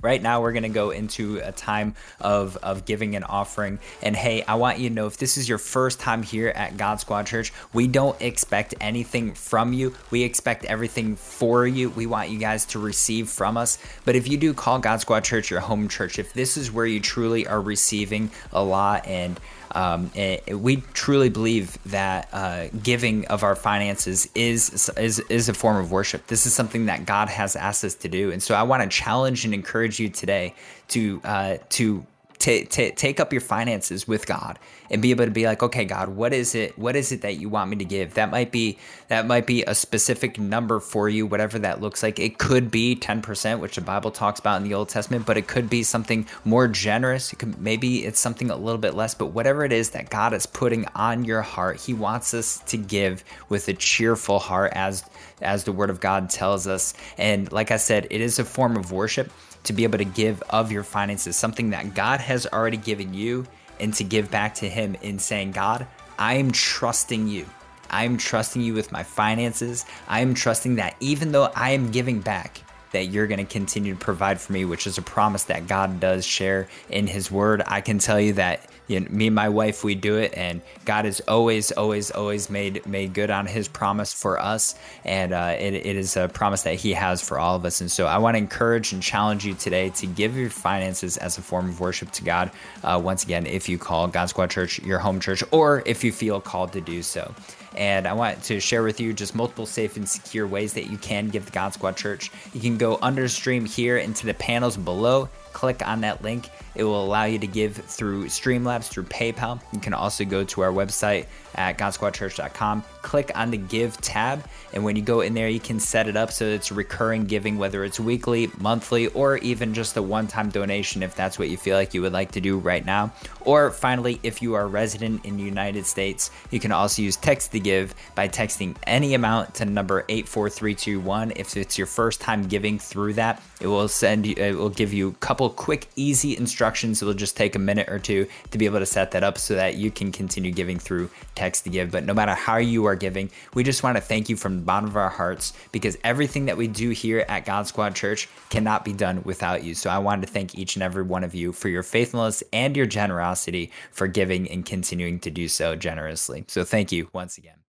right 0.07 0.23
now 0.23 0.41
we're 0.41 0.53
going 0.53 0.63
to 0.63 0.69
go 0.69 0.91
into 0.91 1.41
a 1.43 1.51
time 1.51 1.97
of 2.21 2.57
of 2.59 2.85
giving 2.85 3.17
and 3.17 3.25
offering. 3.29 3.81
And 4.03 4.15
hey 4.15 4.43
i 4.43 4.55
want 4.55 4.79
you 4.79 4.89
to 4.89 4.95
know 4.95 5.07
if 5.07 5.17
this 5.17 5.37
is 5.37 5.49
your 5.49 5.59
first 5.59 5.99
time 5.99 6.23
here 6.23 6.49
at 6.49 6.77
god 6.77 7.01
squad 7.01 7.27
church 7.27 7.53
we 7.73 7.89
don't 7.89 8.21
expect 8.23 8.75
anything 8.81 9.35
from 9.35 9.73
you. 9.73 9.95
We 10.11 10.23
expect 10.23 10.65
everything 10.65 11.17
for 11.17 11.67
you. 11.67 11.91
We 11.91 12.07
want 12.07 12.31
you 12.31 12.39
guys 12.39 12.65
to 12.67 12.79
receive 12.79 13.29
from 13.29 13.57
us. 13.57 13.79
But 14.05 14.15
if 14.15 14.29
you 14.29 14.37
do 14.39 14.55
call 14.55 14.79
god 14.79 15.01
squad 15.01 15.25
church 15.25 15.51
your 15.51 15.61
home 15.61 15.89
church 15.89 16.19
if 16.21 16.33
this 16.33 16.57
is 16.57 16.71
where 16.71 16.87
you 16.87 17.01
truly 17.01 17.47
are 17.47 17.61
receiving 17.61 18.31
a 18.53 18.63
lot 18.63 19.07
and 19.07 19.41
um, 19.77 20.11
we 20.49 20.77
truly 20.95 21.29
believe 21.29 21.77
that 21.85 22.31
uh, 22.33 22.68
giving 22.83 23.27
of 23.27 23.43
our 23.43 23.55
finances 23.55 24.27
is, 24.35 24.91
is 24.97 25.18
is 25.18 25.49
a 25.51 25.55
form 25.55 25.77
of 25.77 25.93
worship. 25.93 26.27
This 26.29 26.47
is 26.47 26.55
something 26.55 26.87
that 26.87 27.05
God 27.05 27.29
has 27.29 27.57
asked 27.57 27.85
us 27.85 27.95
to 27.97 28.09
do, 28.09 28.33
and 28.33 28.43
so 28.43 28.55
I 28.55 28.62
want 28.62 28.83
to 28.83 28.89
challenge 28.89 29.45
and 29.45 29.53
encourage 29.53 30.01
you 30.01 30.09
today 30.09 30.55
to 30.89 31.20
uh, 31.24 31.59
to 31.70 32.07
to, 32.39 32.64
to 32.66 32.93
take 32.93 33.20
up 33.20 33.32
your 33.32 33.41
finances 33.41 34.07
with 34.07 34.26
God 34.26 34.59
and 34.91 35.03
be 35.03 35.11
able 35.11 35.24
to 35.24 35.30
be 35.30 35.47
like, 35.47 35.62
okay, 35.62 35.84
God, 35.84 36.11
what 36.11 36.32
is 36.32 36.55
it? 36.55 36.78
What 36.78 36.97
is 36.97 37.12
it 37.12 37.22
that 37.22 37.37
you 37.37 37.49
want 37.49 37.70
me 37.70 37.76
to 37.76 37.84
give? 37.84 38.14
That 38.14 38.30
might 38.30 38.53
be 38.53 38.78
that 39.09 39.26
might 39.26 39.47
be 39.47 39.62
a 39.64 39.74
specific 39.74 40.39
number 40.39 40.80
for 40.80 41.09
you, 41.09 41.26
whatever 41.26 41.59
that 41.61 41.80
looks 41.80 42.03
like. 42.03 42.18
It 42.18 42.39
could 42.39 42.70
be 42.70 42.97
10%, 42.97 43.61
which 43.61 43.76
the 43.76 43.80
Bible 43.80 44.11
talks 44.11 44.41
about 44.41 44.61
in 44.61 44.68
the 44.68 44.74
Old 44.74 44.89
Testament, 44.89 45.26
but 45.26 45.37
it 45.37 45.47
could 45.47 45.70
be 45.70 45.82
something 45.82 46.26
more 46.45 46.68
generous. 46.68 47.32
It 47.32 47.39
could, 47.39 47.61
maybe 47.61 48.05
it's 48.05 48.20
something 48.20 48.51
a 48.51 48.57
little 48.57 48.80
bit 48.80 48.95
less, 48.95 49.14
but 49.14 49.26
whatever 49.26 49.64
it 49.64 49.72
is 49.72 49.91
that 49.91 50.11
God 50.11 50.32
is 50.32 50.47
putting 50.47 50.87
on 50.95 51.24
your 51.24 51.43
heart, 51.43 51.80
He 51.80 51.95
wants 51.95 52.34
us 52.34 52.59
to 52.66 52.76
give 52.76 53.24
with 53.49 53.68
a 53.68 53.74
cheerful 53.74 54.39
heart, 54.39 54.72
as 54.74 55.05
as 55.43 55.64
the 55.64 55.72
Word 55.72 55.91
of 55.91 56.01
God 56.01 56.30
tells 56.30 56.66
us. 56.66 56.95
And 57.18 57.51
like 57.53 57.70
I 57.70 57.76
said, 57.76 58.07
it 58.11 58.20
is 58.20 58.39
a 58.39 58.45
form 58.45 58.76
of 58.76 58.93
worship 58.93 59.30
to 59.67 59.73
be 59.73 59.85
able 59.85 59.99
to 59.99 60.05
give 60.05 60.43
of 60.51 60.73
your 60.73 60.83
finances, 60.83 61.37
something 61.37 61.71
that 61.71 61.95
God 61.95 62.21
has 62.21 62.47
already 62.47 62.77
given 62.77 63.14
you, 63.14 63.47
and 63.79 63.93
to 63.95 64.05
give 64.05 64.31
back 64.31 64.55
to 64.57 64.69
Him 64.69 64.97
in 65.03 65.19
saying, 65.19 65.53
God, 65.53 65.87
I 66.19 66.35
am 66.35 66.51
trusting 66.51 67.29
you. 67.29 67.47
I 67.91 68.05
am 68.05 68.17
trusting 68.17 68.62
you 68.62 68.75
with 68.75 68.91
my 68.91 69.03
finances. 69.03 69.85
I 70.09 70.21
am 70.21 70.35
trusting 70.35 70.77
that 70.77 70.97
even 71.01 71.33
though 71.33 71.51
I 71.55 71.71
am 71.71 71.91
giving 71.91 72.21
back, 72.21 72.62
that 72.97 73.07
you're 73.07 73.26
going 73.26 73.44
to 73.44 73.53
continue 73.53 73.92
to 73.92 74.01
provide 74.01 74.40
for 74.40 74.55
me, 74.55 74.64
which 74.64 74.86
is 74.86 74.97
a 74.97 75.03
promise 75.03 75.44
that 75.44 75.66
God 75.66 76.01
does 76.01 76.24
share 76.24 76.66
in 76.88 77.07
His 77.07 77.30
Word. 77.30 77.62
I 77.66 77.82
can 77.82 77.99
tell 77.99 78.18
you 78.18 78.32
that 78.34 78.70
you 78.88 79.01
know, 79.01 79.07
me 79.11 79.26
and 79.26 79.34
my 79.34 79.51
wife 79.51 79.84
we 79.84 79.94
do 79.94 80.16
it, 80.16 80.32
and 80.34 80.62
God 80.84 81.05
has 81.05 81.20
always, 81.20 81.72
always, 81.72 82.11
always 82.11 82.49
made 82.49 82.86
made 82.86 83.12
good 83.12 83.30
on 83.30 83.44
His 83.47 83.68
promise 83.68 84.14
for 84.14 84.40
us, 84.40 84.76
and 85.05 85.32
uh, 85.32 85.57
it, 85.59 85.74
it 85.74 85.97
is 85.97 86.16
a 86.16 86.28
promise 86.28 86.62
that 86.62 86.76
He 86.76 86.94
has 86.94 87.20
for 87.20 87.38
all 87.38 87.57
of 87.57 87.64
us. 87.64 87.80
And 87.80 87.90
so, 87.90 88.07
I 88.07 88.18
want 88.18 88.34
to 88.34 88.38
encourage 88.38 88.92
and 88.92 89.03
challenge 89.03 89.44
you 89.44 89.55
today 89.55 89.90
to 89.90 90.07
give 90.07 90.36
your 90.36 90.51
finances 90.51 91.16
as 91.18 91.36
a 91.36 91.42
form 91.42 91.68
of 91.68 91.80
worship 91.80 92.11
to 92.12 92.24
God. 92.24 92.51
Uh, 92.82 93.01
once 93.03 93.24
again, 93.24 93.47
if 93.47 93.68
you 93.68 93.76
call 93.76 94.07
God 94.09 94.26
Squad 94.26 94.51
Church 94.51 94.78
your 94.80 95.01
home 95.01 95.20
church, 95.20 95.42
or 95.51 95.82
if 95.84 96.03
you 96.03 96.12
feel 96.12 96.40
called 96.40 96.72
to 96.72 96.80
do 96.80 97.03
so. 97.03 97.34
And 97.77 98.07
I 98.07 98.12
want 98.14 98.43
to 98.45 98.61
share 98.61 98.83
with 98.83 99.01
you 99.01 99.12
just 99.12 99.35
multiple 99.35 99.66
safe 99.66 99.97
and 99.97 100.09
secure 100.09 100.47
ways 100.47 100.72
that 100.74 100.91
you 100.91 100.99
can 100.99 101.29
give 101.29 101.47
the 101.47 101.53
God 101.53 101.74
Squad 101.74 101.97
Church. 101.97 102.31
You 102.55 102.61
can 102.61 102.79
go 102.79 102.99
under 103.03 103.29
stream 103.29 103.64
here 103.64 103.99
into 103.99 104.27
the 104.27 104.35
panels 104.35 104.77
below 104.77 105.29
click 105.57 105.89
on 105.89 106.03
that 106.03 106.23
link. 106.23 106.51
It 106.75 106.85
will 106.85 107.03
allow 107.03 107.25
you 107.25 107.39
to 107.39 107.47
give 107.47 107.77
through 107.77 108.27
Streamlabs, 108.27 108.89
through 108.89 109.05
PayPal. 109.05 109.59
You 109.73 109.81
can 109.81 109.95
also 109.95 110.23
go 110.27 110.45
to 110.45 110.61
our 110.61 110.71
website 110.71 111.25
at 111.55 111.79
godsquadchurch.com, 111.79 112.85
click 113.01 113.31
on 113.35 113.51
the 113.51 113.57
Give 113.57 113.99
tab, 114.03 114.45
and 114.75 114.85
when 114.85 114.95
you 114.95 115.01
go 115.01 115.23
in 115.23 115.33
there, 115.33 115.49
you 115.49 115.59
can 115.59 115.81
set 115.81 116.07
it 116.07 116.17
up 116.17 116.31
so 116.31 116.45
it's 116.45 116.71
recurring 116.71 117.25
giving, 117.25 117.57
whether 117.57 117.83
it's 117.83 117.99
weekly, 117.99 118.51
monthly, 118.59 119.07
or 119.09 119.39
even 119.39 119.73
just 119.73 119.97
a 119.97 120.03
one 120.03 120.27
time 120.27 120.51
donation 120.51 121.03
if 121.03 121.15
that's 121.15 121.39
what 121.39 121.49
you 121.49 121.57
feel 121.57 121.77
like 121.77 121.95
you 121.95 122.03
would 122.03 122.13
like 122.13 122.33
to 122.33 122.43
do 122.43 122.59
right 122.59 122.85
now. 122.85 123.11
Or 123.41 123.71
finally, 123.71 124.21
if 124.23 124.43
you 124.43 124.53
are 124.53 124.69
resident 124.69 125.25
in 125.25 125.39
the 125.39 125.43
United 125.43 125.87
States, 125.87 126.31
you 126.51 126.61
can 126.61 126.73
also 126.73 127.01
use 127.01 127.17
text 127.17 127.53
to 127.53 127.61
give 127.61 127.95
by 128.15 128.29
texting 128.29 128.77
any 128.87 129.15
amount 129.15 129.55
to 129.55 129.65
number 129.65 130.05
84321. 130.11 131.33
If 131.37 131.57
it's 131.57 131.79
your 131.79 131.87
first 131.87 132.21
time 132.21 132.43
giving 132.43 132.79
through 132.79 133.15
that, 133.15 133.41
it 133.61 133.69
will 133.69 133.89
send 133.89 134.27
you, 134.27 134.35
it 134.37 134.57
will 134.57 134.69
give 134.69 134.93
you 134.93 135.09
a 135.09 135.15
couple 135.15 135.45
couple 135.47 135.64
quick, 135.64 135.88
easy 135.94 136.36
instructions. 136.36 137.01
It 137.01 137.05
will 137.05 137.14
just 137.14 137.36
take 137.36 137.55
a 137.55 137.59
minute 137.59 137.88
or 137.88 137.99
two 137.99 138.26
to 138.51 138.59
be 138.59 138.66
able 138.66 138.80
to 138.80 138.86
set 138.86 139.12
that 139.12 139.22
up 139.22 139.38
so 139.38 139.55
that 139.55 139.76
you 139.76 139.90
can 139.90 140.11
continue 140.11 140.51
giving 140.51 140.78
through 140.78 141.09
text 141.34 141.64
to 141.64 141.70
give. 141.70 141.90
But 141.90 142.05
no 142.05 142.14
matter 142.14 142.34
how 142.34 142.57
you 142.57 142.86
are 142.86 142.97
giving, 142.97 143.30
we 143.55 143.62
just 143.62 143.82
want 143.82 143.97
to 143.97 144.01
thank 144.01 144.28
you 144.28 144.36
from 144.36 144.57
the 144.57 144.62
bottom 144.62 144.88
of 144.88 144.97
our 144.97 145.09
hearts 145.09 145.53
because 145.70 145.97
everything 146.03 146.47
that 146.47 146.57
we 146.57 146.66
do 146.66 146.90
here 146.90 147.24
at 147.28 147.44
God 147.44 147.66
Squad 147.66 147.94
Church 147.94 148.28
cannot 148.51 148.84
be 148.84 148.92
done 148.92 149.22
without 149.24 149.62
you. 149.62 149.74
So 149.74 149.88
I 149.90 149.99
wanted 149.99 150.26
to 150.26 150.32
thank 150.32 150.57
each 150.57 150.74
and 150.74 150.82
every 150.82 151.05
one 151.05 151.22
of 151.22 151.34
you 151.34 151.53
for 151.53 151.68
your 151.68 151.84
faithfulness 151.84 152.42
and 152.53 152.76
your 152.76 152.86
generosity 152.86 153.70
for 153.92 154.09
giving 154.09 154.51
and 154.51 154.64
continuing 154.64 155.20
to 155.20 155.30
do 155.30 155.47
so 155.49 155.76
generously. 155.76 156.44
So 156.49 156.64
thank 156.64 156.90
you 156.90 157.09
once 157.12 157.38
again. 157.38 157.66